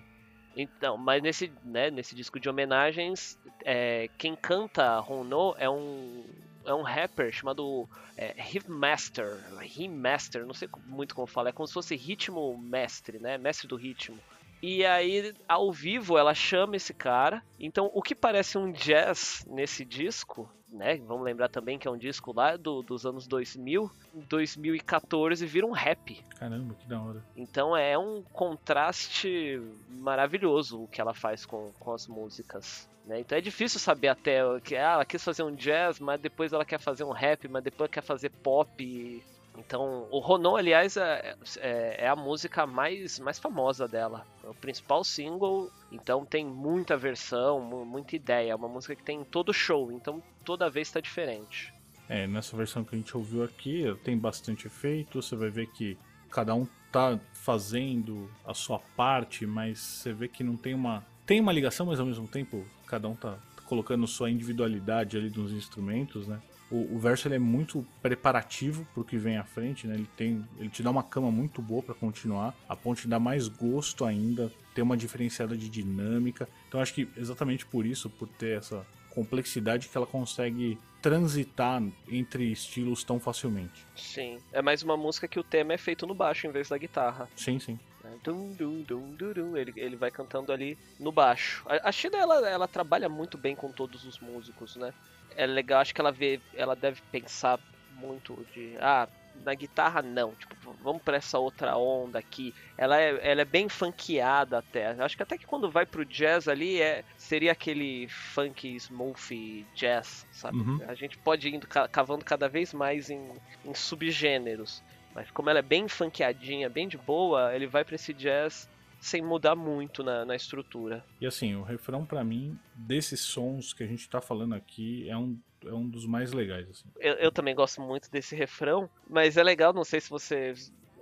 Então, 0.55 0.97
mas 0.97 1.21
nesse, 1.21 1.51
né, 1.65 1.91
nesse 1.91 2.15
disco 2.15 2.39
de 2.39 2.47
homenagens, 2.47 3.37
é, 3.65 4.09
quem 4.17 4.33
canta 4.33 4.97
Rono 4.99 5.53
é 5.57 5.69
um 5.69 6.23
é 6.67 6.73
um 6.73 6.81
rapper 6.81 7.31
chamado 7.31 7.87
é, 8.15 8.35
Master, 8.67 9.41
Master, 9.87 10.45
não 10.45 10.53
sei 10.53 10.67
muito 10.85 11.15
como 11.15 11.25
fala, 11.25 11.49
é 11.49 11.51
como 11.51 11.65
se 11.65 11.73
fosse 11.73 11.95
ritmo 11.95 12.57
mestre, 12.57 13.19
né? 13.19 13.37
Mestre 13.37 13.67
do 13.67 13.75
ritmo. 13.75 14.19
E 14.61 14.85
aí, 14.85 15.33
ao 15.47 15.71
vivo, 15.71 16.17
ela 16.17 16.33
chama 16.33 16.75
esse 16.75 16.93
cara. 16.93 17.43
Então, 17.59 17.91
o 17.93 18.01
que 18.01 18.15
parece 18.15 18.57
um 18.57 18.71
jazz 18.71 19.45
nesse 19.47 19.85
disco, 19.85 20.49
né? 20.69 20.97
Vamos 21.05 21.23
lembrar 21.23 21.49
também 21.49 21.77
que 21.77 21.87
é 21.87 21.91
um 21.91 21.97
disco 21.97 22.33
lá 22.33 22.57
do, 22.57 22.81
dos 22.81 23.05
anos 23.05 23.27
2000. 23.27 23.89
2014 24.13 25.45
vira 25.45 25.65
um 25.65 25.71
rap. 25.71 26.23
Caramba, 26.39 26.73
que 26.73 26.87
da 26.87 26.99
hora. 26.99 27.23
Então, 27.35 27.77
é 27.77 27.97
um 27.97 28.23
contraste 28.33 29.61
maravilhoso 29.89 30.83
o 30.83 30.87
que 30.87 30.99
ela 30.99 31.13
faz 31.13 31.45
com, 31.45 31.71
com 31.79 31.93
as 31.93 32.07
músicas. 32.07 32.89
Né? 33.07 33.21
Então 33.21 33.37
é 33.37 33.41
difícil 33.41 33.79
saber 33.79 34.09
até 34.09 34.41
que 34.63 34.75
ah, 34.75 34.93
ela 34.93 35.05
quis 35.05 35.23
fazer 35.23 35.41
um 35.41 35.55
jazz, 35.55 35.97
mas 35.97 36.19
depois 36.19 36.51
ela 36.51 36.65
quer 36.65 36.77
fazer 36.77 37.05
um 37.05 37.11
rap, 37.11 37.47
mas 37.47 37.63
depois 37.63 37.89
quer 37.89 38.03
fazer 38.03 38.29
pop. 38.29 39.23
Então, 39.57 40.07
o 40.11 40.19
Ronon, 40.19 40.55
aliás, 40.55 40.95
é, 40.97 41.35
é, 41.57 42.05
é, 42.05 42.07
a 42.07 42.15
música 42.15 42.67
mais, 42.67 43.19
mais 43.19 43.39
famosa 43.39 43.87
dela. 43.87 44.25
É 44.43 44.47
o 44.47 44.53
principal 44.53 45.03
single, 45.03 45.71
então 45.91 46.23
tem 46.23 46.45
muita 46.45 46.95
versão, 46.95 47.59
muita 47.59 48.15
ideia. 48.15 48.51
É 48.51 48.55
uma 48.55 48.69
música 48.69 48.95
que 48.95 49.03
tem 49.03 49.23
todo 49.23 49.53
show, 49.53 49.91
então 49.91 50.21
toda 50.45 50.69
vez 50.69 50.87
está 50.87 50.99
diferente. 50.99 51.73
É, 52.07 52.27
nessa 52.27 52.55
versão 52.55 52.83
que 52.83 52.95
a 52.95 52.97
gente 52.97 53.17
ouviu 53.17 53.43
aqui, 53.43 53.83
tem 54.03 54.17
bastante 54.17 54.67
efeito, 54.67 55.21
você 55.21 55.35
vai 55.35 55.49
ver 55.49 55.67
que 55.67 55.97
cada 56.29 56.53
um 56.53 56.65
tá 56.91 57.19
fazendo 57.33 58.29
a 58.45 58.53
sua 58.53 58.79
parte, 58.79 59.45
mas 59.45 59.79
você 59.79 60.13
vê 60.13 60.27
que 60.27 60.43
não 60.43 60.55
tem 60.55 60.73
uma 60.73 61.05
tem 61.25 61.41
uma 61.41 61.51
ligação, 61.51 61.85
mas 61.85 61.99
ao 61.99 62.05
mesmo 62.05 62.25
tempo 62.25 62.65
cada 62.85 63.09
um 63.09 63.15
tá 63.15 63.37
colocando 63.65 64.07
sua 64.07 64.31
individualidade 64.31 65.17
ali 65.17 65.29
nos 65.29 65.51
instrumentos, 65.51 66.25
né? 66.25 66.41
O, 66.69 66.95
o 66.95 66.99
verso 66.99 67.27
ele 67.27 67.35
é 67.35 67.39
muito 67.39 67.85
preparativo 68.01 68.85
pro 68.93 69.03
que 69.03 69.17
vem 69.17 69.37
à 69.37 69.43
frente, 69.43 69.87
né? 69.87 69.95
Ele 69.95 70.09
tem, 70.17 70.45
ele 70.59 70.69
te 70.69 70.83
dá 70.83 70.91
uma 70.91 71.03
cama 71.03 71.31
muito 71.31 71.61
boa 71.61 71.81
para 71.81 71.95
continuar. 71.95 72.53
A 72.67 72.75
ponte 72.75 73.07
dá 73.07 73.19
mais 73.19 73.47
gosto 73.47 74.03
ainda, 74.03 74.51
tem 74.75 74.83
uma 74.83 74.97
diferenciada 74.97 75.55
de 75.55 75.69
dinâmica. 75.69 76.47
Então 76.67 76.81
acho 76.81 76.93
que 76.93 77.07
exatamente 77.15 77.65
por 77.65 77.85
isso, 77.85 78.09
por 78.09 78.27
ter 78.27 78.57
essa 78.57 78.85
complexidade 79.09 79.87
que 79.87 79.97
ela 79.97 80.05
consegue 80.05 80.77
transitar 81.01 81.81
entre 82.09 82.51
estilos 82.51 83.03
tão 83.03 83.19
facilmente. 83.19 83.85
Sim. 83.95 84.39
É 84.51 84.61
mais 84.61 84.83
uma 84.83 84.97
música 84.97 85.27
que 85.27 85.39
o 85.39 85.43
tema 85.43 85.73
é 85.73 85.77
feito 85.77 86.05
no 86.05 86.13
baixo 86.13 86.47
em 86.47 86.51
vez 86.51 86.69
da 86.69 86.77
guitarra. 86.77 87.29
Sim, 87.35 87.59
sim. 87.59 87.79
Dum, 88.23 88.53
dum, 88.53 88.83
dum, 88.83 89.15
dum, 89.15 89.33
dum. 89.33 89.57
Ele, 89.57 89.73
ele 89.75 89.95
vai 89.95 90.11
cantando 90.11 90.51
ali 90.51 90.77
no 90.99 91.11
baixo. 91.11 91.65
A, 91.67 91.89
a 91.89 91.91
Shida, 91.91 92.17
ela, 92.17 92.47
ela 92.47 92.67
trabalha 92.67 93.09
muito 93.09 93.37
bem 93.37 93.55
com 93.55 93.71
todos 93.71 94.05
os 94.05 94.19
músicos, 94.19 94.75
né? 94.75 94.93
É 95.37 95.45
legal, 95.45 95.79
acho 95.79 95.93
que 95.93 96.01
ela 96.01 96.11
vê, 96.11 96.41
ela 96.53 96.75
deve 96.75 97.01
pensar 97.11 97.59
muito 97.91 98.45
de, 98.53 98.75
ah, 98.79 99.07
na 99.43 99.53
guitarra 99.53 100.01
não, 100.01 100.33
tipo, 100.33 100.55
vamos 100.81 101.01
para 101.01 101.17
essa 101.17 101.37
outra 101.37 101.77
onda 101.77 102.19
aqui. 102.19 102.53
Ela 102.77 102.99
é, 102.99 103.31
ela 103.31 103.41
é 103.41 103.45
bem 103.45 103.69
funkeada 103.69 104.57
até. 104.57 104.87
Acho 104.99 105.15
que 105.15 105.23
até 105.23 105.37
que 105.37 105.45
quando 105.45 105.69
vai 105.69 105.85
pro 105.85 106.05
jazz 106.05 106.47
ali 106.47 106.81
é 106.81 107.03
seria 107.17 107.51
aquele 107.51 108.07
funk 108.07 108.75
smooth 108.75 109.65
jazz, 109.75 110.25
sabe? 110.31 110.57
Uhum. 110.57 110.79
A 110.87 110.95
gente 110.95 111.17
pode 111.17 111.47
ir 111.47 111.55
indo 111.55 111.67
cavando 111.67 112.25
cada 112.25 112.49
vez 112.49 112.73
mais 112.73 113.09
em, 113.09 113.31
em 113.63 113.73
subgêneros. 113.73 114.83
Mas 115.13 115.31
como 115.31 115.49
ela 115.49 115.59
é 115.59 115.63
bem 115.63 115.87
funkeadinha, 115.87 116.69
bem 116.69 116.87
de 116.87 116.97
boa, 116.97 117.55
ele 117.55 117.67
vai 117.67 117.83
para 117.83 117.95
esse 117.95 118.13
jazz 118.13 118.69
sem 118.99 119.21
mudar 119.21 119.55
muito 119.55 120.03
na, 120.03 120.25
na 120.25 120.35
estrutura. 120.35 121.03
E 121.19 121.25
assim, 121.25 121.55
o 121.55 121.63
refrão 121.63 122.05
para 122.05 122.23
mim, 122.23 122.57
desses 122.75 123.21
sons 123.21 123.73
que 123.73 123.83
a 123.83 123.87
gente 123.87 124.07
tá 124.09 124.21
falando 124.21 124.55
aqui, 124.55 125.09
é 125.09 125.17
um, 125.17 125.37
é 125.65 125.73
um 125.73 125.87
dos 125.87 126.05
mais 126.05 126.33
legais. 126.33 126.69
Assim. 126.69 126.85
Eu, 126.99 127.13
eu 127.15 127.31
também 127.31 127.55
gosto 127.55 127.81
muito 127.81 128.09
desse 128.11 128.35
refrão, 128.35 128.89
mas 129.09 129.37
é 129.37 129.43
legal, 129.43 129.73
não 129.73 129.83
sei 129.83 130.01
se 130.01 130.09
você 130.09 130.53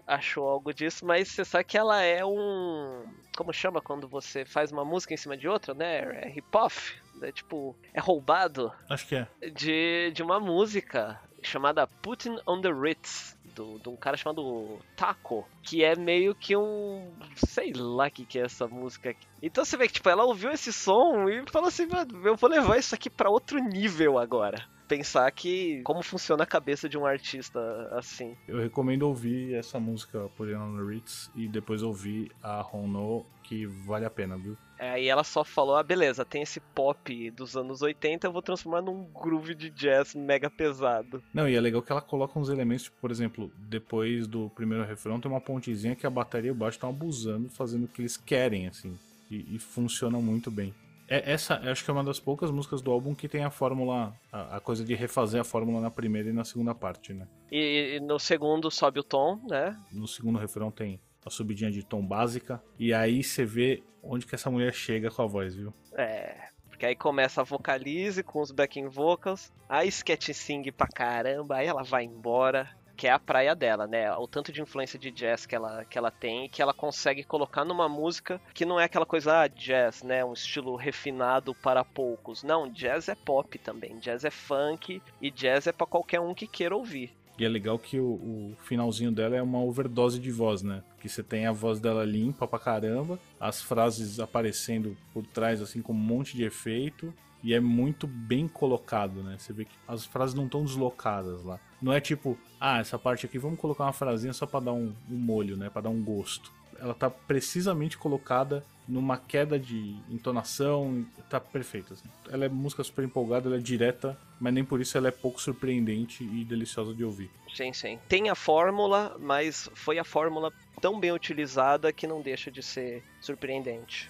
achou 0.07 0.47
algo 0.47 0.73
disso, 0.73 1.05
mas 1.05 1.29
você 1.29 1.43
sabe 1.43 1.63
que 1.63 1.77
ela 1.77 2.01
é 2.01 2.23
um. 2.23 3.05
Como 3.35 3.51
chama 3.51 3.81
quando 3.81 4.07
você 4.07 4.45
faz 4.45 4.71
uma 4.71 4.85
música 4.85 5.13
em 5.13 5.17
cima 5.17 5.35
de 5.35 5.47
outra, 5.47 5.73
né? 5.73 6.21
É 6.21 6.29
hip-hop. 6.29 6.73
É 7.21 7.31
tipo, 7.31 7.75
é 7.93 7.99
roubado. 7.99 8.71
Acho 8.89 9.07
que 9.07 9.15
é. 9.15 9.27
De, 9.49 10.11
de 10.11 10.21
uma 10.21 10.39
música 10.39 11.19
chamada 11.41 11.87
Putting 11.87 12.37
on 12.45 12.61
the 12.61 12.71
Ritz 12.71 13.34
do, 13.55 13.79
de 13.79 13.89
um 13.89 13.95
cara 13.95 14.17
chamado 14.17 14.77
Taco, 14.95 15.47
que 15.63 15.83
é 15.83 15.95
meio 15.95 16.35
que 16.35 16.55
um. 16.55 17.11
sei 17.35 17.71
lá 17.73 18.07
o 18.07 18.11
que, 18.11 18.25
que 18.25 18.37
é 18.37 18.43
essa 18.43 18.67
música 18.67 19.11
aqui. 19.11 19.25
Então 19.41 19.63
você 19.63 19.77
vê 19.77 19.87
que, 19.87 19.93
tipo, 19.93 20.09
ela 20.09 20.25
ouviu 20.25 20.51
esse 20.51 20.71
som 20.71 21.27
e 21.29 21.43
falou 21.49 21.69
assim: 21.69 21.87
eu 22.23 22.35
vou 22.35 22.49
levar 22.49 22.77
isso 22.77 22.93
aqui 22.93 23.09
para 23.09 23.29
outro 23.29 23.57
nível 23.59 24.19
agora 24.19 24.74
pensar 24.87 25.29
que 25.31 25.81
como 25.83 26.01
funciona 26.01 26.43
a 26.43 26.47
cabeça 26.47 26.87
de 26.87 26.97
um 26.97 27.05
artista 27.05 27.59
assim. 27.91 28.35
Eu 28.47 28.59
recomendo 28.59 29.03
ouvir 29.03 29.53
essa 29.53 29.79
música 29.79 30.29
por 30.35 30.47
the 30.47 30.83
Ritz 30.87 31.31
e 31.35 31.47
depois 31.47 31.83
ouvir 31.83 32.31
a 32.41 32.65
Hono, 32.65 33.25
que 33.43 33.65
vale 33.65 34.05
a 34.05 34.09
pena, 34.09 34.37
viu? 34.37 34.57
Aí 34.79 35.07
ela 35.07 35.23
só 35.23 35.43
falou: 35.43 35.75
ah, 35.75 35.83
beleza, 35.83 36.25
tem 36.25 36.41
esse 36.41 36.59
pop 36.59 37.31
dos 37.31 37.55
anos 37.55 37.81
80, 37.81 38.27
eu 38.27 38.31
vou 38.31 38.41
transformar 38.41 38.81
num 38.81 39.05
groove 39.05 39.55
de 39.55 39.69
jazz 39.69 40.13
mega 40.13 40.49
pesado. 40.49 41.23
Não, 41.33 41.47
e 41.47 41.55
é 41.55 41.61
legal 41.61 41.81
que 41.81 41.91
ela 41.91 42.01
coloca 42.01 42.37
uns 42.37 42.49
elementos, 42.49 42.83
tipo, 42.83 42.97
por 42.99 43.11
exemplo, 43.11 43.51
depois 43.57 44.27
do 44.27 44.49
primeiro 44.49 44.83
refrão 44.83 45.19
tem 45.19 45.31
uma 45.31 45.41
pontezinha 45.41 45.95
que 45.95 46.05
a 46.05 46.09
bateria 46.09 46.49
e 46.49 46.51
o 46.51 46.55
baixo 46.55 46.77
estão 46.77 46.89
abusando, 46.89 47.49
fazendo 47.49 47.85
o 47.85 47.87
que 47.87 48.01
eles 48.01 48.17
querem, 48.17 48.67
assim. 48.67 48.97
E, 49.31 49.55
e 49.55 49.59
funciona 49.59 50.19
muito 50.19 50.51
bem. 50.51 50.73
É, 51.07 51.31
essa 51.31 51.55
acho 51.69 51.83
que 51.83 51.89
é 51.89 51.93
uma 51.93 52.03
das 52.03 52.19
poucas 52.19 52.51
músicas 52.51 52.81
do 52.81 52.91
álbum 52.91 53.13
que 53.13 53.27
tem 53.27 53.43
a 53.43 53.49
fórmula, 53.49 54.13
a, 54.31 54.57
a 54.57 54.59
coisa 54.59 54.83
de 54.83 54.95
refazer 54.95 55.39
a 55.39 55.43
fórmula 55.43 55.79
na 55.79 55.91
primeira 55.91 56.29
e 56.29 56.33
na 56.33 56.43
segunda 56.43 56.73
parte, 56.73 57.13
né? 57.13 57.27
E, 57.51 57.95
e 57.95 57.99
no 57.99 58.19
segundo 58.19 58.71
sobe 58.71 58.99
o 58.99 59.03
tom, 59.03 59.39
né? 59.47 59.79
No 59.91 60.07
segundo 60.07 60.39
refrão 60.39 60.71
tem 60.71 60.99
a 61.25 61.29
subidinha 61.29 61.71
de 61.71 61.83
tom 61.83 62.05
básica. 62.05 62.61
E 62.77 62.93
aí 62.93 63.23
você 63.23 63.45
vê 63.45 63.83
onde 64.01 64.25
que 64.25 64.35
essa 64.35 64.51
mulher 64.51 64.73
chega 64.73 65.09
com 65.09 65.21
a 65.21 65.27
voz, 65.27 65.55
viu? 65.55 65.73
É. 65.93 66.49
Porque 66.69 66.85
aí 66.85 66.95
começa 66.95 67.41
a 67.41 67.43
vocalize 67.43 68.21
com 68.21 68.41
os 68.41 68.51
backing 68.51 68.89
vocals, 68.89 69.51
a 69.69 69.85
sketch 69.85 70.33
sing 70.33 70.69
pra 70.71 70.87
caramba, 70.87 71.55
aí 71.55 71.67
ela 71.67 71.83
vai 71.83 72.03
embora 72.03 72.69
que 72.95 73.07
é 73.07 73.11
a 73.11 73.19
praia 73.19 73.55
dela, 73.55 73.87
né? 73.87 74.11
O 74.15 74.27
tanto 74.27 74.51
de 74.51 74.61
influência 74.61 74.97
de 74.97 75.11
jazz 75.11 75.45
que 75.45 75.55
ela, 75.55 75.85
que 75.85 75.97
ela 75.97 76.11
tem 76.11 76.45
e 76.45 76.49
que 76.49 76.61
ela 76.61 76.73
consegue 76.73 77.23
colocar 77.23 77.65
numa 77.65 77.89
música 77.89 78.41
que 78.53 78.65
não 78.65 78.79
é 78.79 78.85
aquela 78.85 79.05
coisa, 79.05 79.41
ah, 79.41 79.47
jazz, 79.47 80.03
né? 80.03 80.23
Um 80.23 80.33
estilo 80.33 80.75
refinado 80.75 81.53
para 81.55 81.83
poucos. 81.83 82.43
Não, 82.43 82.69
jazz 82.69 83.09
é 83.09 83.15
pop 83.15 83.57
também, 83.59 83.97
jazz 83.99 84.23
é 84.23 84.31
funk 84.31 85.01
e 85.21 85.31
jazz 85.31 85.67
é 85.67 85.71
para 85.71 85.87
qualquer 85.87 86.19
um 86.19 86.33
que 86.33 86.47
queira 86.47 86.75
ouvir. 86.75 87.13
E 87.37 87.43
é 87.43 87.49
legal 87.49 87.77
que 87.77 87.99
o, 87.99 88.05
o, 88.05 88.55
finalzinho 88.63 89.11
dela 89.11 89.35
é 89.35 89.41
uma 89.41 89.61
overdose 89.61 90.19
de 90.19 90.31
voz, 90.31 90.61
né? 90.61 90.81
Que 91.01 91.09
você 91.09 91.21
tem 91.21 91.45
a 91.45 91.51
voz 91.51 91.81
dela 91.81 92.05
limpa 92.05 92.47
pra 92.47 92.57
caramba, 92.57 93.19
as 93.37 93.61
frases 93.61 94.19
aparecendo 94.21 94.95
por 95.13 95.25
trás, 95.25 95.61
assim, 95.61 95.81
com 95.81 95.91
um 95.91 95.97
monte 95.97 96.35
de 96.37 96.45
efeito. 96.45 97.13
E 97.43 97.53
é 97.53 97.59
muito 97.59 98.07
bem 98.07 98.47
colocado, 98.47 99.21
né? 99.21 99.35
Você 99.37 99.53
vê 99.53 99.65
que 99.65 99.75
as 99.87 100.05
frases 100.05 100.33
não 100.33 100.45
estão 100.45 100.63
deslocadas 100.63 101.43
lá. 101.43 101.59
Não 101.85 101.93
é 101.93 102.01
tipo, 102.01 102.35
ah, 102.59 102.79
essa 102.79 102.97
parte 102.97 103.27
aqui 103.27 103.37
vamos 103.37 103.59
colocar 103.59 103.83
uma 103.83 103.93
frasinha 103.93 104.33
só 104.33 104.47
para 104.47 104.59
dar 104.65 104.73
um, 104.73 104.91
um 105.07 105.15
molho, 105.15 105.55
né? 105.55 105.69
Para 105.69 105.83
dar 105.83 105.89
um 105.89 106.03
gosto. 106.03 106.51
Ela 106.79 106.95
tá 106.95 107.11
precisamente 107.11 107.95
colocada 107.95 108.65
numa 108.87 109.19
queda 109.19 109.59
de 109.59 109.95
entonação, 110.09 111.05
tá 111.29 111.39
perfeita. 111.39 111.93
Assim. 111.93 112.09
Ela 112.27 112.45
é 112.45 112.49
música 112.49 112.83
super 112.83 113.05
empolgada, 113.05 113.47
ela 113.47 113.57
é 113.57 113.61
direta, 113.61 114.17
mas 114.39 114.51
nem 114.51 114.65
por 114.65 114.81
isso 114.81 114.97
ela 114.97 115.09
é 115.09 115.11
pouco 115.11 115.39
surpreendente 115.39 116.23
e 116.23 116.43
deliciosa 116.43 116.91
de 116.91 117.03
ouvir. 117.03 117.29
Sim, 117.53 117.71
sim. 117.71 117.99
Tem 118.09 118.29
a 118.31 118.35
fórmula, 118.35 119.15
mas 119.19 119.69
foi 119.75 119.99
a 119.99 120.03
fórmula 120.03 120.51
tão 120.81 120.99
bem 120.99 121.11
utilizada 121.11 121.93
que 121.93 122.07
não 122.07 122.19
deixa 122.19 122.49
de 122.49 122.63
ser 122.63 123.03
surpreendente. 123.21 124.09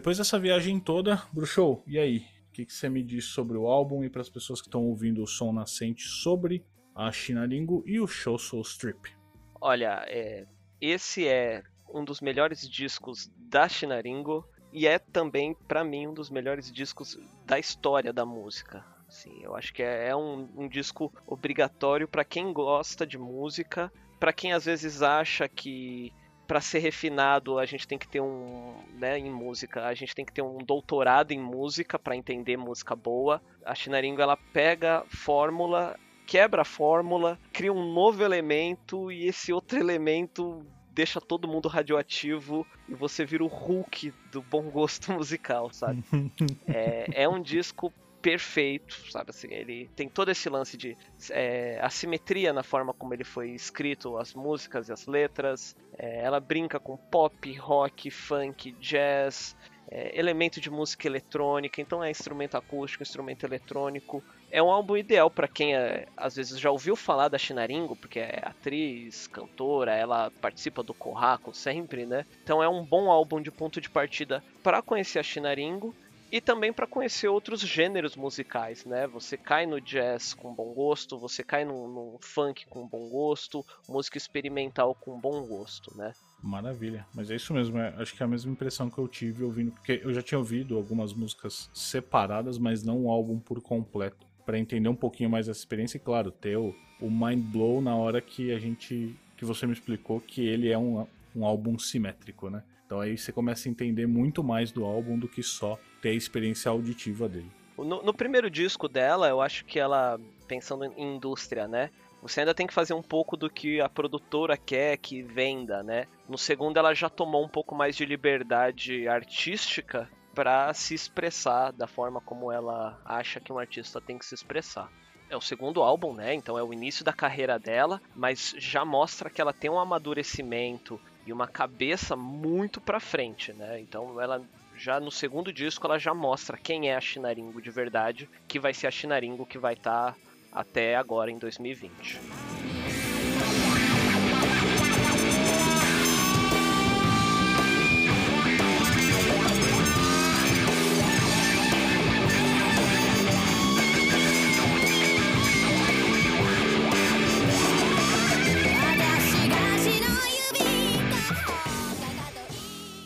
Depois 0.00 0.16
dessa 0.16 0.38
viagem 0.38 0.80
toda, 0.80 1.22
Bruxou, 1.30 1.84
e 1.86 1.98
aí? 1.98 2.24
O 2.48 2.52
que, 2.52 2.64
você 2.64 2.88
me 2.88 3.02
diz 3.02 3.26
sobre 3.26 3.58
o 3.58 3.66
álbum 3.66 4.02
e 4.02 4.08
para 4.08 4.22
as 4.22 4.30
pessoas 4.30 4.58
que 4.58 4.66
estão 4.66 4.86
ouvindo 4.86 5.22
o 5.22 5.26
som 5.26 5.52
nascente 5.52 6.04
sobre 6.04 6.64
a 6.94 7.12
Chinaringo 7.12 7.84
e 7.86 8.00
o 8.00 8.06
Show 8.06 8.38
Soul 8.38 8.62
Strip? 8.62 9.14
Olha, 9.60 10.02
é, 10.08 10.46
esse 10.80 11.28
é 11.28 11.62
um 11.92 12.02
dos 12.02 12.22
melhores 12.22 12.66
discos 12.66 13.30
da 13.36 13.68
Chinaringo 13.68 14.48
e 14.72 14.86
é 14.86 14.98
também, 14.98 15.54
para 15.68 15.84
mim, 15.84 16.06
um 16.06 16.14
dos 16.14 16.30
melhores 16.30 16.72
discos 16.72 17.18
da 17.44 17.58
história 17.58 18.10
da 18.10 18.24
música. 18.24 18.82
Assim, 19.06 19.38
eu 19.42 19.54
acho 19.54 19.70
que 19.74 19.82
é, 19.82 20.08
é 20.08 20.16
um, 20.16 20.48
um 20.56 20.66
disco 20.66 21.12
obrigatório 21.26 22.08
para 22.08 22.24
quem 22.24 22.54
gosta 22.54 23.06
de 23.06 23.18
música, 23.18 23.92
para 24.18 24.32
quem 24.32 24.54
às 24.54 24.64
vezes 24.64 25.02
acha 25.02 25.46
que 25.46 26.10
para 26.50 26.60
ser 26.60 26.80
refinado, 26.80 27.60
a 27.60 27.64
gente 27.64 27.86
tem 27.86 27.96
que 27.96 28.08
ter 28.08 28.20
um, 28.20 28.74
né, 28.98 29.16
em 29.16 29.30
música, 29.30 29.86
a 29.86 29.94
gente 29.94 30.16
tem 30.16 30.24
que 30.24 30.32
ter 30.32 30.42
um 30.42 30.58
doutorado 30.58 31.30
em 31.30 31.38
música 31.38 31.96
para 31.96 32.16
entender 32.16 32.56
música 32.56 32.96
boa. 32.96 33.40
A 33.64 33.72
Chinaringo 33.72 34.20
ela 34.20 34.36
pega 34.36 35.04
fórmula 35.08 35.96
quebra 36.26 36.62
a 36.62 36.64
fórmula, 36.64 37.38
cria 37.52 37.72
um 37.72 37.92
novo 37.92 38.24
elemento 38.24 39.12
e 39.12 39.26
esse 39.26 39.52
outro 39.52 39.78
elemento 39.78 40.66
deixa 40.92 41.20
todo 41.20 41.46
mundo 41.46 41.68
radioativo 41.68 42.66
e 42.88 42.94
você 42.94 43.24
vira 43.24 43.44
o 43.44 43.48
Hulk 43.48 44.12
do 44.32 44.42
bom 44.42 44.70
gosto 44.70 45.10
musical, 45.14 45.72
sabe? 45.72 46.02
é, 46.66 47.22
é 47.22 47.28
um 47.28 47.40
disco 47.40 47.92
perfeito, 48.20 48.94
sabe 49.10 49.30
assim, 49.30 49.48
ele 49.50 49.88
tem 49.96 50.08
todo 50.08 50.30
esse 50.30 50.48
lance 50.48 50.76
de 50.76 50.96
é, 51.30 51.78
assimetria 51.82 52.52
na 52.52 52.62
forma 52.62 52.92
como 52.92 53.14
ele 53.14 53.24
foi 53.24 53.50
escrito, 53.50 54.16
as 54.16 54.34
músicas 54.34 54.88
e 54.88 54.92
as 54.92 55.06
letras, 55.06 55.76
é, 55.96 56.20
ela 56.22 56.40
brinca 56.40 56.78
com 56.78 56.96
pop, 56.96 57.52
rock, 57.56 58.10
funk, 58.10 58.72
jazz, 58.72 59.56
é, 59.90 60.16
elemento 60.16 60.60
de 60.60 60.70
música 60.70 61.08
eletrônica, 61.08 61.80
então 61.80 62.02
é 62.02 62.10
instrumento 62.10 62.56
acústico, 62.56 63.02
instrumento 63.02 63.44
eletrônico. 63.44 64.22
É 64.50 64.62
um 64.62 64.70
álbum 64.70 64.96
ideal 64.96 65.30
para 65.30 65.48
quem 65.48 65.74
é, 65.74 66.06
às 66.16 66.36
vezes 66.36 66.58
já 66.60 66.70
ouviu 66.70 66.94
falar 66.94 67.28
da 67.28 67.38
Chinaringo, 67.38 67.96
porque 67.96 68.20
é 68.20 68.40
atriz, 68.44 69.26
cantora, 69.26 69.92
ela 69.92 70.30
participa 70.40 70.82
do 70.82 70.94
Corraco 70.94 71.52
sempre, 71.52 72.06
né? 72.06 72.24
Então 72.42 72.62
é 72.62 72.68
um 72.68 72.84
bom 72.84 73.10
álbum 73.10 73.40
de 73.40 73.50
ponto 73.50 73.80
de 73.80 73.90
partida 73.90 74.44
para 74.62 74.80
conhecer 74.80 75.18
a 75.18 75.24
Chinaringo 75.24 75.94
e 76.30 76.40
também 76.40 76.72
para 76.72 76.86
conhecer 76.86 77.28
outros 77.28 77.60
gêneros 77.60 78.16
musicais, 78.16 78.84
né? 78.84 79.06
Você 79.08 79.36
cai 79.36 79.66
no 79.66 79.80
jazz 79.80 80.32
com 80.32 80.54
bom 80.54 80.72
gosto, 80.72 81.18
você 81.18 81.42
cai 81.42 81.64
no, 81.64 81.88
no 81.88 82.18
funk 82.20 82.66
com 82.66 82.86
bom 82.86 83.08
gosto, 83.08 83.64
música 83.88 84.16
experimental 84.16 84.94
com 84.94 85.18
bom 85.18 85.46
gosto, 85.46 85.96
né? 85.96 86.12
Maravilha, 86.42 87.06
mas 87.14 87.30
é 87.30 87.36
isso 87.36 87.52
mesmo, 87.52 87.78
é, 87.78 87.94
acho 87.98 88.14
que 88.14 88.22
é 88.22 88.24
a 88.24 88.28
mesma 88.28 88.52
impressão 88.52 88.88
que 88.88 88.96
eu 88.96 89.06
tive 89.06 89.44
ouvindo, 89.44 89.72
porque 89.72 90.00
eu 90.02 90.12
já 90.14 90.22
tinha 90.22 90.38
ouvido 90.38 90.76
algumas 90.76 91.12
músicas 91.12 91.70
separadas, 91.74 92.56
mas 92.56 92.82
não 92.82 93.04
o 93.04 93.10
álbum 93.10 93.38
por 93.38 93.60
completo, 93.60 94.26
para 94.46 94.58
entender 94.58 94.88
um 94.88 94.94
pouquinho 94.94 95.28
mais 95.28 95.48
essa 95.48 95.60
experiência 95.60 95.98
e 95.98 96.00
claro, 96.00 96.30
ter 96.30 96.56
o, 96.56 96.74
o 97.00 97.10
mind 97.10 97.44
blow 97.44 97.82
na 97.82 97.94
hora 97.94 98.22
que 98.22 98.52
a 98.52 98.58
gente, 98.58 99.14
que 99.36 99.44
você 99.44 99.66
me 99.66 99.74
explicou 99.74 100.18
que 100.20 100.46
ele 100.46 100.70
é 100.70 100.78
um, 100.78 101.06
um 101.36 101.44
álbum 101.44 101.78
simétrico, 101.78 102.48
né? 102.48 102.62
Então 102.86 103.00
aí 103.00 103.16
você 103.16 103.30
começa 103.30 103.68
a 103.68 103.70
entender 103.70 104.06
muito 104.06 104.42
mais 104.42 104.72
do 104.72 104.84
álbum 104.84 105.18
do 105.18 105.28
que 105.28 105.42
só 105.42 105.78
ter 106.00 106.10
a 106.10 106.14
experiência 106.14 106.70
auditiva 106.70 107.28
dele. 107.28 107.50
No, 107.76 108.02
no 108.02 108.14
primeiro 108.14 108.50
disco 108.50 108.88
dela, 108.88 109.28
eu 109.28 109.40
acho 109.40 109.64
que 109.64 109.78
ela, 109.78 110.20
pensando 110.46 110.84
em 110.84 111.14
indústria, 111.14 111.66
né? 111.66 111.90
Você 112.22 112.40
ainda 112.40 112.54
tem 112.54 112.66
que 112.66 112.74
fazer 112.74 112.92
um 112.92 113.02
pouco 113.02 113.36
do 113.36 113.48
que 113.48 113.80
a 113.80 113.88
produtora 113.88 114.56
quer 114.56 114.98
que 114.98 115.22
venda, 115.22 115.82
né? 115.82 116.06
No 116.28 116.36
segundo, 116.36 116.76
ela 116.76 116.92
já 116.94 117.08
tomou 117.08 117.42
um 117.42 117.48
pouco 117.48 117.74
mais 117.74 117.96
de 117.96 118.04
liberdade 118.04 119.08
artística 119.08 120.08
para 120.34 120.72
se 120.74 120.94
expressar 120.94 121.72
da 121.72 121.86
forma 121.86 122.20
como 122.20 122.52
ela 122.52 123.00
acha 123.04 123.40
que 123.40 123.52
um 123.52 123.58
artista 123.58 124.00
tem 124.00 124.18
que 124.18 124.26
se 124.26 124.34
expressar. 124.34 124.90
É 125.30 125.36
o 125.36 125.40
segundo 125.40 125.82
álbum, 125.82 126.12
né? 126.12 126.34
Então 126.34 126.58
é 126.58 126.62
o 126.62 126.72
início 126.72 127.04
da 127.04 127.12
carreira 127.12 127.58
dela, 127.58 128.00
mas 128.14 128.54
já 128.58 128.84
mostra 128.84 129.30
que 129.30 129.40
ela 129.40 129.52
tem 129.52 129.70
um 129.70 129.78
amadurecimento 129.78 131.00
e 131.26 131.32
uma 131.32 131.46
cabeça 131.46 132.16
muito 132.16 132.80
para 132.80 133.00
frente, 133.00 133.52
né? 133.52 133.80
Então 133.80 134.20
ela 134.20 134.42
já 134.80 134.98
no 134.98 135.10
segundo 135.10 135.52
disco 135.52 135.86
ela 135.86 135.98
já 135.98 136.14
mostra 136.14 136.56
quem 136.56 136.88
é 136.88 136.96
a 136.96 137.00
Chinaringo 137.00 137.60
de 137.60 137.70
verdade, 137.70 138.28
que 138.48 138.58
vai 138.58 138.72
ser 138.72 138.86
a 138.86 138.90
Chinaringo 138.90 139.44
que 139.44 139.58
vai 139.58 139.74
estar 139.74 140.14
tá 140.14 140.18
até 140.50 140.96
agora 140.96 141.30
em 141.30 141.36
2020. 141.36 142.18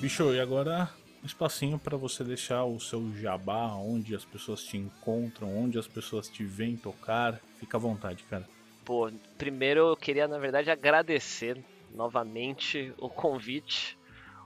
Bicho, 0.01 0.33
e 0.35 0.39
agora 0.39 0.89
espacinho 1.27 1.79
para 1.79 1.97
você 1.97 2.23
deixar 2.23 2.65
o 2.65 2.79
seu 2.79 3.13
jabá, 3.17 3.73
onde 3.75 4.15
as 4.15 4.25
pessoas 4.25 4.63
te 4.63 4.77
encontram, 4.77 5.57
onde 5.57 5.79
as 5.79 5.87
pessoas 5.87 6.29
te 6.29 6.45
veem 6.45 6.77
tocar. 6.77 7.41
Fica 7.59 7.77
à 7.77 7.81
vontade, 7.81 8.23
cara. 8.25 8.47
Pô, 8.85 9.11
primeiro 9.39 9.81
eu 9.81 9.97
queria, 9.97 10.29
na 10.29 10.39
verdade, 10.39 10.71
agradecer 10.71 11.63
novamente 11.95 12.93
o 12.99 13.09
convite. 13.09 13.99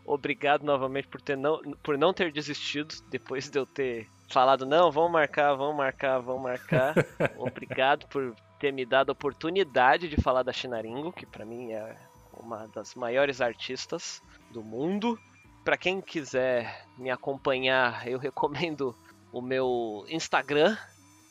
Obrigado 0.05 0.65
novamente 0.65 1.09
por, 1.09 1.21
ter 1.21 1.37
não, 1.37 1.61
por 1.83 1.99
não 1.99 2.13
ter 2.13 2.33
desistido 2.33 2.95
depois 3.11 3.51
de 3.51 3.59
eu 3.59 3.67
ter 3.67 4.09
falado, 4.29 4.65
não, 4.65 4.91
vamos 4.91 5.11
marcar, 5.11 5.55
vamos 5.55 5.77
marcar, 5.77 6.19
vamos 6.21 6.43
marcar. 6.43 6.95
Obrigado 7.37 8.07
por 8.07 8.35
ter 8.59 8.73
me 8.73 8.85
dado 8.85 9.11
a 9.11 9.13
oportunidade 9.13 10.09
de 10.09 10.21
falar 10.21 10.43
da 10.43 10.53
Chinaringo, 10.53 11.13
que 11.13 11.27
para 11.27 11.45
mim 11.45 11.73
é 11.73 11.97
uma 12.33 12.67
das 12.69 12.95
maiores 12.95 13.41
artistas 13.41 14.23
do 14.53 14.63
mundo 14.63 15.19
para 15.69 15.77
quem 15.77 16.01
quiser 16.01 16.87
me 16.97 17.11
acompanhar, 17.11 18.09
eu 18.09 18.19
recomendo 18.19 18.97
o 19.31 19.43
meu 19.43 20.03
Instagram, 20.09 20.75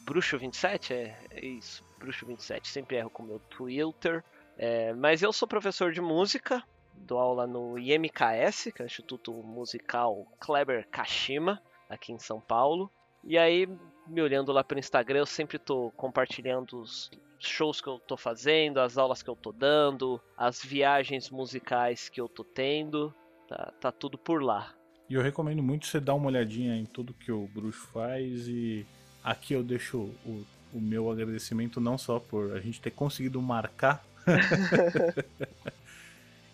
Bruxo27, 0.05 0.91
é, 0.91 1.17
é 1.31 1.43
isso, 1.43 1.83
Bruxo27, 1.99 2.67
sempre 2.67 2.97
erro 2.97 3.09
com 3.09 3.23
o 3.23 3.25
meu 3.25 3.39
Twitter. 3.39 4.23
É, 4.55 4.93
mas 4.93 5.23
eu 5.23 5.33
sou 5.33 5.47
professor 5.47 5.91
de 5.91 6.01
música, 6.01 6.63
dou 6.93 7.17
aula 7.17 7.47
no 7.47 7.79
IMKS, 7.79 8.71
que 8.75 8.83
é 8.83 8.83
o 8.83 8.85
Instituto 8.85 9.33
Musical 9.33 10.27
Kleber 10.39 10.88
Kashima, 10.91 11.59
aqui 11.89 12.11
em 12.13 12.19
São 12.19 12.39
Paulo. 12.39 12.91
E 13.23 13.39
aí, 13.39 13.67
me 14.05 14.21
olhando 14.21 14.51
lá 14.51 14.63
pelo 14.63 14.79
Instagram, 14.79 15.21
eu 15.21 15.25
sempre 15.25 15.57
estou 15.57 15.89
compartilhando 15.93 16.79
os 16.79 17.09
shows 17.39 17.81
que 17.81 17.89
eu 17.89 17.95
estou 17.95 18.17
fazendo, 18.17 18.79
as 18.79 18.99
aulas 18.99 19.23
que 19.23 19.31
eu 19.31 19.33
estou 19.33 19.51
dando, 19.51 20.21
as 20.38 20.63
viagens 20.63 21.31
musicais 21.31 22.07
que 22.07 22.21
eu 22.21 22.27
estou 22.27 22.45
tendo. 22.45 23.11
Tá, 23.47 23.73
tá 23.79 23.91
tudo 23.91 24.17
por 24.17 24.43
lá. 24.43 24.73
E 25.09 25.13
eu 25.13 25.21
recomendo 25.21 25.63
muito 25.63 25.87
você 25.87 25.99
dar 25.99 26.15
uma 26.15 26.27
olhadinha 26.27 26.75
em 26.75 26.85
tudo 26.85 27.13
que 27.13 27.31
o 27.31 27.47
Bruxo 27.47 27.87
faz 27.93 28.47
e 28.47 28.85
aqui 29.23 29.53
eu 29.53 29.63
deixo 29.63 29.97
o, 30.25 30.45
o 30.73 30.81
meu 30.81 31.09
agradecimento 31.09 31.79
não 31.79 31.97
só 31.97 32.19
por 32.19 32.51
a 32.51 32.59
gente 32.59 32.81
ter 32.81 32.91
conseguido 32.91 33.41
marcar 33.41 34.05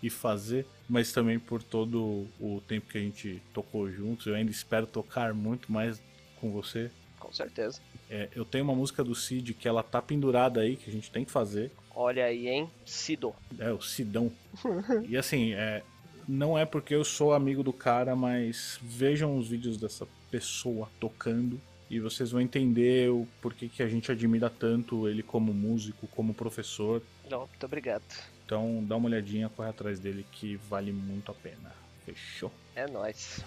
e 0.03 0.09
fazer, 0.09 0.67
mas 0.87 1.11
também 1.11 1.39
por 1.39 1.63
todo 1.63 2.27
o 2.39 2.61
tempo 2.67 2.91
que 2.91 2.97
a 2.97 3.01
gente 3.01 3.41
tocou 3.53 3.89
juntos. 3.89 4.27
Eu 4.27 4.35
ainda 4.35 4.51
espero 4.51 4.85
tocar 4.85 5.33
muito 5.33 5.71
mais 5.71 6.01
com 6.39 6.51
você. 6.51 6.91
Com 7.17 7.31
certeza. 7.31 7.81
É, 8.09 8.29
eu 8.35 8.45
tenho 8.45 8.65
uma 8.65 8.75
música 8.75 9.03
do 9.03 9.15
Cid 9.15 9.53
que 9.53 9.67
ela 9.67 9.81
tá 9.81 10.01
pendurada 10.01 10.61
aí, 10.61 10.75
que 10.75 10.89
a 10.89 10.93
gente 10.93 11.09
tem 11.09 11.25
que 11.25 11.31
fazer. 11.31 11.71
Olha 11.95 12.25
aí, 12.25 12.47
hein? 12.47 12.69
Cido. 12.85 13.33
É, 13.57 13.71
o 13.71 13.81
Sidão. 13.81 14.31
e 15.07 15.15
assim, 15.15 15.53
é, 15.53 15.81
não 16.27 16.57
é 16.57 16.65
porque 16.65 16.95
eu 16.95 17.03
sou 17.03 17.33
amigo 17.33 17.63
do 17.63 17.73
cara, 17.73 18.15
mas 18.15 18.79
vejam 18.81 19.37
os 19.37 19.47
vídeos 19.47 19.77
dessa 19.77 20.07
pessoa 20.31 20.89
tocando 20.99 21.59
e 21.89 21.99
vocês 21.99 22.31
vão 22.31 22.41
entender 22.41 23.11
o 23.11 23.27
porquê 23.41 23.69
que 23.69 23.83
a 23.83 23.87
gente 23.87 24.11
admira 24.11 24.49
tanto 24.49 25.07
ele 25.07 25.21
como 25.21 25.53
músico, 25.53 26.07
como 26.07 26.33
professor. 26.33 27.01
Não, 27.29 27.41
muito 27.41 27.65
obrigado. 27.65 28.03
Então 28.45 28.83
dá 28.87 28.95
uma 28.95 29.07
olhadinha, 29.07 29.49
corre 29.49 29.69
atrás 29.69 29.99
dele 29.99 30.25
que 30.31 30.55
vale 30.69 30.91
muito 30.91 31.31
a 31.31 31.35
pena. 31.35 31.71
Fechou? 32.05 32.51
É 32.75 32.87
nóis. 32.87 33.43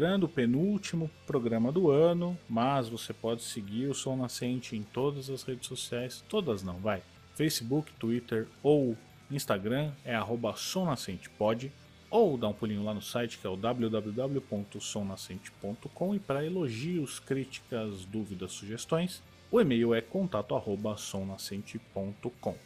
Relembrando 0.00 0.24
o 0.24 0.30
penúltimo 0.30 1.10
programa 1.26 1.70
do 1.70 1.90
ano, 1.90 2.34
mas 2.48 2.88
você 2.88 3.12
pode 3.12 3.42
seguir 3.42 3.86
o 3.86 3.94
Som 3.94 4.16
Nascente 4.16 4.74
em 4.74 4.82
todas 4.82 5.28
as 5.28 5.42
redes 5.42 5.68
sociais, 5.68 6.24
todas 6.26 6.62
não, 6.62 6.78
vai. 6.78 7.02
Facebook, 7.34 7.92
Twitter 7.98 8.48
ou 8.62 8.96
Instagram 9.30 9.92
é 10.02 10.14
arroba 10.14 10.54
somnascentepod 10.56 11.70
ou 12.10 12.38
dá 12.38 12.48
um 12.48 12.54
pulinho 12.54 12.82
lá 12.82 12.94
no 12.94 13.02
site 13.02 13.38
que 13.38 13.46
é 13.46 13.50
o 13.50 13.56
www.somnascente.com 13.56 16.14
e 16.14 16.18
para 16.18 16.46
elogios, 16.46 17.20
críticas, 17.20 18.06
dúvidas, 18.06 18.52
sugestões, 18.52 19.22
o 19.52 19.60
e-mail 19.60 19.94
é 19.94 20.00
contato@somnascente.com. 20.00 22.56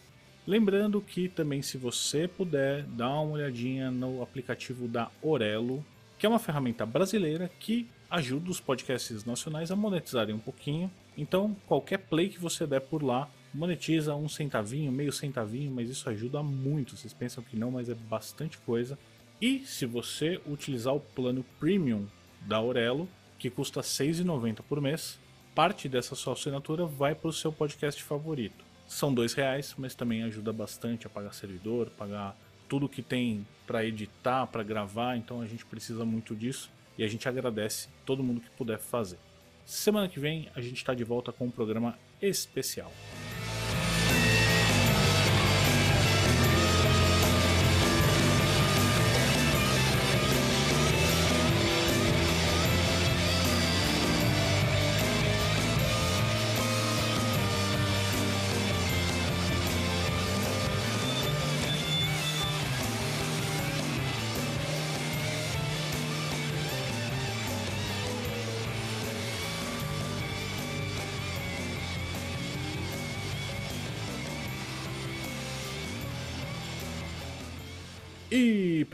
Lembrando 0.46 1.00
que 1.00 1.28
também 1.28 1.62
se 1.62 1.76
você 1.76 2.28
puder, 2.28 2.84
dá 2.84 3.08
uma 3.08 3.32
olhadinha 3.32 3.90
no 3.90 4.22
aplicativo 4.22 4.86
da 4.86 5.10
Orelo, 5.20 5.84
que 6.24 6.26
é 6.26 6.30
uma 6.30 6.38
ferramenta 6.38 6.86
brasileira 6.86 7.50
que 7.60 7.86
ajuda 8.08 8.50
os 8.50 8.58
podcasts 8.58 9.26
nacionais 9.26 9.70
a 9.70 9.76
monetizarem 9.76 10.34
um 10.34 10.38
pouquinho. 10.38 10.90
Então, 11.18 11.54
qualquer 11.66 11.98
play 11.98 12.30
que 12.30 12.38
você 12.38 12.66
der 12.66 12.80
por 12.80 13.02
lá, 13.02 13.28
monetiza 13.52 14.14
um 14.14 14.26
centavinho, 14.26 14.90
meio 14.90 15.12
centavinho, 15.12 15.70
mas 15.70 15.90
isso 15.90 16.08
ajuda 16.08 16.42
muito. 16.42 16.96
Vocês 16.96 17.12
pensam 17.12 17.44
que 17.44 17.58
não, 17.58 17.70
mas 17.70 17.90
é 17.90 17.94
bastante 17.94 18.56
coisa. 18.56 18.98
E 19.38 19.66
se 19.66 19.84
você 19.84 20.40
utilizar 20.46 20.94
o 20.94 21.00
plano 21.00 21.44
Premium 21.60 22.06
da 22.40 22.56
Aurelo, 22.56 23.06
que 23.38 23.50
custa 23.50 23.82
R$ 23.82 23.86
6,90 23.86 24.62
por 24.66 24.80
mês, 24.80 25.20
parte 25.54 25.90
dessa 25.90 26.14
sua 26.14 26.32
assinatura 26.32 26.86
vai 26.86 27.14
para 27.14 27.28
o 27.28 27.34
seu 27.34 27.52
podcast 27.52 28.02
favorito. 28.02 28.64
São 28.86 29.12
dois 29.12 29.34
reais, 29.34 29.74
mas 29.76 29.94
também 29.94 30.22
ajuda 30.22 30.54
bastante 30.54 31.06
a 31.06 31.10
pagar 31.10 31.34
servidor, 31.34 31.90
pagar 31.90 32.34
tudo 32.68 32.88
que 32.88 33.02
tem 33.02 33.46
para 33.66 33.84
editar, 33.84 34.46
para 34.46 34.62
gravar, 34.62 35.16
então 35.16 35.40
a 35.40 35.46
gente 35.46 35.64
precisa 35.64 36.04
muito 36.04 36.34
disso 36.34 36.70
e 36.98 37.04
a 37.04 37.08
gente 37.08 37.28
agradece 37.28 37.88
todo 38.04 38.22
mundo 38.22 38.40
que 38.40 38.50
puder 38.50 38.78
fazer. 38.78 39.18
Semana 39.64 40.08
que 40.08 40.20
vem 40.20 40.48
a 40.54 40.60
gente 40.60 40.76
está 40.76 40.94
de 40.94 41.04
volta 41.04 41.32
com 41.32 41.46
um 41.46 41.50
programa 41.50 41.98
especial. 42.20 42.92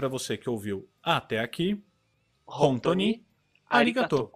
Para 0.00 0.08
você 0.08 0.38
que 0.38 0.48
ouviu 0.48 0.88
até 1.02 1.40
aqui, 1.40 1.84
Hontoni 2.46 3.22
arigato. 3.68 4.32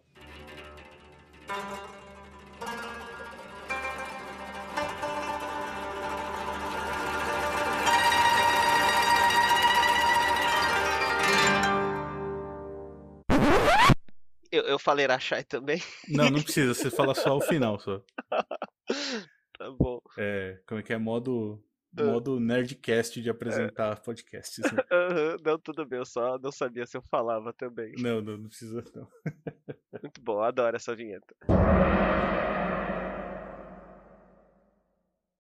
Eu, 14.53 14.65
eu 14.65 14.79
falei 14.79 15.07
Rachai 15.07 15.43
também. 15.45 15.83
Não, 16.07 16.29
não 16.29 16.43
precisa, 16.43 16.75
você 16.75 16.91
fala 16.91 17.15
só 17.15 17.39
o 17.39 17.41
final 17.41 17.81
só. 17.81 18.03
Tá 19.57 19.71
bom. 19.71 20.01
É, 20.19 20.61
como 20.67 20.81
é 20.81 20.83
que 20.83 20.93
é 20.93 20.99
modo. 20.99 21.65
Modo 21.97 22.40
nerdcast 22.40 23.20
de 23.20 23.30
apresentar 23.30 24.01
podcasts. 24.01 24.64
né? 24.72 24.78
Não, 25.45 25.59
tudo 25.59 25.86
bem, 25.86 25.99
eu 25.99 26.07
só 26.07 26.38
não 26.38 26.51
sabia 26.51 26.86
se 26.86 26.97
eu 26.97 27.03
falava 27.03 27.53
também. 27.53 27.92
Não, 27.99 28.20
não, 28.20 28.36
não 28.36 28.49
precisa 28.49 28.82
não. 28.95 29.07
Muito 30.03 30.20
bom, 30.22 30.40
adoro 30.40 30.76
essa 30.76 30.95
vinheta. 30.95 31.34